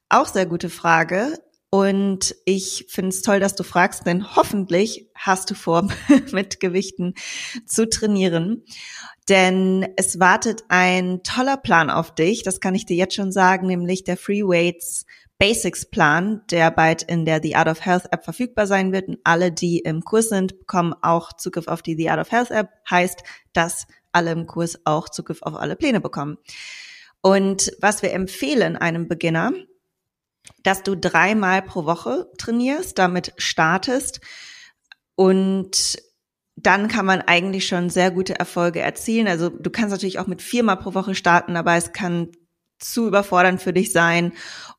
Auch 0.10 0.26
sehr 0.26 0.48
gute 0.48 0.72
Frage. 0.72 1.38
Und 1.72 2.36
ich 2.46 2.88
finde 2.90 3.10
es 3.10 3.22
toll, 3.22 3.40
dass 3.40 3.56
du 3.56 3.64
fragst, 3.64 4.08
denn 4.08 4.36
hoffentlich 4.36 5.08
hast 5.14 5.52
du 5.52 5.56
vor, 5.56 5.88
mit 6.32 6.60
Gewichten 6.60 7.14
zu 7.66 7.88
trainieren. 7.88 8.64
denn 9.28 9.88
es 9.96 10.20
wartet 10.20 10.64
ein 10.70 11.22
toller 11.22 11.58
Plan 11.58 11.92
auf 11.92 12.16
dich. 12.16 12.42
Das 12.42 12.60
kann 12.60 12.74
ich 12.74 12.88
dir 12.88 12.98
jetzt 12.98 13.14
schon 13.14 13.32
sagen, 13.32 13.68
nämlich 13.68 14.04
der 14.04 14.18
Free 14.18 14.42
Weights 14.42 15.06
Basics 15.38 15.86
Plan, 15.86 16.42
der 16.52 16.70
bald 16.70 17.04
in 17.04 17.26
der 17.26 17.40
The 17.42 17.56
Art 17.56 17.70
of 17.70 17.86
Health 17.86 18.12
App 18.12 18.26
verfügbar 18.26 18.68
sein 18.68 18.92
wird. 18.92 19.08
Und 19.08 19.20
alle, 19.24 19.52
die 19.52 19.80
im 19.80 20.02
Kurs 20.02 20.30
sind, 20.30 20.60
bekommen 20.60 20.94
auch 21.02 21.32
Zugriff 21.34 21.68
auf 21.68 21.82
die 21.82 21.96
The 21.96 22.10
Art 22.10 22.20
of 22.20 22.32
Health 22.32 22.52
App. 22.52 22.70
Heißt, 22.90 23.24
dass 23.54 23.88
alle 24.12 24.32
im 24.32 24.48
Kurs 24.48 24.80
auch 24.84 25.08
Zugriff 25.08 25.42
auf 25.44 25.56
alle 25.56 25.76
Pläne 25.76 26.02
bekommen. 26.02 26.38
Und 27.22 27.72
was 27.80 28.02
wir 28.02 28.12
empfehlen 28.12 28.76
einem 28.76 29.08
Beginner, 29.08 29.54
dass 30.64 30.84
du 30.84 30.96
dreimal 30.96 31.62
pro 31.62 31.86
Woche 31.86 32.30
trainierst, 32.38 32.98
damit 32.98 33.34
startest 33.38 34.22
und 35.16 35.98
dann 36.56 36.88
kann 36.88 37.06
man 37.06 37.22
eigentlich 37.22 37.68
schon 37.68 37.90
sehr 37.90 38.12
gute 38.12 38.38
Erfolge 38.38 38.82
erzielen. 38.82 39.28
Also 39.28 39.50
du 39.50 39.70
kannst 39.70 39.92
natürlich 39.92 40.20
auch 40.20 40.28
mit 40.28 40.42
viermal 40.42 40.78
pro 40.78 40.94
Woche 40.94 41.16
starten, 41.16 41.56
aber 41.56 41.76
es 41.76 41.94
kann 41.94 42.32
zu 42.80 43.08
überfordernd 43.08 43.62
für 43.62 43.74
dich 43.74 43.92
sein. 43.92 44.34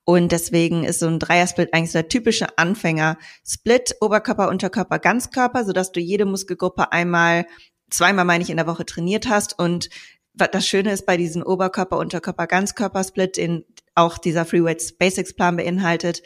Und 0.04 0.32
deswegen 0.32 0.84
ist 0.84 1.00
so 1.00 1.06
ein 1.06 1.18
Dreiersplit 1.18 1.72
eigentlich 1.72 1.92
der 1.92 2.08
typische 2.08 2.58
Anfänger-Split, 2.58 3.96
Oberkörper, 4.00 4.48
Unterkörper, 4.48 4.98
Ganzkörper, 4.98 5.64
sodass 5.64 5.92
du 5.92 6.00
jede 6.00 6.24
Muskelgruppe 6.24 6.92
einmal, 6.92 7.46
zweimal 7.90 8.24
meine 8.24 8.42
ich 8.42 8.50
in 8.50 8.56
der 8.56 8.66
Woche 8.66 8.86
trainiert 8.86 9.28
hast. 9.28 9.58
Und 9.58 9.90
das 10.34 10.66
Schöne 10.66 10.92
ist 10.92 11.06
bei 11.06 11.16
diesem 11.16 11.42
Oberkörper, 11.42 11.98
Unterkörper, 11.98 12.46
Ganzkörper-Split, 12.46 13.36
den 13.36 13.64
auch 13.94 14.18
dieser 14.18 14.44
Freeweights 14.44 14.92
Basics 14.92 15.34
Plan 15.34 15.56
beinhaltet, 15.56 16.22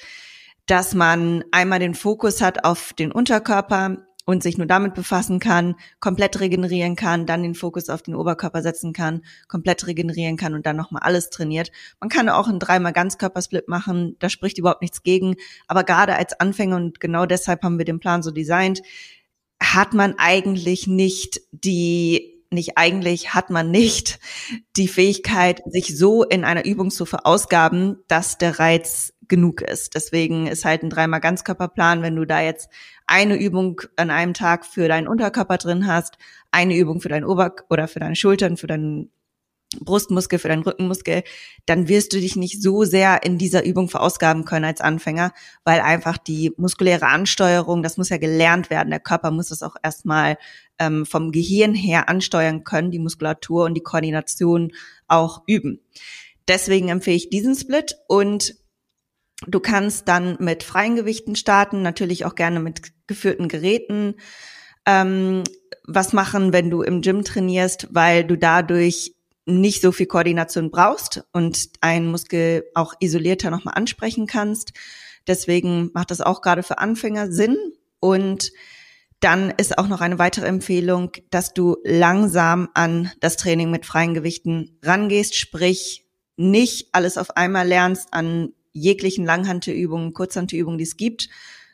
dass 0.66 0.94
man 0.94 1.44
einmal 1.52 1.78
den 1.78 1.94
Fokus 1.94 2.40
hat 2.40 2.64
auf 2.64 2.92
den 2.92 3.12
Unterkörper, 3.12 4.04
und 4.24 4.42
sich 4.42 4.58
nur 4.58 4.66
damit 4.66 4.94
befassen 4.94 5.38
kann, 5.38 5.74
komplett 6.00 6.40
regenerieren 6.40 6.96
kann, 6.96 7.26
dann 7.26 7.42
den 7.42 7.54
Fokus 7.54 7.88
auf 7.88 8.02
den 8.02 8.14
Oberkörper 8.14 8.62
setzen 8.62 8.92
kann, 8.92 9.22
komplett 9.48 9.86
regenerieren 9.86 10.36
kann 10.36 10.54
und 10.54 10.66
dann 10.66 10.76
nochmal 10.76 11.02
alles 11.02 11.30
trainiert. 11.30 11.70
Man 12.00 12.08
kann 12.08 12.28
auch 12.28 12.48
einen 12.48 12.58
dreimal 12.58 12.92
Ganzkörpersplit 12.92 13.68
machen, 13.68 14.16
da 14.18 14.28
spricht 14.28 14.58
überhaupt 14.58 14.82
nichts 14.82 15.02
gegen. 15.02 15.36
Aber 15.68 15.84
gerade 15.84 16.16
als 16.16 16.38
Anfänger, 16.40 16.76
und 16.76 17.00
genau 17.00 17.26
deshalb 17.26 17.62
haben 17.62 17.78
wir 17.78 17.84
den 17.84 18.00
Plan 18.00 18.22
so 18.22 18.30
designt, 18.30 18.82
hat 19.60 19.92
man 19.92 20.14
eigentlich 20.18 20.86
nicht 20.86 21.40
die 21.52 22.33
nicht 22.54 22.76
eigentlich 22.76 23.34
hat 23.34 23.50
man 23.50 23.70
nicht 23.70 24.18
die 24.76 24.88
Fähigkeit, 24.88 25.60
sich 25.66 25.96
so 25.96 26.24
in 26.24 26.44
einer 26.44 26.64
Übung 26.64 26.90
zu 26.90 27.04
verausgaben, 27.06 27.98
dass 28.08 28.38
der 28.38 28.58
Reiz 28.58 29.12
genug 29.28 29.62
ist. 29.62 29.94
Deswegen 29.94 30.46
ist 30.46 30.64
halt 30.64 30.82
ein 30.82 30.90
dreimal 30.90 31.20
Ganzkörperplan, 31.20 32.02
wenn 32.02 32.16
du 32.16 32.24
da 32.24 32.40
jetzt 32.40 32.68
eine 33.06 33.36
Übung 33.36 33.80
an 33.96 34.10
einem 34.10 34.34
Tag 34.34 34.64
für 34.64 34.88
deinen 34.88 35.08
Unterkörper 35.08 35.58
drin 35.58 35.86
hast, 35.86 36.16
eine 36.50 36.76
Übung 36.76 37.00
für 37.00 37.08
deinen 37.08 37.24
Ober- 37.24 37.54
oder 37.68 37.88
für 37.88 38.00
deine 38.00 38.16
Schultern, 38.16 38.56
für 38.56 38.66
deinen 38.66 39.10
Brustmuskel, 39.80 40.38
für 40.38 40.48
deinen 40.48 40.62
Rückenmuskel, 40.62 41.22
dann 41.66 41.88
wirst 41.88 42.12
du 42.12 42.20
dich 42.20 42.36
nicht 42.36 42.62
so 42.62 42.84
sehr 42.84 43.24
in 43.24 43.38
dieser 43.38 43.64
Übung 43.64 43.88
verausgaben 43.88 44.44
können 44.44 44.64
als 44.64 44.80
Anfänger, 44.80 45.32
weil 45.64 45.80
einfach 45.80 46.18
die 46.18 46.52
muskuläre 46.56 47.06
Ansteuerung, 47.06 47.82
das 47.82 47.96
muss 47.96 48.08
ja 48.08 48.18
gelernt 48.18 48.70
werden. 48.70 48.90
Der 48.90 49.00
Körper 49.00 49.30
muss 49.30 49.48
das 49.48 49.62
auch 49.62 49.76
erstmal 49.82 50.36
ähm, 50.78 51.06
vom 51.06 51.32
Gehirn 51.32 51.74
her 51.74 52.08
ansteuern 52.08 52.64
können, 52.64 52.90
die 52.90 52.98
Muskulatur 52.98 53.64
und 53.64 53.74
die 53.74 53.82
Koordination 53.82 54.72
auch 55.08 55.42
üben. 55.46 55.80
Deswegen 56.48 56.88
empfehle 56.88 57.16
ich 57.16 57.30
diesen 57.30 57.54
Split 57.54 57.96
und 58.08 58.56
Du 59.46 59.60
kannst 59.60 60.08
dann 60.08 60.36
mit 60.40 60.62
freien 60.62 60.96
Gewichten 60.96 61.36
starten, 61.36 61.82
natürlich 61.82 62.24
auch 62.24 62.34
gerne 62.34 62.60
mit 62.60 62.92
geführten 63.06 63.48
Geräten. 63.48 64.14
Ähm, 64.86 65.44
was 65.86 66.12
machen, 66.12 66.52
wenn 66.52 66.70
du 66.70 66.82
im 66.82 67.02
Gym 67.02 67.24
trainierst, 67.24 67.88
weil 67.90 68.24
du 68.24 68.36
dadurch 68.38 69.14
nicht 69.46 69.82
so 69.82 69.92
viel 69.92 70.06
Koordination 70.06 70.70
brauchst 70.70 71.24
und 71.32 71.68
einen 71.80 72.10
Muskel 72.10 72.64
auch 72.74 72.94
isolierter 73.00 73.50
nochmal 73.50 73.74
ansprechen 73.74 74.26
kannst. 74.26 74.72
Deswegen 75.26 75.90
macht 75.92 76.10
das 76.10 76.20
auch 76.20 76.40
gerade 76.40 76.62
für 76.62 76.78
Anfänger 76.78 77.30
Sinn. 77.30 77.56
Und 78.00 78.52
dann 79.24 79.50
ist 79.56 79.78
auch 79.78 79.88
noch 79.88 80.02
eine 80.02 80.18
weitere 80.18 80.44
Empfehlung, 80.44 81.12
dass 81.30 81.54
du 81.54 81.78
langsam 81.82 82.68
an 82.74 83.10
das 83.20 83.38
Training 83.38 83.70
mit 83.70 83.86
freien 83.86 84.12
Gewichten 84.12 84.76
rangehst, 84.82 85.34
sprich 85.34 86.04
nicht 86.36 86.88
alles 86.92 87.16
auf 87.16 87.34
einmal 87.34 87.66
lernst 87.66 88.12
an 88.12 88.52
jeglichen 88.74 89.24
Langhantelübungen, 89.24 90.12
Kurzhantelübungen, 90.12 90.76
die 90.76 90.84
es 90.84 90.98
gibt, 90.98 91.30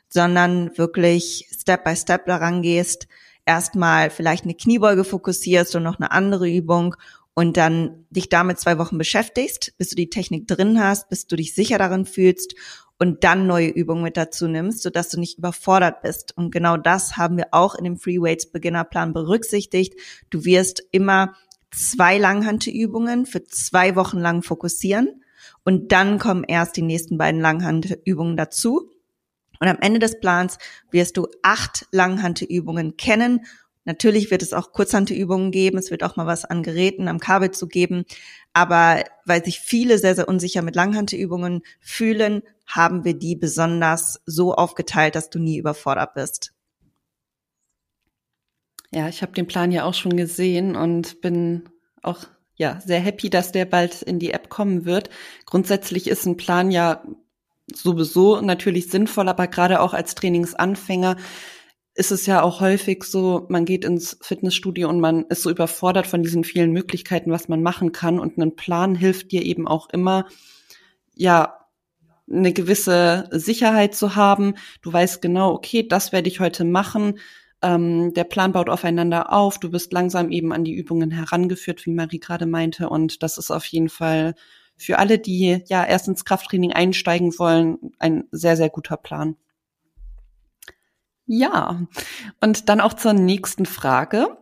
sondern 0.07 0.77
wirklich 0.77 1.49
Step 1.51 1.83
by 1.83 1.93
Step 1.93 2.25
daran 2.25 2.61
gehst, 2.61 3.09
erstmal 3.45 4.11
vielleicht 4.11 4.45
eine 4.45 4.55
Kniebeuge 4.55 5.03
fokussierst 5.03 5.75
und 5.75 5.83
noch 5.83 5.99
eine 5.99 6.11
andere 6.11 6.49
Übung 6.49 6.95
und 7.33 7.57
dann 7.57 8.05
dich 8.11 8.29
damit 8.29 8.59
zwei 8.59 8.77
Wochen 8.77 8.97
beschäftigst, 8.97 9.73
bis 9.77 9.89
du 9.89 9.95
die 9.95 10.09
Technik 10.09 10.47
drin 10.47 10.81
hast, 10.81 11.09
bis 11.09 11.27
du 11.27 11.35
dich 11.35 11.53
sicher 11.53 11.77
darin 11.77 12.05
fühlst 12.05 12.55
und 13.01 13.23
dann 13.23 13.47
neue 13.47 13.69
Übungen 13.69 14.03
mit 14.03 14.15
dazu 14.15 14.47
nimmst, 14.47 14.83
sodass 14.83 15.09
du 15.09 15.19
nicht 15.19 15.39
überfordert 15.39 16.03
bist. 16.03 16.37
Und 16.37 16.51
genau 16.51 16.77
das 16.77 17.17
haben 17.17 17.35
wir 17.35 17.47
auch 17.49 17.73
in 17.73 17.83
dem 17.83 17.97
Free 17.97 18.21
Weights 18.21 18.51
Beginnerplan 18.51 19.11
berücksichtigt. 19.11 19.95
Du 20.29 20.45
wirst 20.45 20.83
immer 20.91 21.33
zwei 21.71 22.19
Langhantelübungen 22.19 23.25
für 23.25 23.43
zwei 23.43 23.95
Wochen 23.95 24.19
lang 24.19 24.43
fokussieren 24.43 25.23
und 25.63 25.91
dann 25.91 26.19
kommen 26.19 26.43
erst 26.43 26.77
die 26.77 26.83
nächsten 26.83 27.17
beiden 27.17 27.41
Langhandübungen 27.41 28.37
dazu. 28.37 28.91
Und 29.59 29.67
am 29.67 29.79
Ende 29.81 29.97
des 29.97 30.19
Plans 30.19 30.59
wirst 30.91 31.17
du 31.17 31.27
acht 31.41 31.87
Langhantelübungen 31.91 32.97
kennen. 32.97 33.47
Natürlich 33.83 34.29
wird 34.29 34.43
es 34.43 34.53
auch 34.53 34.71
Kurzhantelübungen 34.71 35.51
geben. 35.51 35.77
Es 35.77 35.89
wird 35.89 36.03
auch 36.03 36.15
mal 36.15 36.27
was 36.27 36.45
an 36.45 36.61
Geräten 36.61 37.07
am 37.07 37.19
Kabel 37.19 37.51
zu 37.51 37.67
geben. 37.67 38.05
Aber 38.53 39.03
weil 39.25 39.43
sich 39.43 39.59
viele 39.59 39.97
sehr, 39.97 40.15
sehr 40.15 40.27
unsicher 40.27 40.61
mit 40.61 40.75
Langhantelübungen 40.75 41.61
fühlen, 41.79 42.43
haben 42.67 43.03
wir 43.03 43.15
die 43.15 43.35
besonders 43.35 44.21
so 44.25 44.53
aufgeteilt, 44.53 45.15
dass 45.15 45.29
du 45.29 45.39
nie 45.39 45.57
überfordert 45.57 46.13
bist. 46.13 46.53
Ja, 48.91 49.07
ich 49.07 49.21
habe 49.21 49.31
den 49.31 49.47
Plan 49.47 49.71
ja 49.71 49.85
auch 49.85 49.93
schon 49.93 50.17
gesehen 50.17 50.75
und 50.75 51.21
bin 51.21 51.69
auch 52.03 52.25
ja, 52.55 52.79
sehr 52.85 52.99
happy, 52.99 53.29
dass 53.29 53.51
der 53.51 53.65
bald 53.65 54.01
in 54.01 54.19
die 54.19 54.31
App 54.31 54.49
kommen 54.49 54.85
wird. 54.85 55.09
Grundsätzlich 55.45 56.07
ist 56.07 56.25
ein 56.25 56.37
Plan 56.37 56.69
ja 56.69 57.03
sowieso 57.73 58.41
natürlich 58.41 58.89
sinnvoll, 58.89 59.29
aber 59.29 59.47
gerade 59.47 59.79
auch 59.79 59.93
als 59.93 60.13
Trainingsanfänger 60.13 61.15
ist 61.93 62.11
es 62.11 62.25
ja 62.25 62.41
auch 62.41 62.61
häufig 62.61 63.03
so, 63.03 63.45
man 63.49 63.65
geht 63.65 63.83
ins 63.83 64.17
Fitnessstudio 64.21 64.87
und 64.89 64.99
man 64.99 65.25
ist 65.25 65.43
so 65.43 65.49
überfordert 65.49 66.07
von 66.07 66.23
diesen 66.23 66.43
vielen 66.43 66.71
Möglichkeiten, 66.71 67.31
was 67.31 67.49
man 67.49 67.61
machen 67.61 67.91
kann. 67.91 68.19
Und 68.19 68.37
ein 68.37 68.55
Plan 68.55 68.95
hilft 68.95 69.31
dir 69.31 69.43
eben 69.43 69.67
auch 69.67 69.89
immer, 69.89 70.25
ja, 71.15 71.57
eine 72.29 72.53
gewisse 72.53 73.27
Sicherheit 73.31 73.93
zu 73.93 74.15
haben. 74.15 74.55
Du 74.81 74.93
weißt 74.93 75.21
genau, 75.21 75.51
okay, 75.51 75.85
das 75.85 76.13
werde 76.13 76.29
ich 76.29 76.39
heute 76.39 76.63
machen. 76.63 77.19
Ähm, 77.61 78.13
der 78.13 78.23
Plan 78.23 78.53
baut 78.53 78.69
aufeinander 78.69 79.33
auf. 79.33 79.59
Du 79.59 79.69
bist 79.69 79.91
langsam 79.91 80.31
eben 80.31 80.53
an 80.53 80.63
die 80.63 80.73
Übungen 80.73 81.11
herangeführt, 81.11 81.85
wie 81.85 81.91
Marie 81.91 82.19
gerade 82.19 82.45
meinte. 82.45 82.89
Und 82.89 83.21
das 83.21 83.37
ist 83.37 83.51
auf 83.51 83.65
jeden 83.65 83.89
Fall 83.89 84.35
für 84.77 84.97
alle, 84.97 85.19
die 85.19 85.61
ja 85.67 85.85
erst 85.85 86.07
ins 86.07 86.25
Krafttraining 86.25 86.71
einsteigen 86.71 87.37
wollen, 87.37 87.91
ein 87.99 88.23
sehr, 88.31 88.55
sehr 88.55 88.69
guter 88.69 88.97
Plan. 88.97 89.35
Ja, 91.33 91.87
und 92.41 92.67
dann 92.67 92.81
auch 92.81 92.91
zur 92.91 93.13
nächsten 93.13 93.65
Frage. 93.65 94.37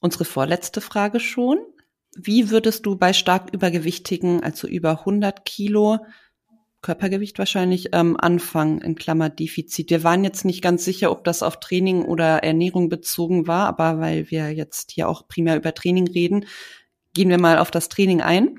Unsere 0.00 0.24
vorletzte 0.24 0.80
Frage 0.80 1.20
schon. 1.20 1.58
Wie 2.16 2.50
würdest 2.50 2.86
du 2.86 2.96
bei 2.96 3.12
stark 3.12 3.54
übergewichtigen, 3.54 4.42
also 4.42 4.66
über 4.66 4.98
100 4.98 5.44
Kilo, 5.44 5.98
Körpergewicht 6.82 7.38
wahrscheinlich 7.38 7.90
ähm, 7.92 8.16
anfangen, 8.18 8.80
in 8.80 8.96
Klammer 8.96 9.30
Defizit. 9.30 9.90
Wir 9.90 10.02
waren 10.02 10.24
jetzt 10.24 10.44
nicht 10.44 10.60
ganz 10.60 10.84
sicher, 10.84 11.12
ob 11.12 11.22
das 11.22 11.44
auf 11.44 11.60
Training 11.60 12.02
oder 12.04 12.42
Ernährung 12.42 12.88
bezogen 12.88 13.46
war, 13.46 13.68
aber 13.68 14.00
weil 14.00 14.28
wir 14.28 14.50
jetzt 14.50 14.90
hier 14.90 15.08
auch 15.08 15.28
primär 15.28 15.56
über 15.56 15.72
Training 15.72 16.08
reden, 16.08 16.46
gehen 17.14 17.28
wir 17.28 17.38
mal 17.38 17.58
auf 17.58 17.70
das 17.70 17.88
Training 17.88 18.22
ein. 18.22 18.58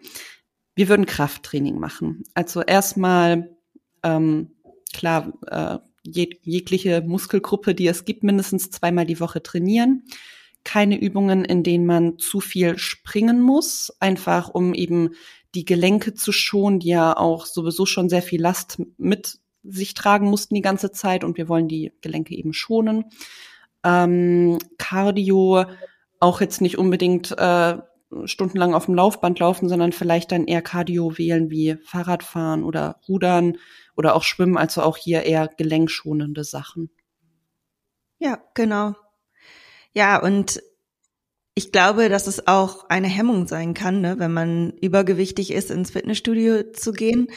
Wir 0.75 0.87
würden 0.87 1.05
Krafttraining 1.05 1.77
machen. 1.77 2.23
Also 2.35 2.61
erstmal, 2.61 3.53
ähm, 4.01 4.55
klar, 4.93 5.33
äh, 5.47 5.79
jeg 6.13 6.39
jegliche 6.43 7.01
Muskelgruppe, 7.01 7.75
die 7.75 7.87
es 7.87 8.05
gibt, 8.05 8.23
mindestens 8.23 8.69
zweimal 8.71 9.05
die 9.05 9.19
Woche 9.19 9.43
trainieren. 9.43 10.03
Keine 10.63 10.99
Übungen, 10.99 11.45
in 11.45 11.63
denen 11.63 11.85
man 11.85 12.17
zu 12.17 12.39
viel 12.39 12.77
springen 12.77 13.41
muss, 13.41 13.93
einfach 13.99 14.49
um 14.49 14.73
eben 14.73 15.11
die 15.55 15.65
Gelenke 15.65 16.13
zu 16.13 16.31
schonen, 16.31 16.79
die 16.79 16.89
ja 16.89 17.15
auch 17.15 17.45
sowieso 17.45 17.85
schon 17.85 18.09
sehr 18.09 18.21
viel 18.21 18.41
Last 18.41 18.81
mit 18.97 19.39
sich 19.63 19.93
tragen 19.93 20.29
mussten 20.29 20.55
die 20.55 20.61
ganze 20.61 20.91
Zeit 20.91 21.23
und 21.23 21.37
wir 21.37 21.49
wollen 21.49 21.67
die 21.67 21.91
Gelenke 22.01 22.35
eben 22.35 22.53
schonen. 22.53 23.05
Ähm, 23.83 24.59
Cardio 24.77 25.65
auch 26.19 26.41
jetzt 26.41 26.61
nicht 26.61 26.77
unbedingt 26.77 27.37
äh, 27.37 27.77
stundenlang 28.25 28.73
auf 28.73 28.85
dem 28.85 28.95
Laufband 28.95 29.39
laufen, 29.39 29.69
sondern 29.69 29.91
vielleicht 29.91 30.31
dann 30.31 30.45
eher 30.45 30.61
Cardio 30.61 31.17
wählen 31.17 31.49
wie 31.49 31.77
Fahrradfahren 31.83 32.63
oder 32.63 32.99
Rudern 33.07 33.57
oder 33.97 34.15
auch 34.15 34.23
Schwimmen, 34.23 34.57
also 34.57 34.81
auch 34.81 34.95
hier 34.95 35.23
eher 35.23 35.49
gelenkschonende 35.57 36.43
Sachen. 36.43 36.89
Ja, 38.19 38.41
genau. 38.53 38.95
Ja, 39.93 40.21
und 40.21 40.61
ich 41.55 41.71
glaube, 41.71 42.07
dass 42.07 42.27
es 42.27 42.47
auch 42.47 42.87
eine 42.87 43.07
Hemmung 43.07 43.47
sein 43.47 43.73
kann, 43.73 44.01
ne, 44.01 44.19
wenn 44.19 44.31
man 44.31 44.71
übergewichtig 44.79 45.51
ist, 45.51 45.71
ins 45.71 45.89
Fitnessstudio 45.89 46.71
zu 46.71 46.93
gehen. 46.93 47.29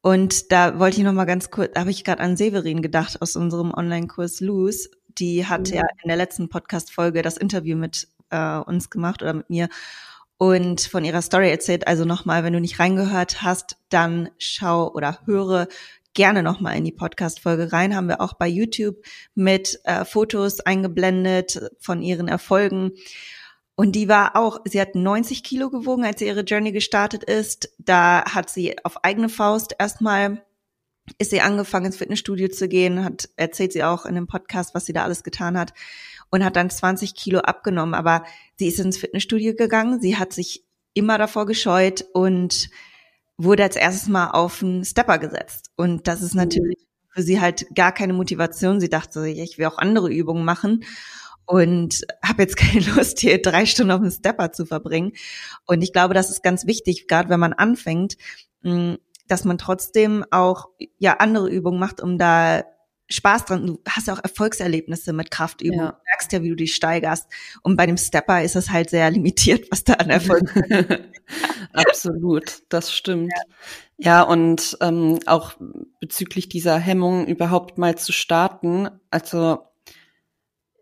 Und 0.00 0.52
da 0.52 0.78
wollte 0.78 0.98
ich 0.98 1.04
noch 1.04 1.12
mal 1.12 1.24
ganz 1.24 1.50
kurz, 1.50 1.72
da 1.74 1.80
habe 1.80 1.90
ich 1.90 2.04
gerade 2.04 2.22
an 2.22 2.36
Severin 2.36 2.82
gedacht 2.82 3.22
aus 3.22 3.36
unserem 3.36 3.72
Online-Kurs 3.72 4.40
Lose. 4.40 4.90
Die 5.06 5.46
hat 5.46 5.68
mhm. 5.68 5.76
ja 5.76 5.82
in 6.02 6.08
der 6.08 6.16
letzten 6.16 6.48
Podcast-Folge 6.48 7.22
das 7.22 7.36
Interview 7.36 7.76
mit 7.76 8.08
äh, 8.30 8.58
uns 8.58 8.90
gemacht 8.90 9.22
oder 9.22 9.34
mit 9.34 9.48
mir 9.48 9.68
und 10.38 10.80
von 10.80 11.04
ihrer 11.04 11.22
Story 11.22 11.50
erzählt. 11.50 11.86
Also 11.86 12.04
nochmal, 12.04 12.44
wenn 12.44 12.52
du 12.52 12.60
nicht 12.60 12.78
reingehört 12.78 13.42
hast, 13.42 13.76
dann 13.90 14.30
schau 14.38 14.92
oder 14.92 15.20
höre 15.24 15.68
gerne 16.14 16.42
nochmal 16.42 16.76
in 16.76 16.84
die 16.84 16.92
Podcast-Folge 16.92 17.72
rein. 17.72 17.94
Haben 17.94 18.08
wir 18.08 18.20
auch 18.20 18.34
bei 18.34 18.48
YouTube 18.48 18.96
mit 19.34 19.80
äh, 19.84 20.04
Fotos 20.04 20.60
eingeblendet 20.60 21.70
von 21.78 22.02
ihren 22.02 22.28
Erfolgen. 22.28 22.92
Und 23.76 23.92
die 23.92 24.08
war 24.08 24.34
auch, 24.34 24.60
sie 24.64 24.80
hat 24.80 24.94
90 24.94 25.44
Kilo 25.44 25.70
gewogen, 25.70 26.04
als 26.04 26.18
sie 26.18 26.26
ihre 26.26 26.42
Journey 26.42 26.72
gestartet 26.72 27.22
ist. 27.24 27.72
Da 27.78 28.24
hat 28.24 28.50
sie 28.50 28.76
auf 28.84 29.04
eigene 29.04 29.28
Faust 29.28 29.76
erstmal 29.78 30.42
ist 31.16 31.30
sie 31.30 31.40
angefangen 31.40 31.86
ins 31.86 31.96
Fitnessstudio 31.96 32.48
zu 32.48 32.68
gehen, 32.68 33.02
hat 33.04 33.30
erzählt 33.36 33.72
sie 33.72 33.82
auch 33.82 34.04
in 34.04 34.14
dem 34.14 34.26
Podcast, 34.26 34.74
was 34.74 34.84
sie 34.84 34.92
da 34.92 35.04
alles 35.04 35.22
getan 35.22 35.56
hat 35.56 35.72
und 36.30 36.44
hat 36.44 36.56
dann 36.56 36.68
20 36.68 37.14
Kilo 37.14 37.38
abgenommen. 37.40 37.94
Aber 37.94 38.24
sie 38.56 38.66
ist 38.66 38.80
ins 38.80 38.98
Fitnessstudio 38.98 39.54
gegangen, 39.54 40.00
sie 40.00 40.16
hat 40.16 40.32
sich 40.32 40.64
immer 40.92 41.16
davor 41.18 41.46
gescheut 41.46 42.04
und 42.12 42.68
wurde 43.38 43.62
als 43.62 43.76
erstes 43.76 44.08
mal 44.08 44.30
auf 44.32 44.62
einen 44.62 44.84
Stepper 44.84 45.18
gesetzt. 45.18 45.70
Und 45.76 46.06
das 46.08 46.22
ist 46.22 46.34
mhm. 46.34 46.40
natürlich 46.40 46.86
für 47.10 47.22
sie 47.22 47.40
halt 47.40 47.66
gar 47.74 47.92
keine 47.92 48.12
Motivation. 48.12 48.80
Sie 48.80 48.90
dachte, 48.90 49.26
ich 49.26 49.58
will 49.58 49.66
auch 49.66 49.78
andere 49.78 50.10
Übungen 50.10 50.44
machen 50.44 50.84
und 51.46 52.02
habe 52.22 52.42
jetzt 52.42 52.56
keine 52.58 52.80
Lust, 52.80 53.20
hier 53.20 53.40
drei 53.40 53.64
Stunden 53.64 53.92
auf 53.92 54.00
dem 54.00 54.10
Stepper 54.10 54.52
zu 54.52 54.66
verbringen. 54.66 55.12
Und 55.66 55.82
ich 55.82 55.92
glaube, 55.92 56.14
das 56.14 56.30
ist 56.30 56.42
ganz 56.42 56.66
wichtig, 56.66 57.08
gerade 57.08 57.30
wenn 57.30 57.40
man 57.40 57.52
anfängt, 57.52 58.16
mm, 58.62 58.94
dass 59.26 59.44
man 59.44 59.58
trotzdem 59.58 60.24
auch 60.30 60.68
ja 60.98 61.14
andere 61.18 61.48
Übungen 61.48 61.78
macht, 61.78 62.00
um 62.00 62.18
da 62.18 62.64
Spaß 63.10 63.46
dran. 63.46 63.66
Du 63.66 63.80
hast 63.88 64.06
ja 64.06 64.14
auch 64.14 64.22
Erfolgserlebnisse 64.22 65.12
mit 65.12 65.30
Kraftübungen. 65.30 65.86
Ja. 65.86 65.92
Du 65.92 65.98
merkst 66.10 66.32
ja, 66.32 66.42
wie 66.42 66.50
du 66.50 66.56
dich 66.56 66.74
steigerst. 66.74 67.26
Und 67.62 67.76
bei 67.76 67.86
dem 67.86 67.96
Stepper 67.96 68.42
ist 68.42 68.56
es 68.56 68.70
halt 68.70 68.90
sehr 68.90 69.10
limitiert, 69.10 69.66
was 69.70 69.84
da 69.84 69.94
an 69.94 70.10
Erfolg 70.10 70.52
Absolut, 71.72 72.62
das 72.68 72.92
stimmt. 72.92 73.32
Ja, 73.96 74.20
ja 74.20 74.22
und 74.22 74.76
ähm, 74.80 75.18
auch 75.26 75.54
bezüglich 76.00 76.48
dieser 76.48 76.78
Hemmung 76.78 77.26
überhaupt 77.26 77.78
mal 77.78 77.96
zu 77.96 78.12
starten. 78.12 78.90
Also 79.10 79.58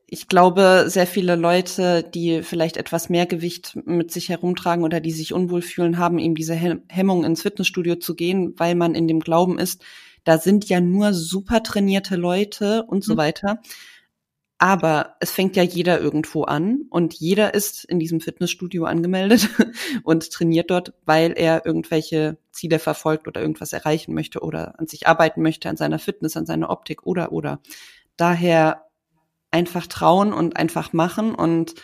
ich 0.08 0.28
glaube, 0.28 0.84
sehr 0.86 1.06
viele 1.06 1.34
Leute, 1.34 2.02
die 2.02 2.42
vielleicht 2.42 2.76
etwas 2.76 3.08
mehr 3.08 3.26
Gewicht 3.26 3.76
mit 3.84 4.12
sich 4.12 4.28
herumtragen 4.28 4.84
oder 4.84 5.00
die 5.00 5.10
sich 5.10 5.32
unwohl 5.32 5.62
fühlen, 5.62 5.98
haben 5.98 6.18
eben 6.18 6.36
diese 6.36 6.54
Hemmung 6.54 7.24
ins 7.24 7.42
Fitnessstudio 7.42 7.96
zu 7.96 8.14
gehen, 8.14 8.54
weil 8.56 8.76
man 8.76 8.94
in 8.94 9.08
dem 9.08 9.20
Glauben 9.20 9.58
ist, 9.58 9.84
da 10.26 10.38
sind 10.38 10.68
ja 10.68 10.80
nur 10.80 11.14
super 11.14 11.62
trainierte 11.62 12.16
Leute 12.16 12.82
und 12.82 13.04
so 13.04 13.14
mhm. 13.14 13.18
weiter. 13.18 13.62
Aber 14.58 15.16
es 15.20 15.30
fängt 15.30 15.54
ja 15.54 15.62
jeder 15.62 16.00
irgendwo 16.00 16.44
an 16.44 16.86
und 16.90 17.14
jeder 17.14 17.54
ist 17.54 17.84
in 17.84 17.98
diesem 18.00 18.20
Fitnessstudio 18.20 18.86
angemeldet 18.86 19.50
und 20.02 20.30
trainiert 20.30 20.70
dort, 20.70 20.94
weil 21.04 21.32
er 21.36 21.64
irgendwelche 21.64 22.38
Ziele 22.50 22.78
verfolgt 22.78 23.28
oder 23.28 23.40
irgendwas 23.40 23.72
erreichen 23.72 24.14
möchte 24.14 24.40
oder 24.40 24.80
an 24.80 24.88
sich 24.88 25.06
arbeiten 25.06 25.42
möchte, 25.42 25.68
an 25.68 25.76
seiner 25.76 25.98
Fitness, 25.98 26.36
an 26.36 26.46
seiner 26.46 26.70
Optik 26.70 27.06
oder 27.06 27.32
oder. 27.32 27.60
Daher 28.16 28.86
einfach 29.52 29.86
trauen 29.86 30.32
und 30.32 30.56
einfach 30.56 30.92
machen 30.92 31.34
und 31.34 31.74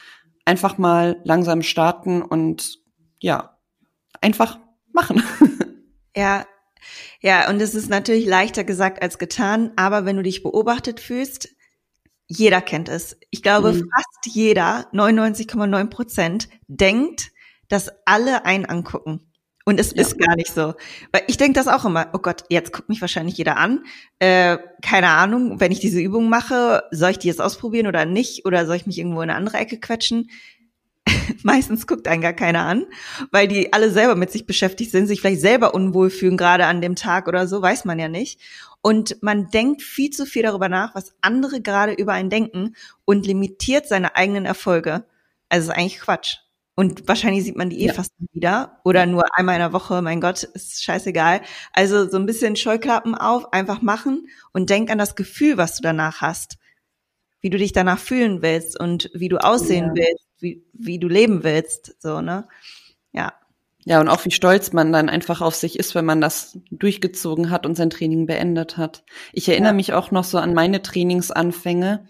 einfach 0.45 0.79
mal 0.79 1.21
langsam 1.23 1.63
starten 1.63 2.23
und 2.23 2.81
ja, 3.21 3.57
einfach 4.21 4.59
machen. 4.93 5.23
Ja, 6.15 6.45
ja, 7.23 7.49
und 7.49 7.63
es 7.63 7.75
ist 7.75 7.89
natürlich 7.89 8.27
leichter 8.27 8.65
gesagt 8.65 9.01
als 9.01 9.19
getan, 9.19 9.71
aber 9.77 10.05
wenn 10.05 10.17
du 10.17 10.23
dich 10.23 10.43
beobachtet 10.43 11.01
fühlst, 11.01 11.49
jeder 12.27 12.61
kennt 12.61 12.89
es. 12.89 13.17
Ich 13.31 13.43
glaube, 13.43 13.73
mhm. 13.73 13.89
fast 13.95 14.35
jeder, 14.35 14.89
99,9 14.93 15.87
Prozent, 15.89 16.49
denkt, 16.67 17.31
dass 17.69 17.91
alle 18.07 18.45
einen 18.45 18.67
angucken. 18.67 19.33
Und 19.65 19.79
es 19.79 19.93
ja. 19.95 20.03
ist 20.03 20.19
gar 20.19 20.35
nicht 20.35 20.53
so. 20.53 20.75
Weil 21.13 21.23
ich 21.29 21.37
denke 21.37 21.55
das 21.55 21.69
auch 21.69 21.85
immer, 21.85 22.09
oh 22.13 22.19
Gott, 22.19 22.45
jetzt 22.49 22.73
guckt 22.73 22.89
mich 22.89 23.01
wahrscheinlich 23.01 23.37
jeder 23.37 23.57
an. 23.57 23.85
Äh, 24.19 24.59
keine 24.83 25.09
Ahnung, 25.09 25.61
wenn 25.61 25.71
ich 25.71 25.79
diese 25.79 26.01
Übung 26.01 26.29
mache, 26.29 26.83
soll 26.91 27.11
ich 27.11 27.19
die 27.19 27.29
jetzt 27.29 27.41
ausprobieren 27.41 27.87
oder 27.87 28.05
nicht? 28.05 28.45
Oder 28.45 28.67
soll 28.67 28.77
ich 28.77 28.87
mich 28.87 28.99
irgendwo 28.99 29.23
in 29.23 29.31
eine 29.31 29.39
andere 29.39 29.59
Ecke 29.59 29.79
quetschen? 29.79 30.31
Meistens 31.43 31.87
guckt 31.87 32.07
einen 32.09 32.23
gar 32.23 32.33
keiner 32.33 32.65
an, 32.65 32.87
weil 33.31 33.49
die 33.49 33.73
alle 33.73 33.91
selber 33.91 34.15
mit 34.15 34.31
sich 34.31 34.47
beschäftigt 34.47 34.91
sind, 34.91 35.07
sich 35.07 35.21
vielleicht 35.21 35.41
selber 35.41 35.75
unwohl 35.75 36.11
fühlen, 36.11 36.37
gerade 36.37 36.67
an 36.67 36.81
dem 36.81 36.97
Tag 36.97 37.29
oder 37.29 37.47
so, 37.47 37.61
weiß 37.61 37.85
man 37.85 37.99
ja 37.99 38.09
nicht. 38.09 38.41
Und 38.83 39.23
man 39.23 39.49
denkt 39.51 39.83
viel 39.83 40.11
zu 40.11 40.27
viel 40.27 40.43
darüber 40.43 40.69
nach, 40.69 40.95
was 40.95 41.15
andere 41.21 41.61
gerade 41.61 41.93
über 41.93 42.13
einen 42.13 42.31
denken 42.31 42.75
und 43.05 43.27
limitiert 43.27 43.87
seine 43.87 44.17
eigenen 44.17 44.45
Erfolge. 44.45 45.05
Also 45.49 45.71
ist 45.71 45.77
eigentlich 45.77 46.01
Quatsch. 46.01 46.39
Und 46.75 47.07
wahrscheinlich 47.07 47.45
sieht 47.45 47.57
man 47.57 47.69
die 47.69 47.81
eh 47.83 47.89
ja. 47.89 47.93
fast 47.93 48.13
nie 48.19 48.29
wieder 48.33 48.81
oder 48.83 49.05
nur 49.07 49.25
einmal 49.37 49.57
in 49.57 49.61
der 49.61 49.73
Woche. 49.75 50.01
Mein 50.01 50.21
Gott, 50.21 50.43
ist 50.43 50.83
scheißegal. 50.83 51.43
Also 51.73 52.09
so 52.09 52.17
ein 52.17 52.27
bisschen 52.27 52.57
Scheuklappen 52.57 53.15
auf, 53.15 53.53
einfach 53.53 53.83
machen 53.83 54.27
und 54.53 54.71
denk 54.71 54.91
an 54.91 54.99
das 54.99 55.15
Gefühl, 55.15 55.59
was 55.59 55.77
du 55.77 55.83
danach 55.83 56.23
hast. 56.23 56.57
Wie 57.41 57.51
du 57.51 57.59
dich 57.59 57.73
danach 57.73 57.99
fühlen 57.99 58.41
willst 58.41 58.79
und 58.81 59.11
wie 59.15 59.29
du 59.29 59.37
aussehen 59.37 59.89
ja. 59.89 60.03
willst, 60.03 60.27
wie, 60.43 60.65
wie 60.73 60.99
du 60.99 61.09
leben 61.09 61.45
willst, 61.45 61.97
so, 62.01 62.21
ne? 62.21 62.49
Ja. 63.13 63.35
Ja, 63.85 64.01
und 64.01 64.09
auch 64.09 64.25
wie 64.25 64.31
stolz 64.31 64.73
man 64.73 64.93
dann 64.93 65.09
einfach 65.09 65.41
auf 65.41 65.57
sich 65.57 65.77
ist, 65.77 65.97
wenn 65.97 66.05
man 66.05 66.21
das 66.21 66.57
durchgezogen 66.71 67.51
hat 67.51 67.67
und 67.67 67.75
sein 67.75 67.91
Training 67.91 68.27
beendet 68.27 68.77
hat. 68.77 69.03
Ich 69.33 69.49
erinnere 69.49 69.71
ja. 69.71 69.77
mich 69.77 69.93
auch 69.93 70.13
noch 70.13 70.23
so 70.23 70.39
an 70.39 70.55
meine 70.55 70.83
Trainingsanfänge 70.83 72.07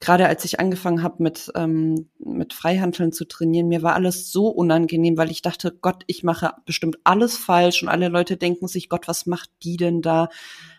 gerade 0.00 0.26
als 0.26 0.44
ich 0.46 0.58
angefangen 0.58 1.02
habe 1.02 1.22
mit, 1.22 1.52
ähm, 1.54 2.08
mit 2.18 2.54
Freihandeln 2.54 3.12
zu 3.12 3.26
trainieren, 3.26 3.68
mir 3.68 3.82
war 3.82 3.94
alles 3.94 4.32
so 4.32 4.48
unangenehm, 4.48 5.18
weil 5.18 5.30
ich 5.30 5.42
dachte, 5.42 5.76
Gott, 5.78 6.04
ich 6.06 6.24
mache 6.24 6.54
bestimmt 6.64 6.98
alles 7.04 7.36
falsch 7.36 7.82
und 7.82 7.90
alle 7.90 8.08
Leute 8.08 8.38
denken 8.38 8.66
sich, 8.66 8.88
Gott, 8.88 9.06
was 9.06 9.26
macht 9.26 9.50
die 9.62 9.76
denn 9.76 10.00
da? 10.00 10.30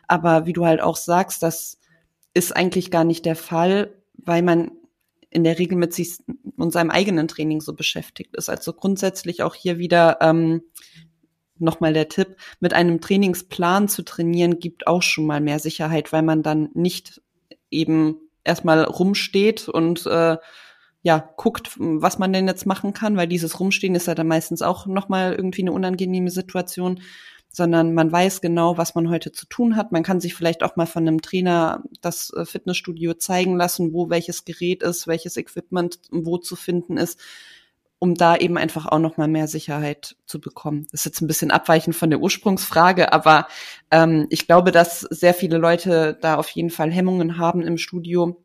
Aber 0.07 0.47
wie 0.47 0.53
du 0.53 0.65
halt 0.65 0.81
auch 0.81 0.97
sagst, 0.97 1.43
das 1.43 1.79
ist 2.33 2.55
eigentlich 2.55 2.89
gar 2.89 3.03
nicht 3.03 3.25
der 3.25 3.35
Fall, 3.35 3.93
weil 4.13 4.41
man 4.41 4.71
in 5.31 5.43
der 5.43 5.57
Regel 5.57 5.77
mit 5.77 5.93
sich 5.93 6.19
und 6.57 6.71
seinem 6.71 6.91
eigenen 6.91 7.27
Training 7.27 7.61
so 7.61 7.73
beschäftigt 7.73 8.35
ist. 8.35 8.49
Also 8.49 8.73
grundsätzlich 8.73 9.41
auch 9.41 9.55
hier 9.55 9.79
wieder 9.79 10.19
ähm, 10.21 10.61
nochmal 11.57 11.93
der 11.93 12.09
Tipp, 12.09 12.35
mit 12.59 12.73
einem 12.73 13.01
Trainingsplan 13.01 13.87
zu 13.87 14.03
trainieren, 14.03 14.59
gibt 14.59 14.87
auch 14.87 15.01
schon 15.01 15.25
mal 15.25 15.41
mehr 15.41 15.59
Sicherheit, 15.59 16.11
weil 16.11 16.23
man 16.23 16.43
dann 16.43 16.69
nicht 16.73 17.21
eben 17.69 18.17
erstmal 18.43 18.83
rumsteht 18.83 19.69
und 19.69 20.05
äh, 20.05 20.37
ja, 21.03 21.33
guckt, 21.37 21.71
was 21.77 22.19
man 22.19 22.33
denn 22.33 22.47
jetzt 22.47 22.65
machen 22.65 22.93
kann, 22.93 23.17
weil 23.17 23.27
dieses 23.27 23.59
Rumstehen 23.59 23.95
ist 23.95 24.07
ja 24.07 24.15
dann 24.15 24.27
meistens 24.27 24.61
auch 24.61 24.85
nochmal 24.85 25.33
irgendwie 25.33 25.61
eine 25.61 25.71
unangenehme 25.71 26.29
Situation, 26.29 27.01
sondern 27.51 27.93
man 27.93 28.11
weiß 28.11 28.41
genau, 28.41 28.77
was 28.77 28.95
man 28.95 29.09
heute 29.09 29.31
zu 29.31 29.45
tun 29.45 29.75
hat. 29.75 29.91
Man 29.91 30.03
kann 30.03 30.21
sich 30.21 30.33
vielleicht 30.33 30.63
auch 30.63 30.77
mal 30.77 30.85
von 30.85 31.07
einem 31.07 31.21
Trainer 31.21 31.83
das 32.01 32.31
äh, 32.33 32.45
Fitnessstudio 32.45 33.15
zeigen 33.15 33.55
lassen, 33.55 33.93
wo 33.93 34.09
welches 34.09 34.45
Gerät 34.45 34.83
ist, 34.83 35.07
welches 35.07 35.37
Equipment 35.37 35.99
wo 36.11 36.37
zu 36.37 36.55
finden 36.55 36.97
ist, 36.97 37.19
um 37.99 38.15
da 38.15 38.37
eben 38.37 38.57
einfach 38.57 38.85
auch 38.85 38.99
nochmal 38.99 39.27
mehr 39.27 39.47
Sicherheit 39.47 40.15
zu 40.25 40.39
bekommen. 40.39 40.87
Das 40.91 41.01
ist 41.01 41.05
jetzt 41.05 41.21
ein 41.21 41.27
bisschen 41.27 41.51
abweichend 41.51 41.95
von 41.95 42.09
der 42.09 42.19
Ursprungsfrage, 42.19 43.11
aber 43.11 43.47
ähm, 43.91 44.27
ich 44.29 44.47
glaube, 44.47 44.71
dass 44.71 45.01
sehr 45.01 45.33
viele 45.33 45.57
Leute 45.57 46.17
da 46.21 46.35
auf 46.35 46.49
jeden 46.49 46.69
Fall 46.69 46.89
Hemmungen 46.89 47.37
haben 47.37 47.61
im 47.61 47.77
Studio, 47.77 48.43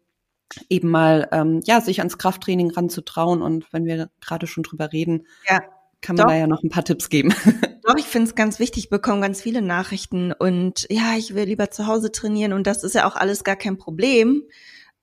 eben 0.69 0.91
mal 0.91 1.29
ähm, 1.33 1.61
ja 1.65 1.81
sich 1.81 2.01
ans 2.01 2.19
Krafttraining 2.19 2.71
ranzutrauen. 2.71 3.43
Und 3.43 3.73
wenn 3.73 3.85
wir 3.85 4.11
gerade 4.21 4.47
schon 4.47 4.63
drüber 4.63 4.93
reden, 4.93 5.27
ja, 5.49 5.61
kann 6.01 6.17
man 6.17 6.27
doch. 6.27 6.33
da 6.33 6.39
ja 6.39 6.47
noch 6.47 6.63
ein 6.63 6.71
paar 6.71 6.85
Tipps 6.85 7.09
geben. 7.09 7.35
Doch, 7.83 7.97
ich 7.97 8.07
finde 8.07 8.29
es 8.29 8.35
ganz 8.35 8.59
wichtig, 8.59 8.85
ich 8.85 8.91
bekomme 8.91 9.21
ganz 9.21 9.41
viele 9.41 9.63
Nachrichten 9.63 10.33
und 10.33 10.89
ja, 10.91 11.15
ich 11.17 11.37
will 11.37 11.45
lieber 11.45 11.71
zu 11.71 11.87
Hause 11.87 12.11
trainieren 12.11 12.53
und 12.53 12.67
das 12.67 12.83
ist 12.83 12.97
ja 12.97 13.09
auch 13.09 13.15
alles 13.15 13.45
gar 13.45 13.55
kein 13.55 13.79
Problem. 13.79 14.43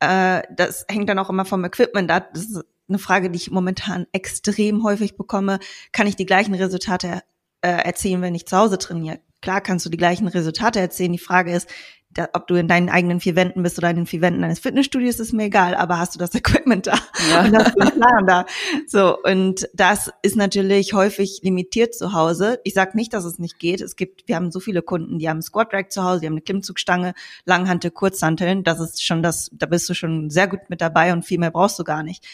Äh, 0.01 0.41
das 0.53 0.85
hängt 0.89 1.07
dann 1.07 1.17
auch 1.19 1.29
immer 1.29 1.45
vom 1.45 1.63
Equipment 1.63 2.11
ab. 2.11 2.31
Das 2.33 2.43
ist 2.43 2.65
eine 2.89 2.99
Frage, 2.99 3.29
die 3.29 3.37
ich 3.37 3.51
momentan 3.51 4.05
extrem 4.11 4.83
häufig 4.83 5.15
bekomme. 5.15 5.59
Kann 5.93 6.07
ich 6.07 6.17
die 6.17 6.25
gleichen 6.25 6.53
Resultate 6.53 7.21
äh, 7.61 7.69
erzielen, 7.69 8.21
wenn 8.21 8.35
ich 8.35 8.47
zu 8.47 8.57
Hause 8.57 8.77
trainiere? 8.77 9.21
Klar 9.41 9.61
kannst 9.61 9.85
du 9.85 9.89
die 9.89 9.97
gleichen 9.97 10.27
Resultate 10.27 10.79
erzählen. 10.79 11.11
Die 11.11 11.19
Frage 11.19 11.53
ist, 11.53 11.69
da, 12.13 12.29
ob 12.33 12.47
du 12.47 12.55
in 12.55 12.67
deinen 12.67 12.89
eigenen 12.89 13.19
vier 13.19 13.35
Wänden 13.35 13.63
bist 13.63 13.77
oder 13.77 13.89
in 13.89 13.95
den 13.95 14.05
vier 14.05 14.21
Wänden 14.21 14.41
deines 14.41 14.59
Fitnessstudios, 14.59 15.19
ist 15.19 15.33
mir 15.33 15.45
egal, 15.45 15.75
aber 15.75 15.97
hast 15.97 16.15
du 16.15 16.19
das 16.19 16.33
Equipment 16.35 16.87
da 16.87 16.97
ja. 17.29 17.41
und 17.43 17.57
hast 17.57 17.75
du 17.75 17.81
einen 17.81 17.99
Plan 17.99 18.27
da. 18.27 18.45
So, 18.87 19.17
und 19.21 19.67
das 19.73 20.11
ist 20.21 20.35
natürlich 20.35 20.93
häufig 20.93 21.39
limitiert 21.43 21.95
zu 21.95 22.13
Hause. 22.13 22.59
Ich 22.63 22.73
sage 22.73 22.95
nicht, 22.95 23.13
dass 23.13 23.25
es 23.25 23.39
nicht 23.39 23.59
geht. 23.59 23.81
Es 23.81 23.95
gibt, 23.95 24.27
wir 24.27 24.35
haben 24.35 24.51
so 24.51 24.59
viele 24.59 24.81
Kunden, 24.81 25.19
die 25.19 25.29
haben 25.29 25.41
Squat 25.41 25.73
Rack 25.73 25.91
zu 25.91 26.03
Hause, 26.03 26.21
die 26.21 26.27
haben 26.27 26.33
eine 26.33 26.41
Klimmzugstange, 26.41 27.13
Langhantel, 27.45 27.91
Kurzhanteln. 27.91 28.63
Das 28.63 28.79
ist 28.79 29.03
schon 29.03 29.23
das, 29.23 29.49
da 29.53 29.65
bist 29.65 29.89
du 29.89 29.93
schon 29.93 30.29
sehr 30.29 30.47
gut 30.47 30.69
mit 30.69 30.81
dabei 30.81 31.13
und 31.13 31.25
viel 31.25 31.39
mehr 31.39 31.51
brauchst 31.51 31.79
du 31.79 31.83
gar 31.83 32.03
nicht. 32.03 32.25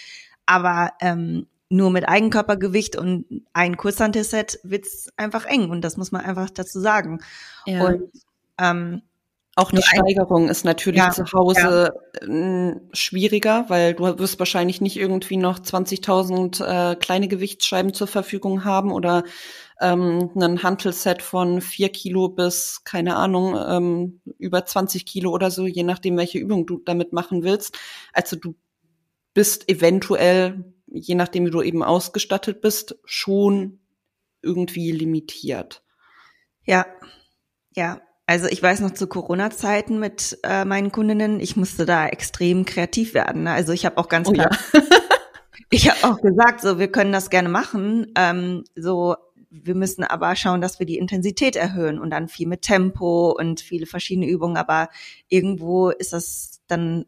Aber 0.45 0.93
ähm, 1.01 1.47
nur 1.69 1.91
mit 1.91 2.09
Eigenkörpergewicht 2.09 2.95
und 2.95 3.25
ein 3.53 3.77
Kurzhantelset 3.77 4.59
wird's 4.63 5.09
einfach 5.17 5.45
eng 5.45 5.69
und 5.69 5.81
das 5.81 5.97
muss 5.97 6.11
man 6.11 6.25
einfach 6.25 6.49
dazu 6.49 6.79
sagen. 6.79 7.19
Ja. 7.65 7.85
Und 7.85 8.09
ähm, 8.57 9.03
auch 9.59 9.71
die 9.71 9.81
Steigerung 9.81 10.47
ist 10.49 10.63
natürlich 10.63 10.99
ja, 10.99 11.11
zu 11.11 11.25
Hause 11.33 11.91
ja. 12.21 12.27
äh, 12.27 12.79
schwieriger, 12.93 13.65
weil 13.67 13.93
du 13.93 14.17
wirst 14.17 14.39
wahrscheinlich 14.39 14.81
nicht 14.81 14.97
irgendwie 14.97 15.37
noch 15.37 15.59
20.000 15.59 16.63
äh, 16.63 16.95
kleine 16.95 17.27
Gewichtsscheiben 17.27 17.93
zur 17.93 18.07
Verfügung 18.07 18.63
haben 18.63 18.91
oder 18.91 19.23
ähm, 19.81 20.31
ein 20.35 20.63
Hantelset 20.63 21.21
von 21.21 21.61
vier 21.61 21.89
Kilo 21.89 22.29
bis, 22.29 22.83
keine 22.85 23.17
Ahnung, 23.17 23.57
ähm, 23.57 24.21
über 24.37 24.65
20 24.65 25.05
Kilo 25.05 25.31
oder 25.31 25.51
so, 25.51 25.67
je 25.67 25.83
nachdem, 25.83 26.17
welche 26.17 26.39
Übung 26.39 26.65
du 26.65 26.79
damit 26.79 27.13
machen 27.13 27.43
willst. 27.43 27.77
Also 28.13 28.35
du 28.37 28.55
bist 29.33 29.69
eventuell, 29.69 30.73
je 30.87 31.15
nachdem, 31.15 31.45
wie 31.45 31.51
du 31.51 31.61
eben 31.61 31.83
ausgestattet 31.83 32.61
bist, 32.61 32.97
schon 33.03 33.79
irgendwie 34.41 34.91
limitiert. 34.91 35.83
Ja, 36.63 36.85
ja, 37.75 38.01
also 38.29 38.45
ich 38.47 38.61
weiß 38.61 38.81
noch 38.81 38.91
zu 38.91 39.07
Corona-Zeiten 39.07 39.99
mit 39.99 40.37
äh, 40.43 40.63
meinen 40.63 40.91
Kundinnen, 40.91 41.39
ich 41.39 41.57
musste 41.57 41.87
da 41.87 42.05
extrem 42.05 42.63
kreativ 42.63 43.15
werden. 43.15 43.45
Ne? 43.45 43.51
Also 43.51 43.73
ich 43.73 43.87
habe 43.87 43.97
auch 43.97 44.07
ganz 44.07 44.27
oh, 44.27 44.33
klar, 44.33 44.55
ja. 44.71 44.81
ich 45.71 45.89
habe 45.89 46.13
auch 46.13 46.21
gesagt, 46.21 46.61
so 46.61 46.77
wir 46.77 46.91
können 46.91 47.11
das 47.11 47.31
gerne 47.31 47.49
machen. 47.49 48.11
Ähm, 48.13 48.65
so 48.75 49.15
wir 49.49 49.73
müssen 49.73 50.03
aber 50.03 50.35
schauen, 50.35 50.61
dass 50.61 50.77
wir 50.77 50.85
die 50.85 50.99
Intensität 50.99 51.55
erhöhen 51.55 51.97
und 51.97 52.11
dann 52.11 52.27
viel 52.27 52.47
mit 52.47 52.61
Tempo 52.61 53.35
und 53.35 53.61
viele 53.61 53.87
verschiedene 53.87 54.27
Übungen. 54.27 54.57
Aber 54.57 54.89
irgendwo 55.27 55.89
ist 55.89 56.13
das 56.13 56.61
dann 56.67 57.07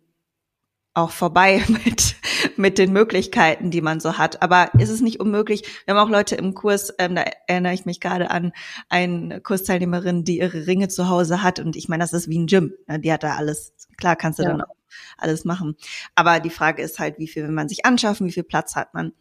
auch 0.94 1.12
vorbei 1.12 1.64
mit, 1.86 2.16
mit 2.58 2.78
den 2.78 2.92
Möglichkeiten, 2.94 3.72
die 3.72 3.82
man 3.82 4.00
so 4.00 4.18
hat. 4.18 4.42
Aber 4.42 4.74
ist 4.78 4.90
es 4.90 5.02
nicht 5.02 5.20
unmöglich? 5.20 5.64
Wir 5.86 5.96
haben 5.96 6.08
auch 6.08 6.12
Leute 6.12 6.36
im 6.36 6.54
Kurs, 6.54 6.94
ähm, 6.98 7.16
da 7.16 7.24
erinnere 7.48 7.74
ich 7.74 7.86
mich 7.86 8.00
gerade 8.00 8.32
an 8.32 8.52
eine 8.90 9.42
Kursteilnehmerin, 9.42 10.24
die 10.24 10.40
ihre 10.40 10.68
Ringe 10.68 10.88
zu 10.88 11.10
Hause 11.10 11.44
hat. 11.44 11.60
Und 11.60 11.76
ich 11.76 11.90
meine, 11.90 12.04
das 12.04 12.14
ist 12.14 12.30
wie 12.30 12.40
ein 12.40 12.48
Gym. 12.48 12.74
Ne? 12.88 13.00
Die 13.00 13.12
hat 13.12 13.24
da 13.24 13.36
alles. 13.36 13.74
Klar 13.98 14.16
kannst 14.16 14.40
du 14.40 14.44
ja. 14.44 14.50
dann 14.50 14.62
auch 14.62 14.76
alles 15.18 15.46
machen. 15.46 15.76
Aber 16.16 16.40
die 16.40 16.50
Frage 16.50 16.82
ist 16.82 17.00
halt, 17.00 17.20
wie 17.20 17.28
viel 17.28 17.44
will 17.44 17.52
man 17.52 17.70
sich 17.70 17.86
anschaffen, 17.86 18.28
wie 18.28 18.32
viel 18.32 18.44
Platz 18.44 18.76
hat 18.76 18.94
man. 18.94 19.14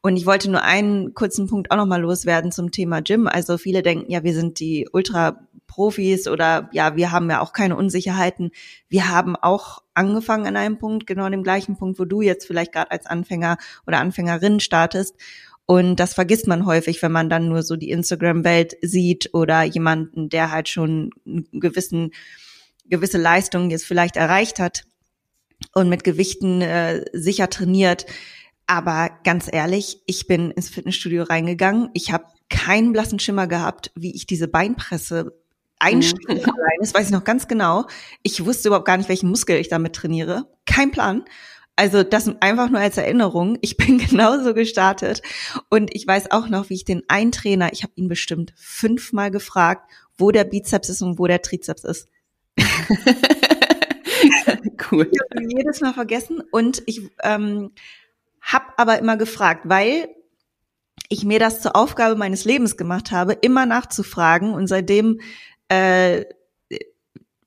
Und 0.00 0.16
ich 0.16 0.26
wollte 0.26 0.50
nur 0.50 0.62
einen 0.62 1.14
kurzen 1.14 1.46
Punkt 1.46 1.70
auch 1.70 1.76
nochmal 1.76 2.00
loswerden 2.00 2.52
zum 2.52 2.70
Thema 2.70 3.02
Gym. 3.02 3.26
Also 3.26 3.58
viele 3.58 3.82
denken, 3.82 4.10
ja, 4.10 4.22
wir 4.22 4.34
sind 4.34 4.60
die 4.60 4.88
Ultra-Profis 5.70 6.28
oder 6.28 6.68
ja, 6.72 6.96
wir 6.96 7.12
haben 7.12 7.30
ja 7.30 7.40
auch 7.40 7.52
keine 7.52 7.76
Unsicherheiten. 7.76 8.50
Wir 8.88 9.08
haben 9.08 9.36
auch 9.36 9.82
angefangen 9.94 10.46
an 10.46 10.56
einem 10.56 10.78
Punkt, 10.78 11.06
genau 11.06 11.24
an 11.24 11.32
dem 11.32 11.42
gleichen 11.42 11.76
Punkt, 11.76 11.98
wo 11.98 12.04
du 12.04 12.20
jetzt 12.20 12.46
vielleicht 12.46 12.72
gerade 12.72 12.90
als 12.90 13.06
Anfänger 13.06 13.56
oder 13.86 13.98
Anfängerin 13.98 14.60
startest. 14.60 15.16
Und 15.66 15.96
das 15.96 16.14
vergisst 16.14 16.48
man 16.48 16.66
häufig, 16.66 17.00
wenn 17.02 17.12
man 17.12 17.30
dann 17.30 17.48
nur 17.48 17.62
so 17.62 17.76
die 17.76 17.90
Instagram-Welt 17.90 18.76
sieht 18.82 19.32
oder 19.32 19.62
jemanden, 19.62 20.28
der 20.28 20.50
halt 20.50 20.68
schon 20.68 21.10
einen 21.24 21.46
gewissen, 21.52 22.10
gewisse 22.86 23.18
Leistungen 23.18 23.70
jetzt 23.70 23.84
vielleicht 23.84 24.16
erreicht 24.16 24.58
hat 24.58 24.84
und 25.74 25.88
mit 25.88 26.02
Gewichten 26.02 26.60
äh, 26.60 27.04
sicher 27.12 27.48
trainiert. 27.50 28.06
Aber 28.66 29.10
ganz 29.24 29.48
ehrlich, 29.50 30.00
ich 30.06 30.26
bin 30.26 30.50
ins 30.50 30.70
Fitnessstudio 30.70 31.22
reingegangen. 31.24 31.90
Ich 31.92 32.12
habe 32.12 32.24
keinen 32.48 32.92
blassen 32.92 33.18
Schimmer 33.18 33.46
gehabt, 33.46 33.90
wie 33.94 34.14
ich 34.14 34.26
diese 34.26 34.48
Beinpresse 34.48 35.39
einstelle 35.80 36.40
mhm. 36.40 36.50
allein. 36.50 36.78
Das 36.80 36.94
weiß 36.94 37.06
ich 37.06 37.12
noch 37.12 37.24
ganz 37.24 37.48
genau. 37.48 37.86
Ich 38.22 38.44
wusste 38.44 38.68
überhaupt 38.68 38.86
gar 38.86 38.96
nicht, 38.96 39.08
welchen 39.08 39.30
Muskel 39.30 39.56
ich 39.56 39.68
damit 39.68 39.94
trainiere. 39.94 40.46
Kein 40.66 40.92
Plan. 40.92 41.24
Also 41.76 42.02
das 42.02 42.30
einfach 42.40 42.68
nur 42.68 42.80
als 42.80 42.98
Erinnerung. 42.98 43.58
Ich 43.62 43.76
bin 43.76 43.98
genauso 44.10 44.54
gestartet 44.54 45.22
und 45.68 45.94
ich 45.94 46.06
weiß 46.06 46.30
auch 46.30 46.48
noch, 46.48 46.70
wie 46.70 46.74
ich 46.74 46.84
den 46.84 47.02
einen 47.08 47.32
Trainer, 47.32 47.72
ich 47.72 47.82
habe 47.82 47.94
ihn 47.96 48.08
bestimmt 48.08 48.52
fünfmal 48.56 49.30
gefragt, 49.30 49.90
wo 50.16 50.30
der 50.30 50.44
Bizeps 50.44 50.90
ist 50.90 51.02
und 51.02 51.18
wo 51.18 51.26
der 51.26 51.42
Trizeps 51.42 51.84
ist. 51.84 52.08
cool. 54.92 55.08
Ich 55.10 55.20
habe 55.20 55.46
jedes 55.48 55.80
Mal 55.80 55.94
vergessen 55.94 56.42
und 56.50 56.82
ich 56.84 57.10
ähm, 57.22 57.70
habe 58.42 58.66
aber 58.76 58.98
immer 58.98 59.16
gefragt, 59.16 59.62
weil 59.64 60.08
ich 61.08 61.24
mir 61.24 61.38
das 61.38 61.62
zur 61.62 61.76
Aufgabe 61.76 62.14
meines 62.14 62.44
Lebens 62.44 62.76
gemacht 62.76 63.10
habe, 63.10 63.32
immer 63.32 63.64
nachzufragen 63.66 64.52
und 64.52 64.66
seitdem 64.66 65.20
äh, 65.70 66.24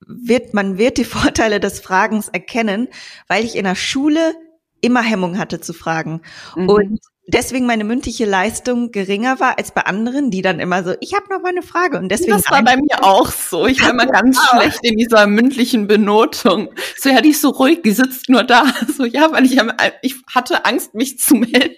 wird 0.06 0.54
man 0.54 0.78
wird 0.78 0.98
die 0.98 1.04
Vorteile 1.06 1.60
des 1.60 1.80
Fragens 1.80 2.30
erkennen, 2.30 2.88
weil 3.28 3.46
ich 3.46 3.56
in 3.56 3.66
der 3.66 3.76
Schule 3.76 4.34
immer 4.82 5.02
Hemmung 5.02 5.38
hatte 5.38 5.62
zu 5.62 5.74
fragen 5.74 6.22
mhm. 6.56 6.70
und 6.70 7.00
deswegen 7.28 7.66
meine 7.66 7.84
mündliche 7.84 8.26
Leistung 8.26 8.92
geringer 8.92 9.40
war 9.40 9.58
als 9.58 9.72
bei 9.72 9.82
anderen, 9.86 10.30
die 10.30 10.42
dann 10.42 10.60
immer 10.60 10.84
so, 10.84 10.94
ich 11.00 11.14
habe 11.14 11.26
noch 11.30 11.42
mal 11.42 11.50
eine 11.50 11.62
Frage 11.62 11.98
und 11.98 12.10
deswegen. 12.10 12.32
Das 12.32 12.50
war 12.52 12.64
bei 12.64 12.76
mir 12.76 13.04
auch 13.04 13.32
so. 13.32 13.66
Ich 13.66 13.82
war 13.82 13.92
immer 13.92 14.06
ganz 14.06 14.38
schlecht 14.50 14.80
in 14.84 14.98
dieser 14.98 15.28
mündlichen 15.28 15.88
Benotung. 15.88 16.70
So, 16.98 17.10
ja, 17.10 17.22
die 17.22 17.30
ist 17.30 17.42
so 17.42 17.50
ruhig, 17.50 17.82
die 17.82 17.92
sitzt 17.92 18.30
nur 18.30 18.44
da. 18.44 18.64
So, 18.98 19.06
ja, 19.06 19.32
weil 19.32 19.46
ich, 19.46 19.60
ich 20.02 20.16
hatte 20.28 20.66
Angst, 20.66 20.94
mich 20.94 21.18
zu 21.18 21.36
melden. 21.36 21.76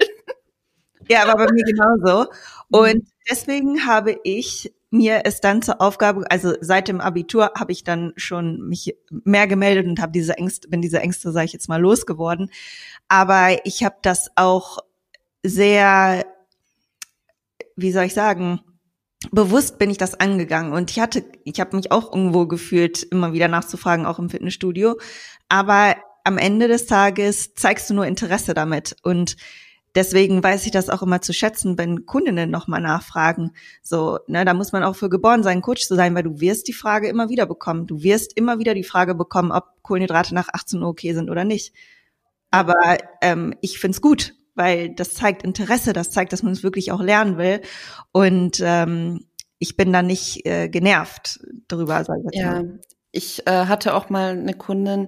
Ja, 1.08 1.24
aber 1.24 1.46
bei 1.46 1.52
mir 1.54 1.64
genauso. 1.64 2.30
Und 2.70 2.96
mhm. 2.96 3.08
deswegen 3.30 3.86
habe 3.86 4.20
ich 4.24 4.74
mir 4.96 5.22
es 5.26 5.42
dann 5.42 5.62
zur 5.62 5.82
Aufgabe, 5.82 6.26
also 6.30 6.54
seit 6.62 6.88
dem 6.88 7.02
Abitur 7.02 7.52
habe 7.58 7.72
ich 7.72 7.84
dann 7.84 8.14
schon 8.16 8.68
mich 8.68 8.96
mehr 9.10 9.48
gemeldet 9.48 9.86
und 9.88 10.02
habe 10.02 10.12
diese 10.12 10.38
Ängste, 10.38 10.68
bin 10.70 10.82
diese 10.82 11.00
Ängste, 11.00 11.32
sage 11.32 11.46
ich 11.46 11.54
jetzt 11.54 11.70
mal, 11.70 11.82
losgeworden. 11.82 12.50
Aber 13.08 13.66
ich 13.66 13.84
habe 13.84 13.98
das 14.02 14.32
auch 14.36 14.80
sehr, 15.44 16.26
wie 17.76 17.92
soll 17.92 18.06
ich 18.06 18.14
sagen, 18.14 18.62
bewusst 19.32 19.78
bin 19.78 19.90
ich 19.90 19.98
das 19.98 20.20
angegangen 20.20 20.74
und 20.74 20.92
ich 20.92 21.00
hatte, 21.00 21.24
ich 21.44 21.60
habe 21.60 21.76
mich 21.76 21.92
auch 21.92 22.14
irgendwo 22.14 22.48
gefühlt, 22.48 23.04
immer 23.04 23.34
wieder 23.34 23.48
nachzufragen, 23.48 24.06
auch 24.06 24.20
im 24.20 24.30
Fitnessstudio. 24.30 24.98
Aber 25.50 25.96
am 26.24 26.38
Ende 26.38 26.68
des 26.68 26.86
Tages 26.86 27.54
zeigst 27.54 27.90
du 27.90 27.94
nur 27.94 28.08
Interesse 28.08 28.54
damit 28.54 28.96
und 29.04 29.36
deswegen 29.96 30.44
weiß 30.44 30.66
ich 30.66 30.72
das 30.72 30.90
auch 30.90 31.02
immer 31.02 31.22
zu 31.22 31.34
schätzen, 31.34 31.78
wenn 31.78 32.06
Kundinnen 32.06 32.52
nochmal 32.52 32.82
nachfragen. 32.82 33.52
So, 33.82 34.20
ne, 34.28 34.46
da 34.46 34.54
muss 34.54 34.72
man 34.72 34.84
auch 34.84 34.96
für 34.96 35.10
geboren 35.10 35.44
sein, 35.44 35.62
Coach 35.62 35.88
zu 35.88 35.96
sein, 35.96 36.14
weil 36.14 36.24
du 36.24 36.40
wirst 36.40 36.68
die 36.68 36.74
Frage 36.74 37.08
immer 37.08 37.30
wieder 37.30 37.46
bekommen. 37.46 37.88
Du 37.88 38.04
wirst 38.04 38.38
immer 38.38 38.60
wieder 38.60 38.74
die 38.74 38.84
Frage 38.84 39.16
bekommen, 39.16 39.52
ob 39.52 39.66
Kohlenhydrate 39.82 40.36
nach 40.36 40.50
18 40.52 40.82
Uhr 40.82 40.90
okay 40.90 41.14
sind 41.14 41.30
oder 41.30 41.46
nicht. 41.46 41.74
Aber 42.52 42.98
ähm, 43.22 43.56
ich 43.62 43.80
find's 43.80 44.02
gut, 44.02 44.36
weil 44.54 44.94
das 44.94 45.14
zeigt 45.14 45.44
Interesse, 45.44 45.94
das 45.94 46.12
zeigt, 46.12 46.34
dass 46.34 46.44
man 46.44 46.54
es 46.54 46.64
wirklich 46.64 46.92
auch 46.92 47.02
lernen 47.02 47.38
will. 47.38 47.62
Und 48.12 48.62
ähm, 48.64 49.26
ich 49.60 49.78
bin 49.78 49.94
da 49.94 50.02
nicht 50.02 50.46
äh, 50.46 50.70
genervt 50.70 51.40
drüber, 51.68 52.04
sag 52.04 52.20
ich 52.20 52.26
jetzt 52.26 52.42
ja, 52.42 52.52
mal. 52.52 52.80
Ich 53.12 53.48
äh, 53.48 53.66
hatte 53.66 53.94
auch 53.94 54.10
mal 54.10 54.32
eine 54.32 54.54
Kundin, 54.54 55.08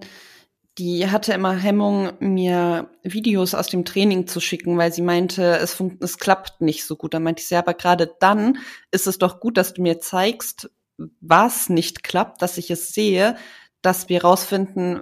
die 0.77 1.09
hatte 1.09 1.33
immer 1.33 1.53
Hemmung, 1.53 2.11
mir 2.19 2.89
Videos 3.03 3.55
aus 3.55 3.67
dem 3.67 3.83
Training 3.83 4.27
zu 4.27 4.39
schicken, 4.39 4.77
weil 4.77 4.93
sie 4.93 5.01
meinte, 5.01 5.57
es, 5.57 5.81
es 6.01 6.19
klappt 6.19 6.61
nicht 6.61 6.85
so 6.85 6.95
gut. 6.95 7.13
Da 7.13 7.19
meinte 7.19 7.41
ich, 7.41 7.49
ja, 7.49 7.59
aber 7.59 7.73
gerade 7.73 8.15
dann 8.19 8.59
ist 8.91 9.07
es 9.07 9.17
doch 9.17 9.39
gut, 9.39 9.57
dass 9.57 9.73
du 9.73 9.81
mir 9.81 9.99
zeigst, 9.99 10.69
was 11.19 11.69
nicht 11.69 12.03
klappt, 12.03 12.41
dass 12.41 12.57
ich 12.57 12.69
es 12.69 12.93
sehe, 12.93 13.35
dass 13.81 14.09
wir 14.09 14.23
rausfinden, 14.23 15.01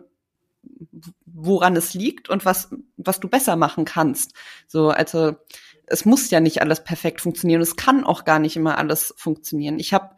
woran 1.26 1.76
es 1.76 1.94
liegt 1.94 2.30
und 2.30 2.46
was, 2.46 2.70
was 2.98 3.20
du 3.20 3.28
besser 3.28 3.56
machen 3.56 3.86
kannst. 3.86 4.34
So, 4.68 4.90
also 4.90 5.36
es 5.88 6.06
muss 6.06 6.30
ja 6.32 6.40
nicht 6.40 6.62
alles 6.62 6.84
perfekt 6.84 7.22
funktionieren. 7.22 7.62
Es 7.62 7.76
kann 7.76 8.04
auch 8.04 8.24
gar 8.24 8.40
nicht 8.40 8.56
immer 8.56 8.78
alles 8.78 9.14
funktionieren. 9.18 9.78
Ich 9.80 9.94
habe 9.94 10.16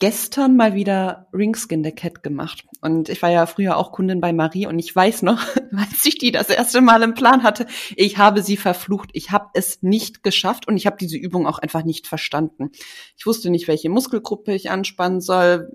gestern 0.00 0.56
mal 0.56 0.74
wieder 0.74 1.28
Ringskin 1.32 1.84
the 1.84 1.92
Cat 1.92 2.22
gemacht. 2.22 2.64
Und 2.80 3.08
ich 3.08 3.22
war 3.22 3.30
ja 3.30 3.46
früher 3.46 3.76
auch 3.76 3.92
Kundin 3.92 4.20
bei 4.20 4.32
Marie 4.32 4.66
und 4.66 4.78
ich 4.78 4.94
weiß 4.94 5.22
noch, 5.22 5.40
als 5.76 6.04
ich 6.04 6.18
die 6.18 6.32
das 6.32 6.50
erste 6.50 6.80
Mal 6.80 7.02
im 7.02 7.14
Plan 7.14 7.42
hatte, 7.42 7.66
ich 7.96 8.18
habe 8.18 8.42
sie 8.42 8.56
verflucht. 8.56 9.10
Ich 9.12 9.30
habe 9.30 9.48
es 9.54 9.82
nicht 9.82 10.22
geschafft 10.22 10.68
und 10.68 10.76
ich 10.76 10.86
habe 10.86 10.96
diese 10.98 11.16
Übung 11.16 11.46
auch 11.46 11.58
einfach 11.58 11.84
nicht 11.84 12.06
verstanden. 12.06 12.70
Ich 13.16 13.26
wusste 13.26 13.50
nicht, 13.50 13.68
welche 13.68 13.88
Muskelgruppe 13.88 14.54
ich 14.54 14.70
anspannen 14.70 15.20
soll, 15.20 15.70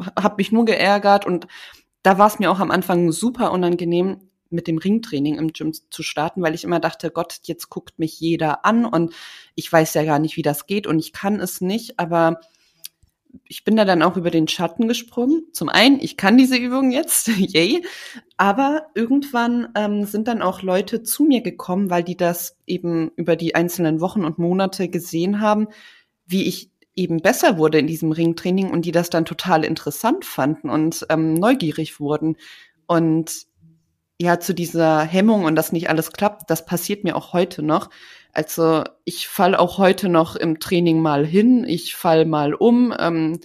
habe 0.00 0.36
mich 0.38 0.52
nur 0.52 0.64
geärgert 0.64 1.26
und 1.26 1.46
da 2.02 2.18
war 2.18 2.28
es 2.28 2.38
mir 2.38 2.50
auch 2.50 2.60
am 2.60 2.70
Anfang 2.70 3.10
super 3.10 3.50
unangenehm, 3.50 4.20
mit 4.48 4.68
dem 4.68 4.78
Ringtraining 4.78 5.38
im 5.38 5.52
Gym 5.52 5.72
zu 5.72 6.02
starten, 6.02 6.40
weil 6.42 6.54
ich 6.54 6.62
immer 6.62 6.78
dachte, 6.78 7.10
Gott, 7.10 7.40
jetzt 7.42 7.68
guckt 7.68 7.98
mich 7.98 8.20
jeder 8.20 8.64
an 8.64 8.84
und 8.84 9.12
ich 9.56 9.72
weiß 9.72 9.94
ja 9.94 10.04
gar 10.04 10.20
nicht, 10.20 10.36
wie 10.36 10.42
das 10.42 10.66
geht 10.66 10.86
und 10.86 11.00
ich 11.00 11.12
kann 11.12 11.40
es 11.40 11.60
nicht, 11.60 11.98
aber 11.98 12.40
ich 13.48 13.64
bin 13.64 13.76
da 13.76 13.84
dann 13.84 14.02
auch 14.02 14.16
über 14.16 14.30
den 14.30 14.48
Schatten 14.48 14.88
gesprungen. 14.88 15.44
Zum 15.52 15.68
einen, 15.68 16.00
ich 16.00 16.16
kann 16.16 16.36
diese 16.36 16.56
Übung 16.56 16.90
jetzt, 16.90 17.28
yay, 17.36 17.84
aber 18.36 18.86
irgendwann 18.94 19.68
ähm, 19.74 20.04
sind 20.04 20.28
dann 20.28 20.42
auch 20.42 20.62
Leute 20.62 21.02
zu 21.02 21.24
mir 21.24 21.42
gekommen, 21.42 21.90
weil 21.90 22.02
die 22.02 22.16
das 22.16 22.56
eben 22.66 23.10
über 23.16 23.36
die 23.36 23.54
einzelnen 23.54 24.00
Wochen 24.00 24.24
und 24.24 24.38
Monate 24.38 24.88
gesehen 24.88 25.40
haben, 25.40 25.68
wie 26.26 26.44
ich 26.44 26.70
eben 26.94 27.20
besser 27.20 27.58
wurde 27.58 27.78
in 27.78 27.86
diesem 27.86 28.10
Ringtraining 28.10 28.70
und 28.70 28.86
die 28.86 28.92
das 28.92 29.10
dann 29.10 29.26
total 29.26 29.64
interessant 29.64 30.24
fanden 30.24 30.70
und 30.70 31.06
ähm, 31.10 31.34
neugierig 31.34 32.00
wurden. 32.00 32.36
Und 32.86 33.46
ja, 34.18 34.40
zu 34.40 34.54
dieser 34.54 35.02
Hemmung 35.02 35.44
und 35.44 35.56
dass 35.56 35.72
nicht 35.72 35.90
alles 35.90 36.12
klappt, 36.12 36.50
das 36.50 36.64
passiert 36.64 37.04
mir 37.04 37.16
auch 37.16 37.34
heute 37.34 37.62
noch. 37.62 37.90
Also 38.36 38.84
ich 39.06 39.28
fall 39.28 39.54
auch 39.54 39.78
heute 39.78 40.10
noch 40.10 40.36
im 40.36 40.60
Training 40.60 41.00
mal 41.00 41.24
hin, 41.24 41.64
ich 41.66 41.94
fall 41.94 42.26
mal 42.26 42.52
um. 42.52 42.94
Ähm, 42.98 43.40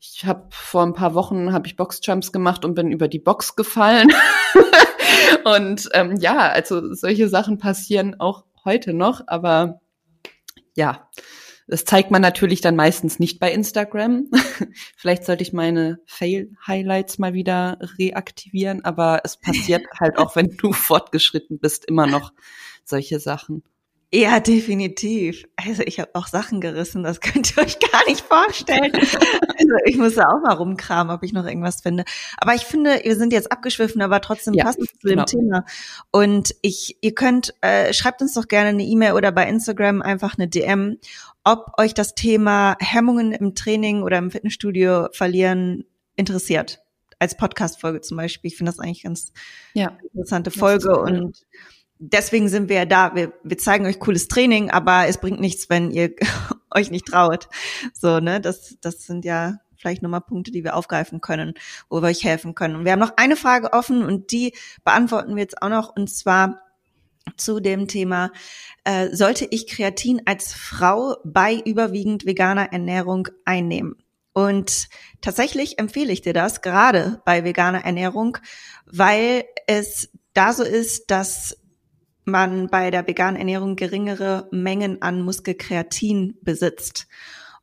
ich 0.00 0.24
habe 0.24 0.46
vor 0.48 0.84
ein 0.84 0.94
paar 0.94 1.12
Wochen 1.12 1.52
habe 1.52 1.66
ich 1.66 1.76
Boxjumps 1.76 2.32
gemacht 2.32 2.64
und 2.64 2.72
bin 2.72 2.90
über 2.90 3.08
die 3.08 3.18
Box 3.18 3.56
gefallen. 3.56 4.08
und 5.44 5.86
ähm, 5.92 6.16
ja, 6.16 6.48
also 6.48 6.94
solche 6.94 7.28
Sachen 7.28 7.58
passieren 7.58 8.20
auch 8.20 8.46
heute 8.64 8.94
noch, 8.94 9.20
aber 9.26 9.82
ja, 10.74 11.10
das 11.68 11.84
zeigt 11.84 12.10
man 12.10 12.22
natürlich 12.22 12.62
dann 12.62 12.74
meistens 12.74 13.18
nicht 13.18 13.38
bei 13.38 13.52
Instagram. 13.52 14.30
Vielleicht 14.96 15.26
sollte 15.26 15.42
ich 15.42 15.52
meine 15.52 15.98
Fail-Highlights 16.06 17.18
mal 17.18 17.34
wieder 17.34 17.76
reaktivieren, 17.98 18.82
aber 18.82 19.20
es 19.24 19.36
passiert 19.36 19.82
halt 20.00 20.16
auch, 20.16 20.36
wenn 20.36 20.56
du 20.56 20.72
fortgeschritten 20.72 21.58
bist, 21.58 21.84
immer 21.84 22.06
noch 22.06 22.32
solche 22.82 23.20
Sachen. 23.20 23.62
Ja, 24.14 24.40
definitiv. 24.40 25.44
Also 25.56 25.82
ich 25.82 25.98
habe 25.98 26.10
auch 26.12 26.26
Sachen 26.26 26.60
gerissen, 26.60 27.02
das 27.02 27.20
könnt 27.22 27.56
ihr 27.56 27.62
euch 27.62 27.78
gar 27.78 28.04
nicht 28.06 28.20
vorstellen. 28.20 28.92
Also 28.94 29.74
ich 29.86 29.96
muss 29.96 30.16
da 30.16 30.28
auch 30.28 30.42
mal 30.42 30.52
rumkramen, 30.52 31.14
ob 31.14 31.22
ich 31.22 31.32
noch 31.32 31.46
irgendwas 31.46 31.80
finde. 31.80 32.04
Aber 32.36 32.54
ich 32.54 32.62
finde, 32.62 33.00
wir 33.02 33.16
sind 33.16 33.32
jetzt 33.32 33.50
abgeschwiffen, 33.50 34.02
aber 34.02 34.20
trotzdem 34.20 34.52
ja, 34.52 34.64
passend 34.64 34.90
zu 35.00 35.06
dem 35.06 35.10
genau. 35.10 35.24
Thema. 35.24 35.64
Und 36.10 36.54
ich, 36.60 36.98
ihr 37.00 37.14
könnt, 37.14 37.54
äh, 37.62 37.94
schreibt 37.94 38.20
uns 38.20 38.34
doch 38.34 38.48
gerne 38.48 38.68
eine 38.68 38.82
E-Mail 38.82 39.14
oder 39.14 39.32
bei 39.32 39.48
Instagram 39.48 40.02
einfach 40.02 40.36
eine 40.36 40.46
DM, 40.46 40.98
ob 41.42 41.72
euch 41.78 41.94
das 41.94 42.14
Thema 42.14 42.76
Hemmungen 42.80 43.32
im 43.32 43.54
Training 43.54 44.02
oder 44.02 44.18
im 44.18 44.30
Fitnessstudio 44.30 45.08
verlieren 45.12 45.86
interessiert 46.16 46.82
als 47.18 47.36
Podcast-Folge 47.36 48.02
zum 48.02 48.18
Beispiel. 48.18 48.50
Ich 48.50 48.58
finde 48.58 48.72
das 48.72 48.78
eigentlich 48.78 49.04
ganz 49.04 49.32
ja. 49.72 49.96
interessante 50.12 50.50
Folge 50.50 51.00
und 51.00 51.46
deswegen 52.02 52.48
sind 52.48 52.68
wir 52.68 52.76
ja 52.76 52.84
da. 52.84 53.14
Wir, 53.14 53.32
wir 53.44 53.58
zeigen 53.58 53.86
euch 53.86 54.00
cooles 54.00 54.28
Training, 54.28 54.70
aber 54.70 55.06
es 55.06 55.18
bringt 55.18 55.40
nichts, 55.40 55.70
wenn 55.70 55.90
ihr 55.90 56.14
euch 56.70 56.90
nicht 56.90 57.06
traut. 57.06 57.48
So, 57.94 58.18
ne? 58.20 58.40
Das, 58.40 58.76
das 58.80 59.06
sind 59.06 59.24
ja 59.24 59.58
vielleicht 59.76 60.02
nochmal 60.02 60.20
Punkte, 60.20 60.50
die 60.52 60.64
wir 60.64 60.76
aufgreifen 60.76 61.20
können, 61.20 61.54
wo 61.88 62.02
wir 62.02 62.08
euch 62.08 62.24
helfen 62.24 62.54
können. 62.54 62.76
Und 62.76 62.84
wir 62.84 62.92
haben 62.92 63.00
noch 63.00 63.16
eine 63.16 63.36
Frage 63.36 63.72
offen 63.72 64.04
und 64.04 64.30
die 64.30 64.54
beantworten 64.84 65.34
wir 65.34 65.42
jetzt 65.42 65.60
auch 65.62 65.68
noch 65.68 65.96
und 65.96 66.08
zwar 66.08 66.60
zu 67.36 67.60
dem 67.60 67.86
Thema, 67.86 68.32
äh, 68.84 69.14
sollte 69.14 69.46
ich 69.50 69.68
Kreatin 69.68 70.22
als 70.24 70.54
Frau 70.54 71.16
bei 71.24 71.54
überwiegend 71.64 72.26
veganer 72.26 72.72
Ernährung 72.72 73.28
einnehmen? 73.44 73.96
Und 74.32 74.88
tatsächlich 75.20 75.78
empfehle 75.78 76.12
ich 76.12 76.22
dir 76.22 76.32
das, 76.32 76.62
gerade 76.62 77.20
bei 77.24 77.44
veganer 77.44 77.84
Ernährung, 77.84 78.38
weil 78.86 79.44
es 79.66 80.10
da 80.32 80.52
so 80.52 80.64
ist, 80.64 81.10
dass 81.10 81.56
man 82.24 82.68
bei 82.68 82.90
der 82.90 83.06
veganen 83.06 83.36
Ernährung 83.36 83.76
geringere 83.76 84.48
Mengen 84.50 85.02
an 85.02 85.22
Muskelkreatin 85.22 86.38
besitzt. 86.42 87.06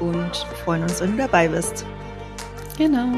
Und 0.00 0.46
freuen 0.64 0.84
uns, 0.84 1.02
wenn 1.02 1.10
du 1.12 1.18
dabei 1.18 1.48
bist. 1.48 1.84
Genau. 2.78 3.12